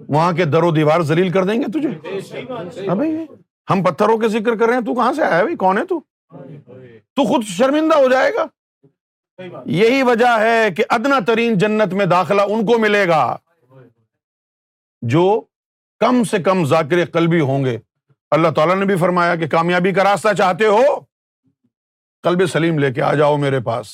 وہاں 0.09 0.33
کے 0.33 0.45
در 0.45 0.63
و 0.63 0.71
دیوار 0.71 1.01
زلیل 1.01 1.31
کر 1.31 1.45
دیں 1.45 1.63
گے 1.63 1.65
تجھے؟ 1.65 1.89
ہم 3.71 3.83
پتھروں 3.83 4.19
کے 4.19 4.29
ذکر 4.29 4.57
کر 4.57 4.67
رہے 4.67 4.75
ہیں 4.75 4.81
تو 4.81 4.95
کہاں 4.95 5.13
سے 5.13 5.23
آیا 5.23 5.43
بھائی؟ 5.43 5.57
کون 5.57 5.79
ہے 5.79 5.85
تو؟ 5.85 6.01
تو 7.17 7.25
خود 7.25 7.45
شرمندہ 7.45 7.95
ہو 7.95 8.09
جائے 8.09 8.35
گا۔ 8.35 8.47
یہی 9.67 10.03
وجہ 10.03 10.39
ہے 10.41 10.71
کہ 10.77 10.85
ادنا 10.89 11.19
ترین 11.27 11.59
جنت 11.59 11.93
میں 11.93 12.07
داخلہ 12.07 12.43
ان 12.43 12.67
کو 12.67 12.79
ملے 12.79 13.09
گا 13.09 13.37
جو 15.03 15.41
کم 15.99 16.25
سے 16.25 16.39
کم 16.39 16.65
ذاکر 16.65 17.05
قلبی 17.05 17.41
ہوں 17.41 17.65
گے۔ 17.65 17.79
اللہ 18.31 18.49
تعالیٰ 18.49 18.77
نے 18.77 18.85
بھی 18.85 18.97
فرمایا 18.97 19.37
کہ 19.37 19.49
کامیابی 19.49 19.93
کا 19.93 20.05
راستہ 20.05 20.29
چاہتے 20.39 20.67
ہو 20.67 21.01
کلب 22.23 22.47
سلیم 22.47 22.79
لے 22.79 22.93
کے 22.93 23.03
آ 23.03 23.15
جاؤ 23.15 23.37
میرے 23.37 23.61
پاس۔ 23.61 23.87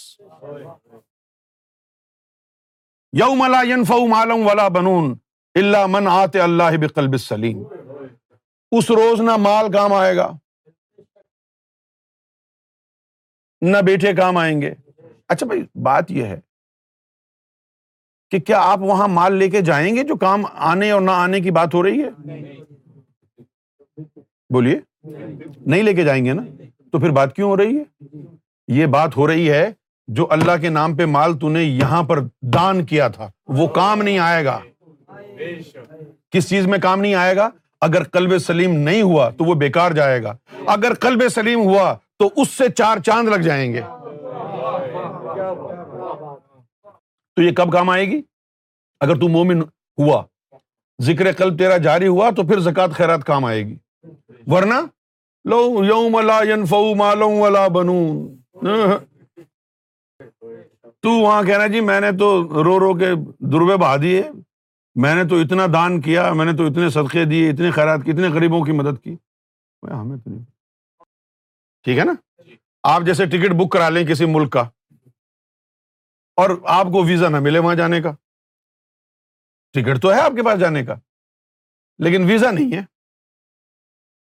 یوم 3.12 3.44
لا 3.52 3.62
ينفع 3.62 3.96
مالم 4.08 4.46
ولا 4.46 4.66
بنون 4.74 5.14
اللہ 5.54 5.86
من 5.86 6.06
آتے 6.08 6.40
اللہ 6.40 6.76
بقلب 6.80 7.16
سلیم۔ 7.20 7.62
اس 8.72 8.90
روز 8.90 9.20
نہ 9.20 9.36
مال 9.38 9.70
کام 9.72 9.92
آئے 9.92 10.14
گا، 10.16 10.30
نہ 13.62 13.78
بیٹے 13.86 14.12
کام 14.16 14.36
آئیں 14.36 14.60
گے۔ 14.62 14.72
اچھا 15.28 15.46
بھائی، 15.46 15.62
بات 15.82 16.10
یہ 16.10 16.24
ہے 16.24 16.40
کہ 18.32 18.38
کیا 18.40 18.60
آپ 18.62 18.78
وہاں 18.82 19.08
مال 19.08 19.36
لے 19.38 19.48
کے 19.50 19.60
جائیں 19.60 19.94
گے 19.96 20.02
جو 20.02 20.16
کام 20.16 20.46
آنے 20.70 20.90
اور 20.90 21.00
نہ 21.00 21.10
آنے 21.10 21.40
کی 21.40 21.50
بات 21.50 21.74
ہو 21.74 21.82
رہی 21.82 22.02
ہے؟ 22.02 22.10
بولیے، 24.50 24.78
نہیں 25.66 25.82
لے 25.82 25.94
کے 25.94 26.04
جائیں 26.04 26.24
گے 26.24 26.32
نا؟ 26.32 26.42
تو 26.92 26.98
پھر 26.98 27.10
بات 27.10 27.34
کیوں 27.36 27.50
ہو 27.50 27.56
رہی 27.56 27.78
ہے؟ 27.78 27.84
یہ 28.68 28.86
بات 28.96 29.16
ہو 29.16 29.26
رہی 29.26 29.50
ہے 29.50 29.64
جو 30.08 30.26
اللہ 30.30 30.52
کے 30.60 30.68
نام 30.68 30.96
پہ 30.96 31.06
مال 31.06 31.38
تو 31.38 31.48
نے 31.48 31.62
یہاں 31.62 32.02
پر 32.02 32.20
دان 32.40 32.84
کیا 32.84 33.08
تھا، 33.08 33.30
وہ 33.46 33.66
کام 33.66 34.02
نہیں 34.02 34.18
آئے 34.18 34.44
گا۔ 34.44 34.60
کس 36.30 36.48
چیز 36.48 36.66
میں 36.66 36.78
کام 36.78 37.00
نہیں 37.00 37.14
آئے 37.14 37.36
گا؟ 37.36 37.48
اگر 37.80 38.02
کلب 38.02 38.38
سلیم 38.38 38.74
نہیں 38.74 39.02
ہوا 39.02 39.30
تو 39.30 39.44
وہ 39.44 39.54
بیکار 39.54 39.90
جائے 39.90 40.22
گا۔ 40.22 40.36
اگر 40.66 40.94
کلب 40.94 41.28
سلیم 41.28 41.60
ہوا 41.60 41.94
تو 42.18 42.30
اس 42.36 42.48
سے 42.48 42.68
چار 42.68 42.98
چاند 42.98 43.28
لگ 43.28 43.36
جائیں 43.36 43.72
گے۔ 43.72 43.80
تو 47.36 47.42
یہ 47.42 47.52
کب 47.52 47.72
کام 47.72 47.90
آئے 47.90 48.06
گی؟ 48.06 48.22
اگر 49.00 49.14
تو 49.14 49.28
مومن 49.28 49.62
ہوا، 49.98 50.22
ذکر 51.02 51.32
قلب 51.32 51.58
تیرا 51.58 51.76
جاری 51.76 52.06
ہوا 52.06 52.30
تو 52.30 52.42
پھر 52.42 52.58
زکات 52.58 52.90
خیرات 52.90 53.24
کام 53.24 53.44
آئے 53.44 53.66
گی۔ 53.66 53.76
ورنہ 54.46 54.74
لو 55.44 55.84
یوم 55.84 56.20
لا 56.20 56.40
ينفع 56.48 56.94
مال 56.96 57.22
ولا 57.22 57.68
بنون۔ 57.68 58.36
تو 61.02 61.10
وہاں 61.10 61.42
کہنا 61.42 61.66
جی 61.66 61.80
میں 61.80 62.00
نے 62.00 62.10
تو 62.12 62.28
رو 62.64 62.78
رو 62.80 62.94
کے 62.94 63.10
دروے 63.52 63.76
بہا 63.76 63.96
دیے، 63.96 64.22
میں 64.94 65.14
نے 65.14 65.24
تو 65.24 65.36
اتنا 65.36 65.66
دان 65.72 66.00
کیا، 66.00 66.32
میں 66.32 66.44
نے 66.44 66.52
تو 66.52 66.66
اتنے 66.66 66.88
صدقے 66.90 67.24
دیے 67.24 67.50
اتنے 67.50 67.70
خیرات 67.70 68.00
کی، 68.04 68.10
اتنے 68.10 68.28
غریبوں 68.28 68.64
کی 68.64 68.72
مدد 68.72 69.02
کی۔ 69.04 69.16
ہمیں 69.82 70.16
تو 70.16 70.30
نہیں۔ 70.30 70.44
ٹھیک 71.84 71.98
ہے 71.98 72.04
نا؟ 72.04 72.12
آپ 72.82 73.02
جیسے 73.02 73.26
ٹکٹ 73.26 73.52
بک 73.52 73.72
کرا 73.72 73.88
لیں 73.88 74.06
کسی 74.06 74.26
ملک 74.26 74.52
کا، 74.52 74.60
اور 76.38 76.50
آپ 76.64 76.86
کو 76.86 77.02
ویزا 77.04 77.28
نہ 77.28 77.40
ملے 77.40 77.58
وہاں 77.58 77.74
جانے 77.74 78.00
کا۔ 78.02 78.12
ٹکٹ 79.74 80.02
تو 80.02 80.12
ہے 80.14 80.20
آپ 80.20 80.32
کے 80.32 80.42
پاس 80.42 80.60
جانے 80.60 80.84
کا، 80.84 80.94
لیکن 81.98 82.24
ویزا 82.24 82.50
نہیں 82.50 82.76
ہے۔ 82.76 82.82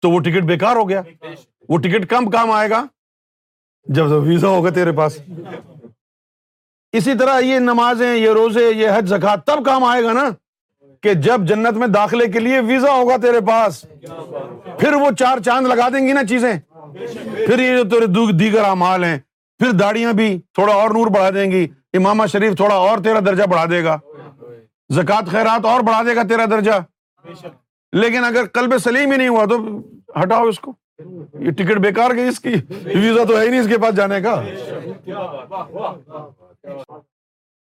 تو 0.02 0.10
وہ 0.10 0.20
ٹکٹ 0.20 0.44
بیکار 0.44 0.76
ہو 0.76 0.88
گیا۔ 0.88 1.02
وہ 1.68 1.78
ٹکٹ 1.78 2.08
کم 2.10 2.30
کام 2.30 2.50
آئے 2.50 2.70
گا؟ 2.70 2.84
جب 3.86 4.04
ویزا 4.22 4.48
ہوگا 4.48 4.70
تیرے 4.70 4.92
پاس۔ 4.92 5.18
اسی 6.92 7.14
طرح 7.14 7.40
یہ 7.40 7.58
نمازیں، 7.58 8.16
یہ 8.16 8.30
روزے، 8.30 8.70
یہ 8.70 8.88
حج 8.94 9.08
زکات 9.08 9.46
تب 9.46 9.64
کام 9.64 9.84
آئے 9.84 10.04
گا 10.04 10.12
نا 10.12 10.30
کہ 11.02 11.14
جب 11.14 11.40
جنت 11.40 11.76
میں 11.76 11.86
داخلے 11.86 12.26
کے 12.26 12.40
لیے 12.40 12.60
ویزا 12.60 12.92
ہوگا 12.92 13.16
تیرے 13.16 13.40
پاس۔ 13.40 13.84
پھر 14.78 14.92
وہ 14.92 15.10
چار 15.18 15.38
چاند 15.38 15.66
لگا 15.66 15.88
دیں 15.88 16.08
گی 16.08 16.12
نا 16.12 16.24
چیزیں۔ 16.24 16.52
پھر 17.46 17.58
یہ 17.58 17.76
جو 17.76 17.84
تیرے 17.88 18.32
دیگر 18.32 18.64
اعمال 18.64 19.04
ہیں، 19.04 19.18
پھر 19.58 19.70
داڑیاں 19.70 20.12
بھی 20.12 20.40
تھوڑا 20.54 20.74
اور 20.74 20.90
نور 20.90 21.06
بڑھا 21.06 21.30
دیں 21.30 21.50
گی۔ 21.50 21.68
امامہ 21.92 22.26
شریف 22.26 22.56
تھوڑا 22.56 22.74
اور 22.74 22.98
تیرا 22.98 23.20
درجہ 23.20 23.44
بڑھا 23.44 23.64
دے 23.70 23.84
گا۔ 23.84 23.98
زکات 24.94 25.30
خیرات 25.30 25.64
اور 25.64 25.80
بڑھا 25.80 26.02
دے 26.02 26.16
گا 26.16 26.22
تیرا 26.22 26.44
درجہ۔ 26.44 26.72
لیکن 27.92 28.24
اگر 28.24 28.46
کلب 28.46 28.78
سلیم 28.78 29.10
ہی 29.10 29.16
نہیں 29.16 29.28
ہوا 29.28 29.44
تو 29.44 29.56
ہٹاؤ 30.22 30.44
اس 30.44 30.60
کو۔ 30.60 30.72
یہ 31.38 31.50
ٹکٹ 31.50 31.78
بیکار 31.78 32.10
گئی 32.10 32.28
اس 32.28 32.40
کی۔ 32.40 32.54
ویزا 32.84 33.24
تو 33.24 33.38
ہے 33.38 33.44
ہی 33.44 33.48
نہیں 33.48 33.60
اس 33.60 33.68
کے 33.68 33.78
پاس 33.78 33.96
جانے 33.96 34.20
کا۔ 34.20 34.42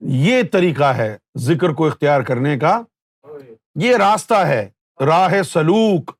یہ 0.00 0.42
طریقہ 0.52 0.84
ہے 0.84 1.16
ذکر 1.38 1.68
کو 1.68 1.86
اختیار 1.86 2.20
کرنے 2.20 2.58
کا۔ 2.58 2.82
یہ 3.74 3.96
راستہ 3.96 4.34
ہے 4.34 4.70
راہ 5.00 5.42
سلوک۔ 5.42 6.10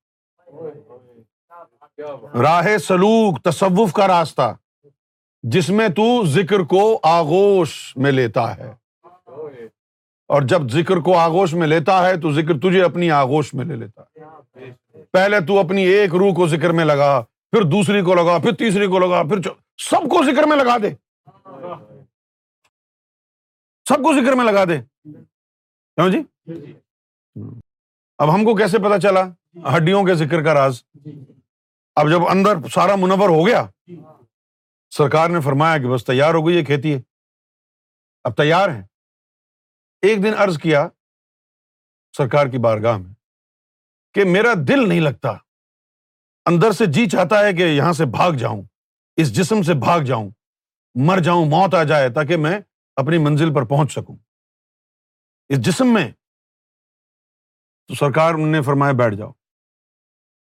راہ 2.43 2.77
سلوک 2.79 3.43
تصوف 3.43 3.93
کا 3.93 4.09
راستہ، 4.09 4.55
جس 5.43 5.71
میں 5.71 5.89
تو 5.89 6.27
ذکر 6.27 6.61
کو 6.61 7.01
آگوش 7.03 7.93
میں 7.97 8.13
لیتا 8.13 8.57
ہے۔ 8.57 8.75
اور 10.29 10.43
جب 10.43 10.71
ذکر 10.71 10.97
کو 10.97 11.19
آگوش 11.19 11.55
میں 11.55 11.67
لیتا 11.67 12.09
ہے 12.09 12.21
تو 12.21 12.33
ذکر 12.33 12.59
تجھے 12.59 12.85
اپنی 12.85 13.11
آگوش 13.11 13.55
میں 13.55 13.65
لے 13.65 13.77
لیتا 13.77 14.03
ہے۔ 14.03 14.21
پہلے 15.13 15.41
تو 15.41 15.59
اپنی 15.59 15.83
ایک 15.83 16.15
روح 16.15 16.35
کو 16.35 16.49
ذکر 16.49 16.71
میں 16.71 16.85
لگا، 16.85 17.21
پھر 17.51 17.63
دوسری 17.63 18.03
کو 18.03 18.15
لگا، 18.15 18.39
پھر 18.39 18.53
تیسری 18.53 18.87
کو 18.87 18.99
لگا، 18.99 19.23
پھر 19.23 19.41
سب 19.91 20.11
کو 20.11 20.25
ذکر 20.25 20.43
میں 20.43 20.57
لگا 20.57 20.77
دے۔ 20.79 21.10
سب 23.91 24.03
کو 24.05 24.13
ذکر 24.15 24.33
میں 24.33 24.45
لگا 24.45 24.65
دے۔ 24.65 24.79
کیوں 25.95 26.09
جی؟ 26.11 26.19
اب 28.19 28.35
ہم 28.35 28.45
کو 28.45 28.57
کیسے 28.57 28.79
پتا 28.79 28.99
چلا؟ 29.01 29.23
ہڈیوں 29.77 30.05
کے 30.05 30.15
ذکر 30.15 30.43
کا 30.45 30.55
راز۔ 30.55 30.83
اب 31.97 32.11
جب 32.11 32.27
اندر 32.29 32.69
سارا 32.69 32.97
منور 32.97 33.29
ہو 33.29 33.47
گیا، 33.47 33.63
سرکار 34.91 35.31
نے 35.31 35.41
فرمایا 35.41 35.79
کہ 35.79 35.89
بس 35.89 36.05
تیار 36.05 36.35
ہو 36.35 36.47
گئی 36.47 36.57
یہ 36.57 36.65
کھیتی 36.65 36.95
ہے۔ 36.95 37.01
اب 38.25 38.37
تیار 38.37 38.69
ہے 38.69 38.83
ایک 40.03 40.23
دن 40.25 40.35
ارض 40.39 40.59
کیا، 40.59 40.89
سرکار 42.17 42.47
کی 42.47 42.59
بارگاہ 42.59 42.97
میں، 42.97 43.13
کہ 44.15 44.25
میرا 44.25 44.53
دل 44.69 44.89
نہیں 44.89 45.01
لگتا۔ 45.01 45.37
اندر 46.47 46.73
سے 46.73 46.87
جی 46.87 47.09
چاہتا 47.09 47.45
ہے 47.45 47.53
کہ 47.53 47.63
یہاں 47.63 47.93
سے 47.93 48.05
بھاگ 48.07 48.33
جاؤں، 48.33 48.63
اس 49.17 49.37
جسم 49.37 49.63
سے 49.63 49.75
بھاگ 49.75 50.01
جاؤں، 50.01 50.31
مر 50.95 51.19
جاؤں، 51.19 51.47
موت 51.47 51.75
آ 51.75 51.83
جائے 51.83 52.09
تاکہ 52.09 52.37
میں 52.37 52.61
اپنی 52.97 53.19
منزل 53.19 53.55
پر 53.55 53.65
پہنچ 53.65 53.93
سکوں۔ 53.93 54.17
اس 55.49 55.59
جسم 55.59 55.93
میں 55.95 56.13
تو 57.89 57.95
سرکار 57.95 58.35
نے 58.35 58.63
فرمایا 58.63 58.93
بیٹھ 58.93 59.15
جاؤ۔ 59.15 59.33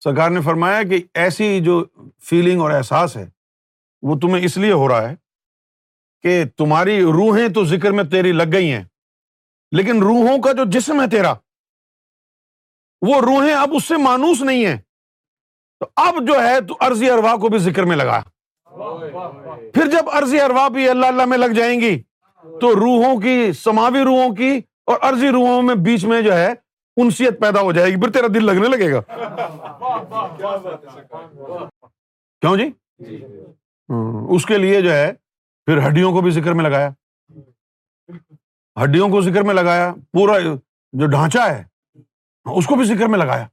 سرکار 0.03 0.29
نے 0.29 0.41
فرمایا 0.41 0.83
کہ 0.83 1.03
ایسی 1.13 1.59
جو 1.63 1.85
فیلنگ 2.19 2.61
اور 2.61 2.71
احساس 2.71 3.17
ہے 3.17 3.29
وہ 4.01 4.19
تمہیں 4.19 4.45
اس 4.45 4.57
لیے 4.57 4.71
ہو 4.71 4.87
رہا 4.87 5.09
ہے 5.09 5.15
کہ 6.21 6.43
تمہاری 6.57 7.01
روحیں 7.01 7.47
تو 7.53 7.65
ذکر 7.65 7.91
میں 7.91 8.03
تیری 8.03 8.31
لگ 8.31 8.51
گئی 8.53 8.71
ہیں 8.71 8.83
لیکن 9.71 9.99
روحوں 9.99 10.41
کا 10.41 10.51
جو 10.51 10.63
جسم 10.65 11.01
ہے 11.01 11.09
تیرا 11.09 11.33
وہ 13.01 13.21
روحیں 13.21 13.53
اب 13.53 13.69
اس 13.73 13.83
سے 13.83 13.97
مانوس 13.97 14.41
نہیں 14.41 14.65
ہے 14.65 14.77
تو 15.79 15.85
اب 15.95 16.13
جو 16.27 16.33
ہے 16.33 16.61
تو 16.61 16.77
عرضی 16.79 17.09
اروا 17.09 17.35
کو 17.35 17.49
بھی 17.49 17.59
ذکر 17.59 17.83
میں 17.83 17.97
لگا۔ 17.97 18.21
پھر 19.73 19.89
جب 19.91 20.09
عرضی 20.09 20.41
اروا 20.41 20.67
بھی 20.67 20.89
اللہ 20.89 21.05
اللہ 21.05 21.25
میں 21.25 21.37
لگ 21.37 21.53
جائیں 21.55 21.81
گی 21.81 22.03
تو 22.43 22.75
روحوں 22.75 23.21
کی، 23.21 23.53
سماوی 23.53 23.99
روحوں 23.99 24.35
کی 24.35 24.61
اور 24.85 24.97
عرضی 25.01 25.29
روحوں 25.29 25.61
میں 25.61 25.75
بیچ 25.75 26.05
میں 26.05 26.21
جو 26.21 26.33
ہے، 26.33 26.53
انسیت 26.97 27.39
پیدا 27.39 27.61
ہو 27.61 27.71
جائے 27.71 27.91
گی۔ 27.91 28.01
پھر 28.01 28.11
تیرا 28.11 28.27
دل 28.27 28.45
لگنے 28.45 28.67
لگے 28.67 28.91
گا۔ 28.91 29.01
کیوں 32.41 32.57
جی؟ 32.57 32.71
اس 34.35 34.45
کے 34.45 34.57
لیے 34.57 34.81
جو 34.81 34.93
ہے، 34.93 35.13
پھر 35.65 35.87
ہڈیوں 35.87 36.11
کو 36.11 36.21
بھی 36.21 36.31
ذکر 36.31 36.53
میں 36.53 36.63
لگایا۔ 36.63 36.89
ہڈیوں 38.83 39.09
کو 39.09 39.21
ذکر 39.21 39.41
میں 39.41 39.53
لگایا، 39.53 39.93
پورا 40.11 40.39
جو 40.93 41.05
ڈھانچہ 41.05 41.39
ہے، 41.39 41.63
اس 42.45 42.65
کو 42.65 42.75
بھی 42.75 42.85
ذکر 42.85 43.07
میں 43.07 43.19
لگایا۔ 43.19 43.47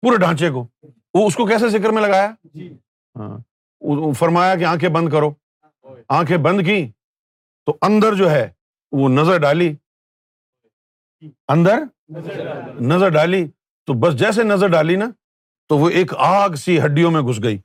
پورے 0.00 0.16
ڈھانچے 0.16 0.50
کو۔ 0.50 0.66
وہ 1.14 1.26
اس 1.26 1.34
کو 1.34 1.46
کیسے 1.46 1.68
ذکر 1.68 1.90
میں 1.90 2.02
لگایا؟ 2.02 2.30
ہاں، 3.16 3.38
فرمایا 4.12 4.56
کہ 4.56 4.64
آنکھیں 4.64 4.88
بند 4.88 5.08
کرو۔ 5.08 5.30
آنکھیں 6.08 6.36
بند 6.36 6.60
کی 6.66 6.92
تو 7.66 7.78
اندر 7.82 8.14
جو 8.14 8.30
ہے 8.30 8.50
وہ 8.92 9.08
نظر 9.08 9.38
ڈالی۔ 9.38 9.74
اندر 11.48 11.78
نظر 12.80 13.08
ڈالی۔ 13.08 13.46
تو 13.84 13.92
بس 13.92 14.18
جیسے 14.18 14.42
نظر 14.42 14.68
ڈالی 14.68 14.96
نا 14.96 15.04
تو 15.68 15.78
وہ 15.78 15.88
ایک 15.90 16.14
آگ 16.18 16.50
سی 16.50 16.80
ہڈیوں 16.80 17.10
میں 17.10 17.20
گھس 17.20 17.42
گئی۔ 17.42 17.58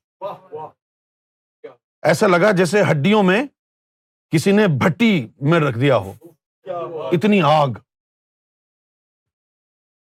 ایسا 2.02 2.28
لگا 2.28 2.52
جیسے 2.52 2.82
ہڈیوں 2.92 3.24
میں 3.24 3.46
کسی 4.30 4.52
نے 4.52 4.68
بھٹی 4.68 5.28
میں 5.42 5.60
رکھ 5.60 5.80
دیا 5.80 5.98
ہو۔ 5.98 6.14
اتنی 7.12 7.42
آگ۔ 7.42 7.68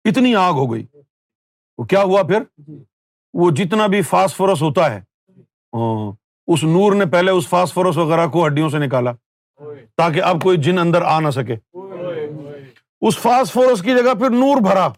اتنی 0.05 0.35
آگ 0.35 0.53
ہو 0.53 0.73
گئی۔ 0.73 0.87
وہ 1.79 1.85
کیا 1.85 2.03
ہوا 2.03 2.23
پھر؟ 2.23 2.43
وہ 3.35 3.51
جتنا 3.51 3.87
بھی 3.87 4.03
فاسفورس 4.03 4.63
ہوتا 4.63 4.95
ہے۔ 4.95 5.01
ہاں۔ 5.73 6.22
اس 6.47 6.65
نور 6.65 6.93
نے 6.93 7.07
پہلے 7.07 7.31
اس 7.31 7.49
فاسفورس 7.49 7.97
وغیرہ 7.97 8.27
کو 8.27 8.47
ہڈیوں 8.47 8.69
سے 8.69 8.79
نکالا 8.79 9.13
تاکہ 9.97 10.23
اب 10.23 10.43
کوئی 10.43 10.57
جن 10.57 10.79
اندر 10.79 11.03
آ 11.03 11.21
نہ 11.21 11.31
سکے۔ 11.31 11.57
اس 13.01 13.19
فاسفورس 13.19 13.83
کی 13.83 13.95
جگہ 13.95 14.15
پھر 14.15 14.31
نور 14.31 14.61
بھرا۔ 14.63 14.89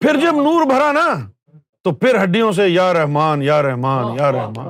پھر 0.00 0.20
جب 0.20 0.34
نور 0.34 0.66
بھرا 0.66 0.92
نا، 0.92 1.30
تو 1.84 1.94
پھر 1.94 2.22
ہڈیوں 2.22 2.52
سے 2.52 2.68
یا 2.68 2.92
رحمان 2.92 3.42
یا 3.42 3.62
رحمان 3.62 4.14
یا 4.18 4.32
رحمان 4.32 4.68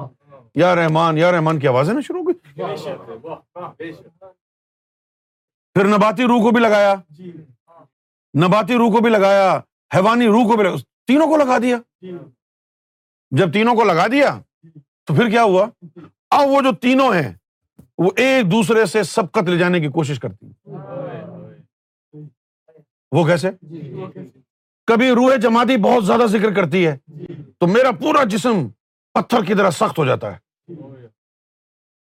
یا 0.54 0.74
رحمان 0.74 1.18
یا 1.18 1.32
رحمان 1.32 1.58
کی 1.58 1.68
آوازیں 1.68 1.94
نا 1.94 2.00
شروع 2.00 2.20
ہو 2.20 2.28
گئی 2.28 2.62
پھر 5.74 5.84
نباتی 5.84 6.22
روح 6.22 6.42
کو 6.42 6.50
بھی 6.50 6.60
لگایا۔ 6.60 6.94
نباتی 8.44 8.74
روح 8.74 8.90
کو 8.92 9.00
بھی 9.00 9.10
لگایا، 9.10 9.60
حیوانی 9.94 10.26
روح 10.26 10.44
کو 10.50 10.56
بھی 10.56 10.64
لگا 10.64 10.76
تینوں 11.06 11.26
کو 11.26 11.36
لگا 11.36 11.58
دیا۔ 11.58 11.76
جب 13.30 13.52
تینوں 13.52 13.74
کو 13.74 13.84
لگا 13.84 14.06
دیا 14.06 14.40
تو 15.08 15.14
پھر 15.14 15.30
کیا 15.30 15.42
ہوا؟ 15.42 15.66
اب 16.30 16.48
وہ 16.48 16.60
جو 16.60 16.72
تینوں 16.72 17.14
ہیں، 17.14 17.32
وہ 17.98 18.10
ایک 18.16 18.52
دوسرے 18.52 18.86
سے 18.86 19.02
سبقت 19.02 19.42
لے 19.42 19.58
جانے 19.58 19.80
کی 19.80 19.88
کوشش 19.88 20.20
کرتی 20.20 20.46
وہ 23.12 23.26
کیسے؟ 23.26 23.50
کبھی 24.86 25.10
روح 25.10 25.36
جماعتی 25.36 25.76
بہت 25.76 26.06
زیادہ 26.06 26.26
ذکر 26.26 26.54
کرتی 26.54 26.86
ہے، 26.86 26.96
تو 27.58 27.66
میرا 27.66 27.90
پورا 27.90 28.24
جسم 28.24 28.68
پتھر 29.14 29.44
کی 29.44 29.54
طرح 29.54 29.70
سخت 29.70 29.98
ہو 29.98 30.04
جاتا 30.04 30.34
ہے۔ 30.34 30.38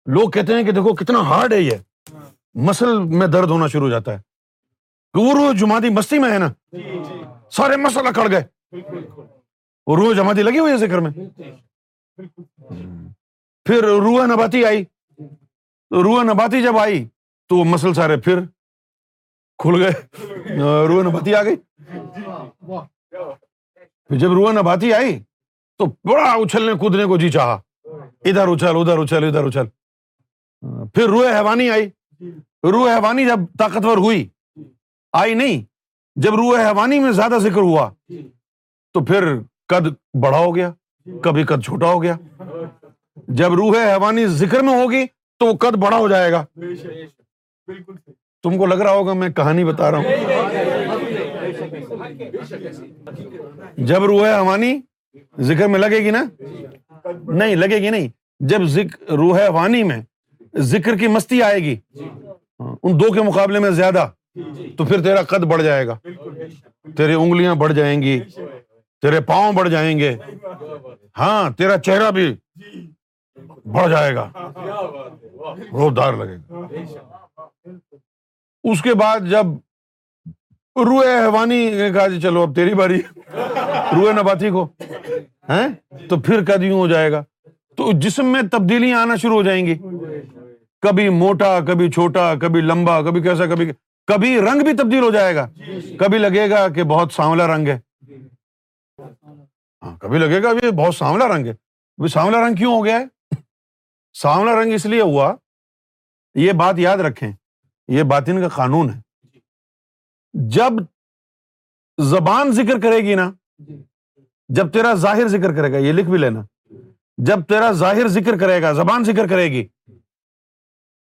لوگ 0.05 0.29
کہتے 0.29 0.53
ہیں 0.53 0.63
کہ 0.63 0.71
دیکھو 0.71 0.95
کتنا 0.95 1.19
ہارڈ 1.19 1.53
ہے 1.53 1.61
یہ۔ 1.61 1.77
مسل 2.53 2.99
میں 3.03 3.27
درد 3.27 3.49
ہونا 3.49 3.67
شروع 3.67 3.83
ہو 3.83 3.89
جاتا 3.89 4.13
ہے۔ 4.13 4.19
وہ 5.13 5.33
روح 5.33 5.51
جماعتی 5.59 5.89
مستی 5.89 6.19
میں 6.19 6.31
ہے 6.31 6.37
نا؟ 6.37 6.77
سارے 7.51 7.75
مسل 7.75 8.07
اکڑ 8.07 8.31
گئے۔ 8.31 8.75
وہ 9.87 9.95
روح 9.95 10.13
جماعتی 10.13 10.43
لگی 10.43 10.59
ہوئی 10.59 10.73
ہے 10.73 10.77
ذکر 10.77 10.99
میں؟ 10.99 11.11
پھر 13.65 13.83
روح 13.83 14.25
نباتی 14.25 14.65
آئی۔ 14.65 14.83
روح 15.91 16.23
نباتی 16.23 16.61
جب 16.63 16.77
آئی 16.77 17.07
تو 17.47 17.55
وہ 17.55 17.63
مسل 17.63 17.93
سارے 17.93 18.17
پھر 18.17 18.39
کھل 19.57 19.83
گئے۔ 19.83 19.91
روح 20.87 21.03
نباتی 21.03 21.35
آ 21.35 21.43
گئی۔ 21.43 21.55
جب 24.09 24.31
روح 24.31 24.51
نباتی 24.51 24.93
آئی 24.93 25.19
تو 25.77 25.85
بڑا 25.85 26.31
اچھلنے 26.31 26.73
کودنے 26.73 27.05
کو 27.05 27.17
جی 27.17 27.31
چاہا۔ 27.31 27.61
ادھر 28.25 28.47
اچھل 28.47 28.75
ادھر 28.75 28.97
اچھل 28.99 29.23
ادھر 29.23 29.45
اچھل۔ 29.45 29.65
پھر 30.93 31.07
روح 31.07 31.37
حیوانی 31.37 31.69
آئی۔ 31.69 31.89
روح 32.63 32.95
حیوانی 32.95 33.25
جب 33.25 33.39
طاقتور 33.59 33.97
ہوئی، 33.97 34.29
آئی 35.13 35.33
نہیں۔ 35.33 35.65
جب 36.15 36.35
روح 36.35 36.59
حیوانی 36.67 36.99
میں 36.99 37.11
زیادہ 37.11 37.37
ذکر 37.37 37.61
ہوا 37.61 37.89
تو 38.93 39.05
پھر 39.05 39.39
قد 39.67 39.87
بڑا 40.23 40.37
ہو 40.37 40.55
گیا۔ 40.55 40.71
کبھی 41.23 41.43
قد 41.43 41.63
چھوٹا 41.63 41.91
ہو 41.91 42.01
گیا 42.03 42.15
جب 43.27 43.53
روح 43.53 43.75
حیوانی 43.83 44.25
ذکر 44.25 44.61
میں 44.63 44.73
ہوگی 44.73 45.05
تو 45.41 45.45
وہ 45.45 45.53
قد 45.57 45.75
بڑا 45.75 45.97
ہو 45.97 46.07
جائے 46.07 46.31
گا 46.31 46.45
تم 48.43 48.57
کو 48.57 48.65
لگ 48.65 48.81
رہا 48.81 48.91
ہوگا 48.91 49.13
میں 49.13 49.29
کہانی 49.29 49.63
بتا 49.63 49.91
رہا 49.91 49.97
ہوں 49.97 50.05
جب 53.77 54.03
روح 54.03 54.27
حوانی 54.27 54.79
ذکر 55.39 55.67
میں 55.67 55.79
لگے 55.79 55.99
گی 55.99 56.11
نا 56.11 56.23
نہیں 57.05 57.55
لگے 57.55 57.77
گی 57.77 57.89
نہیں 57.89 58.07
جب 58.39 58.61
روح 59.09 59.39
وانی 59.49 59.83
میں 59.83 60.01
ذکر 60.53 60.97
کی 60.97 61.07
مستی 61.07 61.41
آئے 61.41 61.59
گی 61.59 61.75
ان 62.59 62.99
دو 62.99 63.13
کے 63.13 63.21
مقابلے 63.21 63.59
میں 63.59 63.71
زیادہ 63.71 64.09
تو 64.77 64.85
پھر 64.85 65.03
تیرا 65.03 65.21
قد 65.21 65.43
بڑھ 65.43 65.63
جائے 65.63 65.87
گا 65.87 65.97
تیری 66.97 67.13
انگلیاں 67.13 67.55
بڑھ 67.55 67.73
جائیں 67.73 68.01
گی 68.01 68.19
تیرے 69.01 69.19
پاؤں 69.21 69.53
بڑھ 69.53 69.69
جائیں 69.69 69.99
گے۔ 69.99 70.15
ہاں 71.17 71.49
تیرا 71.57 71.77
چہرہ 71.77 72.11
بھی 72.11 72.35
بڑھ 73.65 73.89
جائے 73.91 74.15
گا۔ 74.15 74.29
روزدار 75.71 76.13
لگے 76.13 76.37
گا۔ 76.37 76.65
اس 78.63 78.81
کے 78.81 78.93
بعد 78.93 79.19
جب 79.29 79.45
روح 80.75 81.03
حوانی 81.27 81.69
نے 81.71 81.89
کہا 81.93 82.07
جی 82.07 82.21
چلو 82.21 82.41
اب 82.41 82.55
تیری 82.55 82.73
باری۔ 82.73 83.01
روح 83.95 84.11
نباتی 84.11 84.49
کو 84.49 84.67
ہے 85.49 85.63
تو 86.09 86.19
پھر 86.19 86.43
قد 86.47 86.63
یوں 86.63 86.79
ہو 86.79 86.87
جائے 86.87 87.11
گا۔ 87.11 87.23
تو 87.77 87.91
جسم 87.99 88.25
میں 88.25 88.41
تبدیلیاں 88.51 89.01
آنا 89.01 89.15
شروع 89.15 89.35
ہو 89.35 89.43
جائیں 89.43 89.65
گی۔ 89.65 89.75
کبھی 90.81 91.09
موٹا 91.09 91.59
کبھی 91.67 91.91
چھوٹا 91.91 92.33
کبھی 92.41 92.61
لمبا 92.61 93.01
کبھی 93.01 93.21
کیسا 93.21 93.45
کبھی 93.45 93.71
کبھی 94.07 94.39
رنگ 94.41 94.61
بھی 94.61 94.73
تبدیل 94.73 95.03
ہو 95.03 95.11
جائے 95.11 95.35
گا۔ 95.35 95.47
کبھی 95.99 96.17
لگے 96.17 96.49
گا 96.49 96.67
کہ 96.67 96.83
بہت 96.83 97.13
سانولا 97.13 97.47
رنگ 97.55 97.67
ہے۔ 97.67 97.79
ہاں 99.87 99.97
کبھی 99.97 100.17
لگے 100.19 100.43
گا 100.43 100.49
بہت 100.77 100.95
سانولا 100.95 101.27
رنگ 101.27 101.45
ہے۔ 101.47 102.07
سانولا 102.07 102.47
رنگ 102.47 102.55
کیوں 102.55 102.75
ہو 102.75 102.85
گیا 102.85 102.99
ہے؟ 102.99 103.05
سانولا 104.13 104.61
رنگ 104.61 104.73
اس 104.73 104.85
لیے 104.85 105.01
ہوا 105.01 105.35
یہ 106.35 106.51
بات 106.51 106.75
یاد 106.79 106.97
رکھیں 106.97 107.31
یہ 107.87 108.03
باطن 108.03 108.41
کا 108.41 108.47
قانون 108.47 108.89
ہے۔ 108.89 108.99
جب 110.33 110.71
زبان 111.97 112.51
ذکر 112.51 112.79
کرے 112.79 112.97
گی 112.97 113.15
نا 113.15 113.31
جب 114.47 114.73
تیرا 114.73 114.93
ظاہر 114.93 115.27
ذکر 115.27 115.55
کرے 115.55 115.71
گا 115.71 115.77
یہ 115.77 115.91
لکھ 115.91 116.09
بھی 116.09 116.17
لینا۔ 116.17 116.41
جب 117.17 117.45
تیرا 117.49 117.71
ظاہر 117.71 118.07
ذکر 118.07 118.37
کرے 118.37 118.61
گا 118.61 118.71
زبان 118.71 119.03
ذکر 119.03 119.27
کرے 119.27 119.45
گی 119.51 119.67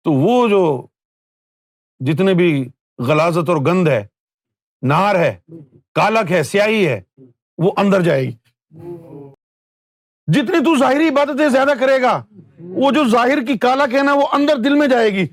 تو 0.04 0.12
وہ 0.12 0.48
جو 0.48 0.88
جتنے 2.00 2.34
بھی 2.34 2.70
غلازت 3.08 3.50
اور 3.50 3.58
گند 3.58 3.88
ہے 3.88 4.08
نار 4.82 5.16
ہے 5.16 5.40
کالک 5.94 6.32
ہے 6.32 6.44
سیاہی 6.44 6.88
ہے 6.88 7.02
وہ 7.58 7.72
اندر 7.78 8.02
جائے 8.02 8.24
گی۔ 8.24 8.36
جتنی 10.28 10.60
تو 10.60 10.76
ظاہری 10.78 11.08
عبادتیں 11.08 11.50
زیادہ 11.50 11.74
کرے 11.80 12.02
گا 12.02 12.24
وہ 12.60 12.92
جو 12.92 13.04
ظاہر 13.06 13.42
کی 13.46 13.58
کالک 13.58 13.94
ہے 13.94 14.02
نا 14.02 14.14
وہ 14.14 14.28
اندر 14.32 14.58
دل 14.58 14.74
میں 14.76 14.88
جائے 14.88 15.10
گی۔ 15.14 15.26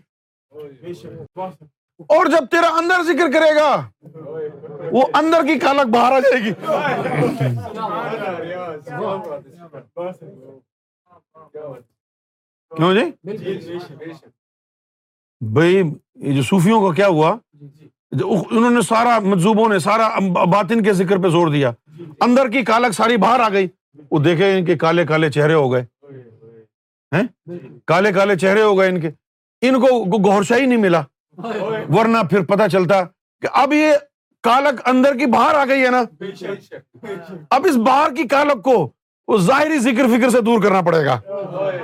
اور 2.08 2.26
جب 2.26 2.46
تیرا 2.50 2.68
اندر 2.68 3.02
ذکر 3.02 3.32
کرے 3.32 3.54
گا 3.56 3.70
وہ 4.92 5.02
اندر 5.14 5.46
کی 5.46 5.58
کالک 5.58 5.86
باہر 5.86 6.12
آ 6.12 6.18
جائے 6.18 6.42
گی۔ 6.44 6.52
کیوں 12.72 12.94
جی؟ 12.94 13.04
بھائی 15.40 15.74
یہ 15.74 16.34
جو 16.36 16.42
صوفیوں 16.42 16.80
کا 16.80 16.94
کیا 16.94 17.06
ہوا؟ 17.06 17.36
انہوں 18.22 18.70
نے 18.70 18.82
سارا 18.82 19.18
مجزوبوں 19.18 19.68
نے 19.68 19.78
سارا 19.78 20.18
باطن 20.44 20.82
کے 20.82 20.92
ذکر 20.92 21.18
پہ 21.18 21.28
زور 21.28 21.48
دیا۔ 21.48 21.70
اندر 22.20 22.48
کی 22.48 22.62
کالک 22.62 22.92
ساری 22.92 23.16
باہر 23.16 23.40
آ 23.40 23.48
گئی۔ 23.48 23.68
وہ 24.10 24.18
دیکھے 24.18 24.58
ان 24.58 24.64
کے 24.64 24.76
کالے 24.76 25.06
کالے 25.06 25.30
چہرے 25.30 25.54
ہو 25.54 25.72
گئے۔ 25.72 25.84
ہیں؟ 27.16 27.52
کالے 27.86 28.12
کالے 28.12 28.36
چہرے 28.36 28.62
ہو 28.62 28.78
گئے 28.78 28.88
ان 28.88 29.00
کے۔ 29.00 29.10
ان 29.62 29.80
کو 29.80 30.04
گورشا 30.30 30.56
ہی 30.56 30.66
نہیں 30.66 30.78
ملا۔ 30.78 31.02
ورنہ 31.88 32.18
پھر 32.30 32.40
پتا 32.40 32.68
چلتا 32.68 33.02
کہ 33.40 33.48
اب 33.52 33.72
یہ 33.72 33.92
کالک 34.42 34.88
اندر 34.88 35.16
کی 35.16 35.26
باہر 35.26 35.54
آ 35.54 35.64
گئی 35.64 35.82
ہے 35.82 35.90
نا۔ 35.90 36.02
اب 37.50 37.66
اس 37.66 37.76
باہر 37.76 38.14
کی 38.14 38.22
کالک 38.22 38.62
کو 38.62 38.90
وہ 39.28 39.38
ظاہری 39.38 39.78
ذکر 39.78 40.06
فکر 40.06 40.30
سے 40.30 40.40
دور 40.40 40.62
کرنا 40.62 40.80
پڑے 40.80 41.04
گا۔ 41.04 41.20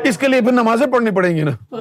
اس 0.05 0.19
کے 0.19 0.29
لیے 0.29 0.41
پھر 0.41 0.53
نمازیں 0.53 0.87
پڑھنی 0.87 1.11
پڑیں 1.11 1.37
گی 1.37 1.43
نا۔ 1.43 1.77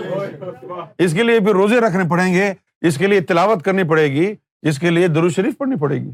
اس 0.98 1.14
کے 1.14 1.24
لیے 1.24 1.40
پھر 1.40 1.50
روزے 1.50 1.80
رکھنے 1.80 2.04
پڑیں 2.10 2.34
گے۔ 2.34 2.54
اس 2.82 2.98
کے 2.98 3.08
لیے 3.08 3.22
تلاوت 3.22 3.66
کرنی 3.66 3.84
پڑے 3.90 4.12
گی 4.12 4.36
اس 4.62 4.80
کے 4.80 4.90
لیے 4.90 5.08
درو 5.08 5.30
شریف 5.30 5.58
پڑھنی 5.58 5.76
پڑے 5.80 5.96
گی۔ 5.96 6.12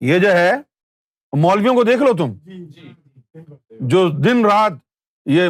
یہ 0.00 0.18
جو 0.18 0.32
ہے 0.32 0.52
مولویوں 1.38 1.74
کو 1.74 1.82
دیکھ 1.82 2.02
لو 2.02 2.16
تم۔ 2.16 2.32
جو 3.80 4.08
دن 4.08 4.44
رات 4.46 4.72
یہ 5.26 5.42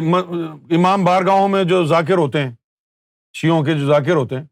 امام 0.77 1.03
بارگاہوں 1.03 1.47
میں 1.47 1.63
جو 1.63 1.83
ذاکر 1.85 2.17
ہوتے 2.17 2.43
ہیں 2.43 2.51
شیوں 3.33 3.63
کے 3.63 3.73
جو 3.73 3.87
ذاکر 3.87 4.15
ہوتے 4.15 4.35
ہیں 4.37 4.45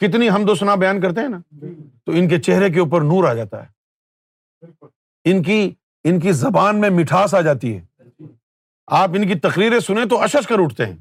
کتنی 0.00 0.30
ہم 0.30 0.44
دو 0.44 0.54
سنا 0.54 0.74
بیان 0.74 1.00
کرتے 1.00 1.20
ہیں 1.20 1.28
نا 1.28 1.40
تو 2.04 2.12
ان 2.12 2.28
کے 2.28 2.38
چہرے 2.40 2.70
کے 2.70 2.80
اوپر 2.80 3.00
نور 3.00 3.28
آ 3.28 3.34
جاتا 3.34 3.66
ہے۔ 3.66 3.68
ان 5.24 5.42
کی 5.42 5.70
ان 6.04 6.20
کی 6.20 6.32
زبان 6.32 6.80
میں 6.80 6.90
مٹھاس 6.90 7.34
آ 7.34 7.40
جاتی 7.40 7.78
ہے۔ 7.78 8.12
آپ 8.86 9.08
ان 9.08 9.28
کی 9.28 9.34
تقریریں 9.34 9.80
سنیں 9.80 10.04
تو 10.04 10.22
اشش 10.22 10.46
کر 10.46 10.54
اٹھتے 10.58 10.86
ہیں۔ 10.86 10.96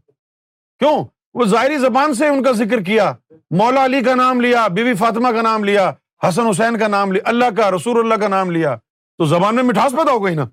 کیوں؟ 0.79 1.05
وہ 1.33 1.45
ظاہری 1.45 1.77
زبان 1.77 2.13
سے 2.13 2.27
ان 2.27 2.43
کا 2.43 2.51
ذکر 2.51 2.81
کیا 2.81 3.13
مولا 3.51 3.85
علی 3.85 4.01
کا 4.01 4.15
نام 4.15 4.41
لیا 4.41 4.67
بی 4.67 4.83
بی 4.83 4.93
فاطمہ 4.93 5.31
کا 5.31 5.41
نام 5.41 5.63
لیا 5.63 5.91
حسن 6.27 6.45
حسین 6.47 6.79
کا 6.79 6.87
نام 6.87 7.11
لیا 7.11 7.21
اللہ 7.25 7.45
کا 7.57 7.71
رسول 7.71 7.99
اللہ 7.99 8.15
کا 8.15 8.27
نام 8.27 8.51
لیا۔ 8.51 8.75
تو 9.17 9.25
زبان 9.25 9.55
میں 9.55 9.63
مٹھاس 9.63 9.91
پیدا 9.91 10.11
ہو 10.11 10.25
گئی 10.25 10.35
نا؟ 10.35 10.45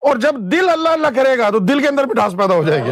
اور 0.00 0.16
جب 0.16 0.34
دل 0.52 0.68
اللہ 0.68 0.88
اللہ 0.88 1.06
کرے 1.16 1.38
گا 1.38 1.50
تو 1.50 1.58
دل 1.58 1.80
کے 1.80 1.88
اندر 1.88 2.04
مٹھاس 2.04 2.32
پیدا 2.32 2.54
ہو 2.54 2.62
جائے 2.62 2.84
گی 2.84 2.90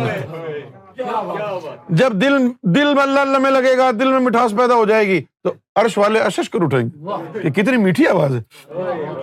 جب 1.89 2.13
دل 2.13 2.37
دل 2.75 2.95
میں 2.95 3.03
اللہ 3.03 3.21
اللہ 3.21 3.39
میں 3.39 3.51
لگے 3.51 3.77
گا 3.79 3.91
دل 3.91 4.13
میں 4.13 4.21
مٹھاس 4.21 4.51
پیدا 4.59 4.75
ہو 4.75 4.85
جائے 4.85 5.07
گی 5.07 5.21
تو 5.45 5.53
عرش 5.77 5.99
والے 5.99 6.21
اشش 6.21 6.51
کر 6.51 6.63
اٹھیں 6.63 6.81
گے۔ 6.81 6.99
یہ 7.45 7.51
کتنی 7.51 7.77
میٹھی 7.77 8.07
آواز 8.07 8.37
ہے۔ 8.37 8.43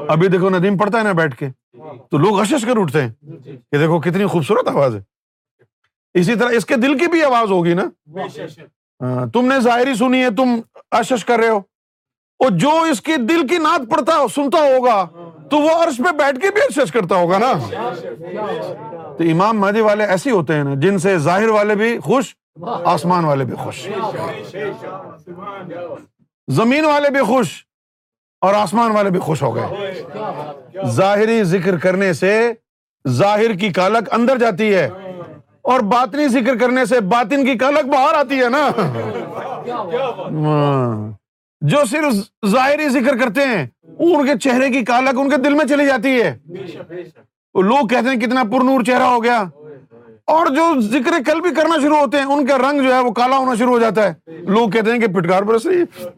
ابھی 0.08 0.28
دیکھو 0.28 0.50
ندیم 0.50 0.78
پڑتا 0.78 0.98
ہے 0.98 1.04
نا 1.04 1.12
بیٹھ 1.12 1.36
کے 1.36 1.48
تو 2.12 2.18
لوگ 2.18 2.40
اشش 2.40 2.66
کر 2.66 2.78
اٹھتے 2.78 3.02
ہیں۔ 3.02 3.10
کہ 3.72 3.78
دیکھو 3.78 4.00
کتنی 4.00 4.26
خوبصورت 4.26 4.68
آواز 4.68 4.96
ہے۔ 4.96 5.02
اسی 6.14 6.36
طرح 6.36 6.50
اس 6.50 6.66
کے 6.66 6.76
دل 6.76 6.98
کی 6.98 7.08
بھی 7.08 7.24
آواز 7.24 7.52
ہوگی 7.52 7.74
نا؟ 7.74 7.84
ہاں، 9.02 9.26
تم 9.26 9.46
نے 9.46 9.60
ظاہری 9.60 9.96
سنی 9.96 10.24
ہے، 10.24 10.30
تم 10.30 10.62
اشش 10.92 11.26
کر 11.26 11.40
رہے 11.40 11.50
ہو۔ 11.50 11.58
اور 12.40 12.50
جو 12.50 12.82
اس 12.92 13.02
کی 13.02 13.16
دل 13.16 13.48
کی 13.48 13.58
نعت 13.58 13.82
پڑتا 13.90 14.28
سنتا 14.36 14.58
ہوگا، 14.58 15.08
تو 15.50 15.58
وہ 15.58 15.70
عرش 15.70 15.98
پہ 15.98 16.12
بیٹھ 16.12 16.40
کے 16.40 16.52
بھی 16.52 16.62
اشش 16.62 16.92
کرتا 16.92 17.16
ہوگا 17.16 17.38
نا؟ 17.38 17.54
تو 19.18 19.24
امام 19.32 19.60
مہدی 19.60 19.82
والے 19.82 20.06
ایسے 20.06 20.32
ہوتے 20.32 20.54
ہیں 20.54 20.64
نا، 20.64 20.74
جن 20.74 21.00
سے 21.00 21.18
ظاہر 21.18 21.48
والے 21.48 21.76
بھی 21.76 22.00
خوش، 22.00 22.36
آسمان 22.86 23.26
والے 23.26 23.46
بھی 23.46 23.56
خوش۔ 23.56 23.88
زمین 26.48 26.86
والے 26.86 27.10
بھی 27.10 27.22
خوش 27.26 27.66
اور 28.42 28.54
آسمان 28.54 28.92
والے 28.92 29.10
بھی 29.10 29.20
خوش 29.20 29.42
ہو 29.42 29.56
گئے۔ 29.56 30.02
ظاہری 30.86 31.44
ذکر 31.44 31.78
کرنے 31.78 32.14
سے 32.14 32.54
ظاہر 33.08 33.54
کی 33.54 33.70
کالک 33.74 34.14
اندر 34.14 34.38
جاتی 34.38 34.76
ہے۔ 34.76 34.90
اور 35.62 35.80
باطنی 35.80 36.28
ذکر 36.28 36.58
کرنے 36.58 36.86
سے 36.86 37.00
باطن 37.00 37.46
کی 37.46 37.58
کالک 37.58 37.86
باہر 37.86 38.14
آتی 38.14 38.40
ہے 38.40 38.50
نا۔ 38.50 38.70
ہاں۔ 40.46 41.12
جو 41.62 41.78
صرف 41.90 42.14
ظاہری 42.46 42.90
ذکر 42.90 43.18
کرتے 43.18 43.42
ہیں 43.42 43.68
ان 44.00 44.28
کے 44.28 44.38
چہرے 44.38 44.70
کی 44.70 44.86
کالک 44.86 45.20
ان 45.20 45.30
کے 45.30 45.38
دل 45.38 45.54
میں 45.54 45.66
چلی 45.66 45.86
جاتی 45.86 46.22
ہے۔ 46.22 46.38
لوگ 47.62 47.88
کہتے 47.88 48.10
ہیں، 48.10 48.20
کتنا 48.20 48.44
پر 48.44 48.64
نور 48.64 48.84
چہرہ 48.84 49.04
ہو 49.04 49.24
گیا۔ 49.24 49.44
اور 50.26 50.46
جو 50.46 50.82
ذکر 50.82 51.12
کل 51.26 51.42
بھی 51.42 51.50
کرنا 51.50 51.76
شروع 51.82 51.98
ہوتے 51.98 52.18
ہیں، 52.18 52.26
ان 52.26 52.46
کا 52.46 52.58
رنگ 52.58 52.82
جو 52.82 52.94
ہے، 52.94 53.00
وہ 53.00 53.12
کالا 53.12 53.38
ہونا 53.38 53.56
شروع 53.56 53.70
ہو 53.70 53.80
جاتا 53.80 54.08
ہے۔ 54.08 54.14
لوگ 54.28 54.70
کہتے 54.70 54.92
ہیں 54.92 55.00
کہ 55.00 55.08
پٹکار 55.08 55.44
برس 55.44 55.66
رہی 55.66 55.82
ہے۔ 55.82 56.10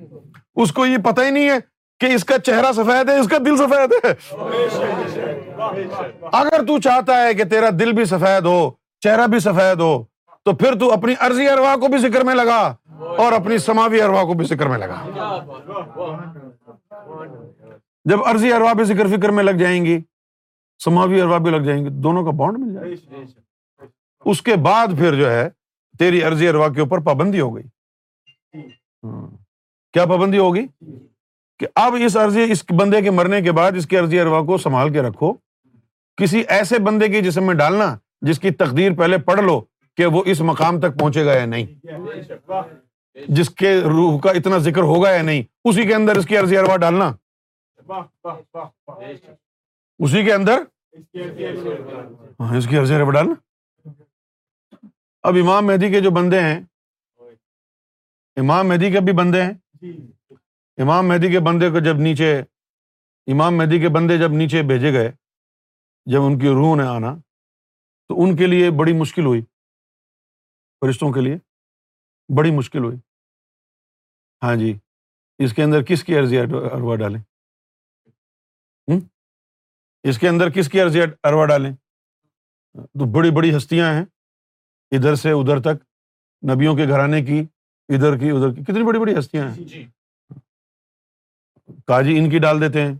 اس 0.55 0.71
کو 0.71 0.85
یہ 0.85 0.97
پتہ 0.97 1.21
ہی 1.21 1.29
نہیں 1.29 1.49
ہے 1.49 1.57
کہ 1.99 2.05
اس 2.05 2.25
کا 2.25 2.37
چہرہ 2.37 2.71
سفید 2.71 3.09
ہے، 3.09 3.19
اس 3.19 3.27
کا 3.27 3.37
دل 3.37 3.57
سفید 3.57 4.05
ہے۔ 4.05 4.13
اگر 6.31 6.65
تو 6.67 6.79
چاہتا 6.79 7.23
ہے 7.23 7.33
کہ 7.33 7.43
تیرا 7.43 7.69
دل 7.79 7.91
بھی 7.91 8.05
سفید 8.05 8.45
ہو 8.45 8.71
چہرہ 9.01 9.27
بھی 9.27 9.39
سفید 9.39 9.79
ہو، 9.79 10.03
تو 10.45 10.53
پھر 10.53 10.79
تو 10.79 10.93
اپنی 10.93 11.13
عرضی 11.19 11.49
اروا 11.49 11.75
کو 11.75 11.87
بھی 11.87 11.97
ذکر 11.97 12.23
میں 12.23 12.35
لگا 12.35 12.75
اور 13.17 13.31
اپنی 13.31 13.57
سماوی 13.57 14.01
اروا 14.01 14.23
کو 14.23 14.33
بھی 14.33 14.45
ذکر 14.45 14.67
میں 14.67 14.77
لگا۔ 14.77 15.05
جب 18.05 18.23
عرضی 18.23 18.53
اروا 18.53 18.73
بھی 18.73 18.83
ذکر 18.83 19.07
فکر 19.07 19.29
میں 19.29 19.43
لگ 19.43 19.51
جائیں 19.51 19.85
گی، 19.85 20.01
سماوی 20.83 21.21
اروا 21.21 21.37
بھی 21.37 21.51
لگ 21.51 21.57
جائیں 21.57 21.85
گے 21.85 21.89
دونوں 21.89 22.25
کا 22.25 22.31
بانڈ 22.31 22.57
مل 22.57 22.73
جائے 22.73 22.91
گا۔ 22.91 23.85
اس 24.25 24.41
کے 24.41 24.55
بعد 24.55 24.87
پھر 24.87 25.15
جو 25.15 25.31
ہے، 25.31 25.49
تیری 25.99 26.23
عرضی 26.23 26.47
اروا 26.47 26.67
کے 26.67 26.81
اوپر 26.81 26.97
پابندی 26.97 27.39
ہو 27.39 27.55
گئی۔ 27.55 27.63
ہاں۔ 29.03 29.27
کیا 29.93 30.05
پابندی 30.05 30.37
ہوگی؟ 30.37 30.67
کہ 31.59 31.67
اب 31.75 31.95
اس 32.05 32.17
عرضی، 32.17 32.51
اس 32.51 32.65
بندے 32.77 33.01
کے 33.01 33.11
مرنے 33.11 33.41
کے 33.41 33.51
بعد 33.51 33.71
اس 33.75 33.87
کی 33.87 33.97
عرضی 33.97 34.19
اروا 34.19 34.41
کو 34.41 34.57
سنبھال 34.57 34.93
کے 34.93 35.01
رکھو۔ 35.01 35.33
کسی 36.17 36.43
ایسے 36.47 36.79
بندے 36.79 37.07
کی 37.07 37.21
جسم 37.21 37.43
میں 37.43 37.55
ڈالنا 37.55 37.97
جس 38.21 38.39
کی 38.39 38.51
تقدیر 38.51 38.91
پہلے 38.97 39.17
پڑھ 39.17 39.41
لو 39.41 39.61
کہ 39.97 40.05
وہ 40.05 40.23
اس 40.25 40.41
مقام 40.41 40.79
تک 40.79 40.99
پہنچے 40.99 41.25
گا 41.25 41.33
یا 41.33 41.45
نہیں۔ 41.45 41.65
جس 43.27 43.49
کے 43.49 43.81
روح 43.81 44.19
کا 44.19 44.31
اتنا 44.31 44.57
ذکر 44.57 44.81
ہوگا 44.81 45.11
یا 45.11 45.21
نہیں۔ 45.21 45.43
اسی 45.63 45.87
کے 45.87 45.95
اندر 45.95 46.15
اس 46.15 46.25
کی 46.25 46.37
عرضی 46.37 46.57
اروا 46.57 46.77
ڈالنا۔ 46.77 47.13
اسی 49.99 50.25
کے 50.25 50.33
اندر 50.33 50.63
ہاں 52.39 52.57
اس 52.57 52.67
کی 52.67 52.77
عرضی 52.77 52.95
اروا 52.95 53.11
ڈالنا۔ 53.11 53.33
اب 55.23 55.35
امام 55.41 55.67
مہدی 55.67 55.91
کے 55.91 56.01
جو 56.01 56.11
بندے 56.11 56.39
ہیں، 56.39 56.61
امام 58.35 58.67
مہدی 58.67 58.91
کے 58.91 58.99
بھی 58.99 59.13
بندے 59.13 59.41
ہیں۔ 59.43 59.53
امام 60.77 61.07
مہدی 61.07 61.31
کے 61.31 61.39
بندے 61.39 61.69
کو 61.69 61.79
جب 61.79 61.95
نیچے، 61.97 62.41
امام 63.27 63.57
مہدی 63.57 63.79
کے 63.79 63.89
بندے 63.89 64.17
جب 64.17 64.31
نیچے 64.31 64.61
بھیجے 64.61 64.93
گئے، 64.93 65.11
جب 66.05 66.21
ان 66.21 66.39
کی 66.39 66.47
روح 66.47 66.75
نے 66.75 66.83
آنا 66.83 67.15
تو 68.11 68.23
ان 68.23 68.35
کے 68.35 68.47
لیے 68.47 68.71
بڑی 68.71 68.93
مشکل 68.93 69.25
ہوئی۔ 69.25 69.41
فرشتوں 70.79 71.11
کے 71.11 71.21
لیے 71.21 71.35
بڑی 72.37 72.51
مشکل 72.51 72.83
ہوئی۔ 72.83 72.97
ہاں 74.43 74.55
جی 74.55 74.73
اس 75.37 75.53
کے 75.53 75.63
اندر 75.63 75.83
کس 75.83 76.03
کی 76.03 76.19
عرضی 76.19 76.39
اروا 76.39 76.95
ڈالیں؟ 76.95 77.21
اس 80.03 80.19
کے 80.19 80.29
اندر 80.29 80.49
کس 80.49 80.69
کی 80.69 80.81
عرضی 80.81 81.01
اروا 81.01 81.45
ڈالیں؟ 81.45 81.71
تو 82.73 83.11
بڑی 83.11 83.31
بڑی 83.31 83.57
ہستیاں 83.57 83.93
ہیں۔ 83.93 84.05
ادھر 84.91 85.15
سے 85.15 85.31
ادھر 85.31 85.59
تک 85.59 85.83
نبیوں 86.55 86.75
کے 86.75 86.87
گھرانے 86.87 87.21
کی 87.21 87.39
ادھر 87.89 88.17
کی 88.17 88.29
ادھر 88.29 88.53
کی 88.53 88.63
کتنی 88.63 88.83
بڑی 88.83 88.99
بڑی 88.99 89.19
ہستیاں 89.19 89.49
ہیں۔ 89.49 89.63
جی۔ 89.63 89.87
کاجی 91.87 92.19
ان 92.19 92.29
کی 92.29 92.39
ڈال 92.39 92.61
دیتے 92.61 92.81
ہیں۔ 92.81 92.93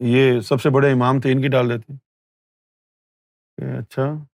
یہ 0.00 0.40
سب 0.40 0.60
سے 0.60 0.70
بڑے 0.70 0.92
امام 0.92 1.20
تھے 1.20 1.32
ان 1.32 1.42
کی 1.42 1.48
ڈال 1.48 1.70
دیتے 1.70 1.92
ہیں۔ 1.92 1.98
اچھا۔ 3.78 4.31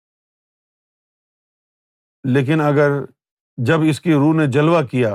لیکن 2.24 2.60
اگر 2.60 2.90
جب 3.58 3.80
اس 3.88 4.00
کی 4.00 4.12
روح 4.12 4.34
نے 4.34 4.46
جلوہ 4.46 4.82
کیا 4.82 5.12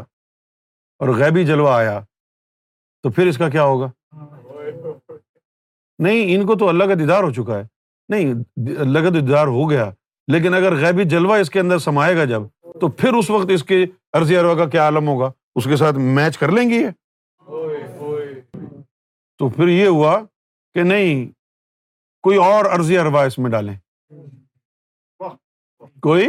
اور 1.00 1.10
غیبی 1.10 1.46
جلوہ 1.46 1.70
آیا، 1.70 2.00
تو 3.04 3.10
پھر 3.10 3.28
اس 3.28 3.38
کا 3.38 3.50
کیا 3.50 3.64
ہوگا؟ 3.64 3.90
نہیں، 6.00 6.36
ان 6.36 6.46
کو 6.46 6.56
تو 6.56 6.70
اللہ 6.70 6.84
کا 6.84 6.94
دیدار 7.00 7.24
ہو 7.24 7.32
چکا 7.34 7.58
ہے۔ 7.58 7.64
نہیں، 8.10 8.34
اللہ 8.80 9.00
کا 9.00 9.10
دیدار 9.10 9.48
ہو 9.48 9.70
گیا، 9.70 9.90
لیکن 10.28 10.54
اگر 10.54 10.76
غیبی 10.76 11.04
جلوہ 11.10 11.36
اس 11.36 11.50
کے 11.50 11.60
اندر 11.60 11.78
سمائے 11.78 12.16
گا 12.18 12.26
جب، 12.26 12.44
تو 12.82 12.88
پھر 12.90 13.14
اس 13.14 13.30
وقت 13.30 13.52
اس 13.54 13.64
کے 13.64 13.86
عرضی 14.14 14.38
اروا 14.38 14.56
کا 14.56 14.70
کیا 14.70 14.84
عالم 14.86 15.08
ہوگا؟ 15.08 15.32
اس 15.56 15.64
کے 15.64 15.76
ساتھ 15.76 15.96
میچ 15.96 16.38
کر 16.38 16.52
لیں 16.52 16.70
گے 16.70 16.86
تو 19.40 19.50
پھر 19.50 19.68
یہ 19.68 19.88
ہوا 19.88 20.20
کہ 20.76 20.84
نہیں، 20.84 21.28
کوئی 22.24 22.38
اور 22.38 22.66
عرضی 22.66 22.98
اروا 22.98 23.24
اس 23.24 23.38
میں 23.40 23.52
ڈالیں۔ 23.52 23.76
کوئی 26.04 26.28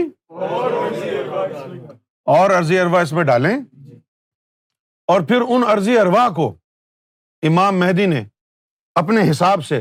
اور 2.27 2.51
عرضی 2.51 2.79
اروا 2.79 3.01
اس 3.01 3.12
میں 3.12 3.23
ڈالیں 3.25 3.57
اور 5.09 5.21
پھر 5.21 5.41
ان 5.49 5.62
عرضی 5.66 5.99
اروا 5.99 6.29
کو 6.37 6.55
امام 7.43 7.79
مہدی 7.79 8.07
نے 8.07 8.23
اپنے 8.95 9.31
حساب 9.31 9.64
سے 9.64 9.81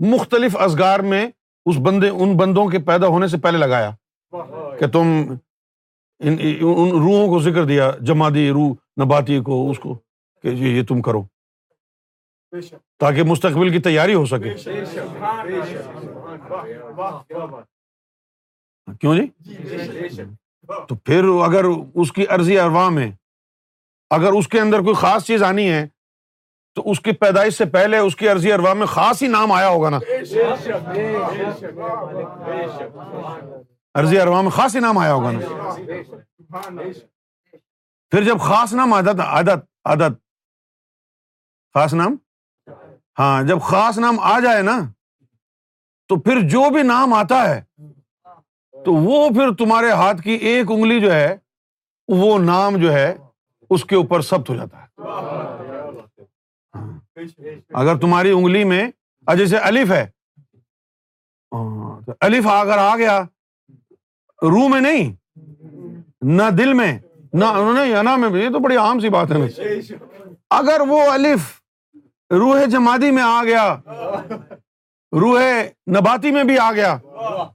مختلف 0.00 0.56
ازگار 0.56 1.00
میں 1.00 1.26
اس 1.66 1.76
بندے، 1.82 2.08
ان 2.08 2.36
بندوں 2.36 2.66
کے 2.68 2.78
پیدا 2.78 3.06
ہونے 3.06 3.28
سے 3.28 3.38
پہلے 3.38 3.58
لگایا 3.58 3.90
کہ 4.78 4.86
تم 4.86 5.06
ان 6.20 6.38
روحوں 6.90 7.26
کو 7.28 7.38
ذکر 7.42 7.64
دیا، 7.64 7.90
جمادی 8.00 8.50
روح، 8.50 8.72
نباتی 9.02 9.40
کو، 9.40 9.70
اس 9.70 9.78
کو 9.78 9.94
کہ 10.42 10.50
جی 10.56 10.68
یہ 10.68 10.82
تم 10.88 11.02
کرو 11.02 11.22
تاکہ 12.98 13.22
مستقبل 13.22 13.72
کی 13.72 13.78
تیاری 13.78 14.14
ہو 14.14 14.24
سکے۔ 14.26 14.54
کیوں 19.00 19.14
جی؟ 19.14 19.26
تو 20.88 20.94
پھر 20.94 21.24
اگر 21.44 21.64
اس 21.94 22.12
کی 22.12 22.26
عرضی 22.26 22.58
اروا 22.58 22.88
میں 22.90 23.10
اگر 24.10 24.32
اس 24.38 24.48
کے 24.48 24.60
اندر 24.60 24.80
کوئی 24.82 24.94
خاص 24.94 25.24
چیز 25.26 25.42
آنی 25.42 25.68
ہے، 25.70 25.86
تو 26.76 26.82
اس 26.90 27.00
کی 27.00 27.12
پیدائش 27.12 27.54
سے 27.54 27.64
پہلے 27.64 27.98
اس 27.98 28.16
کی 28.16 28.28
عرضی 28.28 28.52
اروا 28.52 28.72
میں 28.74 28.86
خاص 28.86 29.22
ہی 29.22 29.28
نام 29.28 29.52
آیا 29.52 29.68
ہوگا 29.68 29.90
نا؟ 29.90 29.98
عرضی 33.94 34.20
اروا 34.20 34.40
میں 34.42 34.50
خاص 34.50 34.74
ہی 34.76 34.80
نام 34.80 34.98
آیا 34.98 35.12
ہوگا 35.12 35.30
نا؟ 35.30 36.90
پھر 38.12 38.24
جب 38.24 38.40
خاص 38.40 38.72
نام 38.74 38.92
عادت 38.92 39.20
عادت 39.20 39.64
عادت 39.84 40.18
خاص 41.74 41.94
نام؟ 41.94 42.16
ہاں 43.18 43.42
جب 43.42 43.60
خاص 43.62 43.98
نام 43.98 44.20
آ 44.20 44.38
جائے 44.40 44.62
نا، 44.62 44.78
تو 46.10 46.18
پھر 46.20 46.48
جو 46.48 46.68
بھی 46.70 46.82
نام 46.82 47.12
آتا 47.14 47.48
ہے 47.48 47.60
تو 48.86 48.92
وہ 48.92 49.28
پھر 49.30 49.54
تمہارے 49.54 49.90
ہاتھ 49.90 50.22
کی 50.22 50.30
ایک 50.30 50.66
انگلی 50.70 51.00
جو 51.00 51.12
ہے، 51.12 51.36
وہ 52.08 52.38
نام 52.38 52.76
جو 52.76 52.92
ہے، 52.92 53.16
اس 53.70 53.84
کے 53.84 53.96
اوپر 53.96 54.20
سبت 54.20 54.50
ہو 54.50 54.54
جاتا 54.54 54.82
ہے۔ 54.82 55.02
ہاں۔ 56.74 56.98
اگر 57.74 57.96
تمہاری 57.96 58.30
انگلی 58.30 58.64
میں 58.64 58.90
جیسے 59.36 59.56
الف 59.56 59.90
ہے۔ 59.90 60.06
ہاں، 61.52 62.00
الف 62.20 62.46
اگر 62.46 62.78
آ 62.78 62.96
گیا، 62.96 63.22
روح 64.42 64.68
میں 64.68 64.80
نہیں، 64.80 65.14
نہ 66.22 66.50
دل 66.58 66.72
میں، 66.72 66.98
نہ 67.32 67.44
انہوں 67.44 67.74
نے 67.74 68.38
یہ 68.38 68.48
تو 68.48 68.58
بڑی 68.58 68.76
عام 68.76 69.00
سی 69.00 69.08
بات 69.08 69.30
ہے۔ 69.30 69.36
اگر 70.50 70.80
وہ 70.88 71.02
الف 71.10 71.62
روح 72.30 72.64
جمادی 72.64 73.10
میں 73.10 73.22
آ 73.22 73.44
گیا 73.44 73.76
روح 75.20 75.40
نباتی 75.90 76.30
میں 76.30 76.44
بھی 76.44 76.58
آ 76.58 76.72
گیا، 76.72 76.96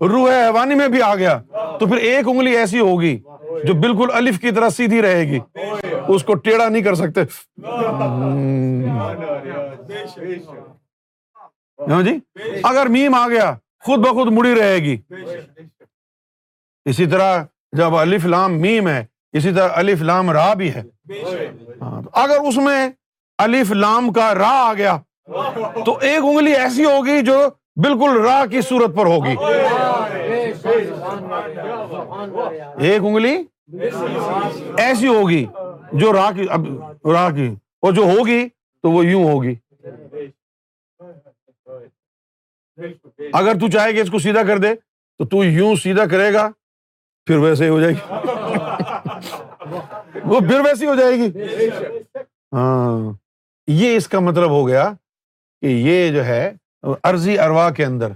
روح 0.01 0.31
حیوانی 0.31 0.75
میں 0.75 0.87
بھی 0.87 1.01
آ 1.01 1.15
گیا۔ 1.15 1.41
تو 1.79 1.87
پھر 1.87 1.97
ایک 1.97 2.27
انگلی 2.27 2.57
ایسی 2.57 2.79
ہوگی 2.79 3.19
جو 3.63 3.73
بالکل 3.73 4.07
الف 4.13 4.39
کی 4.39 4.51
طرح 4.51 4.69
سیدھی 4.69 5.01
رہے 5.01 5.21
گی۔ 5.21 5.39
اس 6.07 6.23
کو 6.23 6.35
ٹیڑھا 6.35 6.69
نہیں 6.69 6.83
کر 6.83 6.95
سکتے۔ 6.95 7.21
ہاں 11.89 12.01
جی؟ 12.01 12.19
اگر 12.63 12.85
میم 12.85 13.15
آ 13.15 13.27
گیا، 13.27 13.55
خود 13.83 13.99
بخود 13.99 14.27
مڑی 14.31 14.55
رہے 14.55 14.75
گی۔ 14.75 14.97
اسی 16.85 17.05
طرح 17.05 17.43
جب 17.71 17.95
الف 17.95 18.25
لام 18.25 18.61
میم 18.61 18.87
ہے، 18.87 19.05
اسی 19.33 19.51
طرح 19.53 19.69
الف 19.73 20.01
لام 20.01 20.31
را 20.31 20.53
بھی 20.53 20.73
ہے۔ 20.75 20.83
ہاں، 21.81 22.01
اگر 22.13 22.37
اس 22.47 22.57
میں 22.57 22.89
الف 23.37 23.71
لام 23.71 24.13
کا 24.13 24.35
را 24.35 24.69
آ 24.69 24.73
گیا 24.73 24.97
تو 25.85 25.97
ایک 26.01 26.19
انگلی 26.23 26.53
ایسی 26.53 26.85
ہوگی 26.85 27.21
جو 27.21 27.47
بالکل 27.75 28.21
راہ 28.21 28.45
کی 28.45 28.61
صورت 28.61 28.95
پر 28.95 29.05
ہوگی۔ 29.05 29.35
ایک 32.85 33.01
انگلی 33.01 33.37
ایسی 34.77 35.07
ہوگی 35.07 35.45
جو 35.93 36.13
راہ 36.13 36.31
کی، 36.31 36.45
اب 36.49 36.65
راہ 37.11 37.29
کی۔ 37.29 37.55
اور 37.81 37.93
جو 37.93 38.03
ہوگی 38.03 38.47
تو 38.81 38.91
وہ 38.91 39.05
یوں 39.05 39.23
ہوگی۔ 39.23 39.55
اگر 43.33 43.53
تو 43.59 43.69
چاہے 43.69 43.93
کہ 43.93 43.99
اس 43.99 44.09
کو 44.09 44.19
سیدھا 44.19 44.43
کر 44.43 44.57
دے، 44.57 44.75
تو 45.17 45.25
تو 45.25 45.43
یوں 45.43 45.75
سیدھا 45.75 46.05
کرے 46.05 46.33
گا، 46.33 46.49
پھر 47.25 47.37
ویسے 47.37 47.63
ہی 47.63 47.69
ہو 47.69 47.79
جائے 47.81 47.93
گی۔ 47.93 48.13
وہ 50.25 50.39
پھر 50.39 50.59
ویسی 50.59 50.85
ہو 50.85 50.95
جائے 50.95 51.13
گی۔ 51.13 51.41
ہاں 52.53 53.13
یہ 53.67 53.95
اس 53.95 54.07
کا 54.07 54.19
مطلب 54.19 54.49
ہو 54.49 54.67
گیا 54.67 54.93
کہ 55.61 55.65
یہ 55.65 56.11
جو 56.11 56.25
ہے 56.25 56.53
عرضی 57.03 57.39
اروا 57.39 57.69
کے 57.69 57.85
اندر 57.85 58.11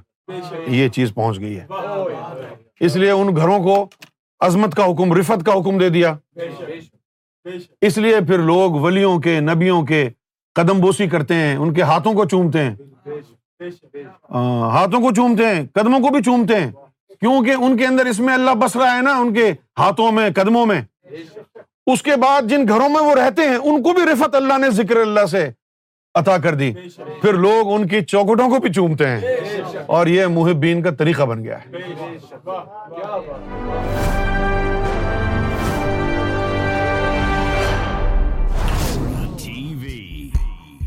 یہ 0.67 0.89
چیز 0.89 1.13
پہنچ 1.13 1.39
گئی 1.39 1.59
ہے۔ 1.59 1.65
اس 2.79 2.95
لیے 2.95 3.11
ان 3.11 3.35
گھروں 3.35 3.59
کو 3.63 3.87
عظمت 4.39 4.75
کا 4.75 4.85
حکم 4.85 5.13
رفت 5.13 5.45
کا 5.45 5.53
حکم 5.53 5.77
دے 5.77 5.89
دیا۔ 5.89 6.13
اس 7.81 7.97
لیے 7.97 8.15
پھر 8.27 8.37
لوگ 8.37 8.71
ولیوں 8.71 9.19
کے، 9.19 9.39
نبیوں 9.39 9.85
کے 9.85 10.09
قدم 10.55 10.79
بوسی 10.79 11.07
کرتے 11.07 11.33
ہیں، 11.33 11.55
ان 11.55 11.73
کے 11.73 11.81
ہاتھوں 11.81 12.13
کو 12.13 12.25
چومتے 12.25 12.59
ہیں۔ 12.63 12.75
ہاتھوں 14.69 15.01
کو 15.01 15.13
چومتے 15.13 15.45
ہیں، 15.45 15.67
قدموں 15.73 15.99
کو 15.99 16.09
بھی 16.13 16.23
چومتے 16.23 16.59
ہیں۔ 16.59 16.71
کیونکہ 17.19 17.51
ان 17.51 17.77
کے 17.77 17.85
اندر 17.85 18.05
اس 18.05 18.19
میں 18.19 18.33
اللہ 18.33 18.51
بس 18.51 18.75
رہا 18.75 18.97
ہے 18.97 19.01
نا، 19.01 19.17
ان 19.17 19.33
کے 19.33 19.53
ہاتھوں 19.77 20.11
میں، 20.11 20.29
قدموں 20.35 20.65
میں۔ 20.65 20.81
اس 21.85 22.01
کے 22.01 22.15
بعد 22.15 22.41
جن 22.41 22.67
گھروں 22.67 22.89
میں 22.89 23.01
وہ 23.01 23.15
رہتے 23.15 23.41
ہیں، 23.41 23.55
ان 23.55 23.83
کو 23.83 23.93
بھی 23.93 24.03
رفت 24.13 24.35
اللہ 24.35 24.57
نے 24.57 24.69
ذکر 24.69 24.95
اللہ 24.95 25.25
سے 25.25 25.51
عطا 26.15 26.37
کر 26.37 26.55
دی۔ 26.55 26.73
پھر 27.21 27.33
لوگ 27.33 27.73
ان 27.73 27.87
کی 27.87 28.01
چوکٹوں 28.01 28.49
کو 28.49 28.59
بھی 28.59 28.73
چومتے 28.73 29.07
ہیں۔ 29.07 29.21
اور 29.85 30.07
یہ 30.07 30.25
محبین 30.25 30.81
کا 30.81 30.89
طریقہ 30.91 31.23
بن 31.23 31.43
گیا 31.43 31.57
ہے۔ 31.57 31.77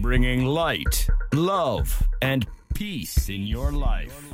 Bringing 0.00 0.48
light 0.54 1.10
love 1.34 1.78
and 2.20 2.44
peace 2.78 3.30
in 3.34 3.42
your 3.42 3.72
life 3.72 4.27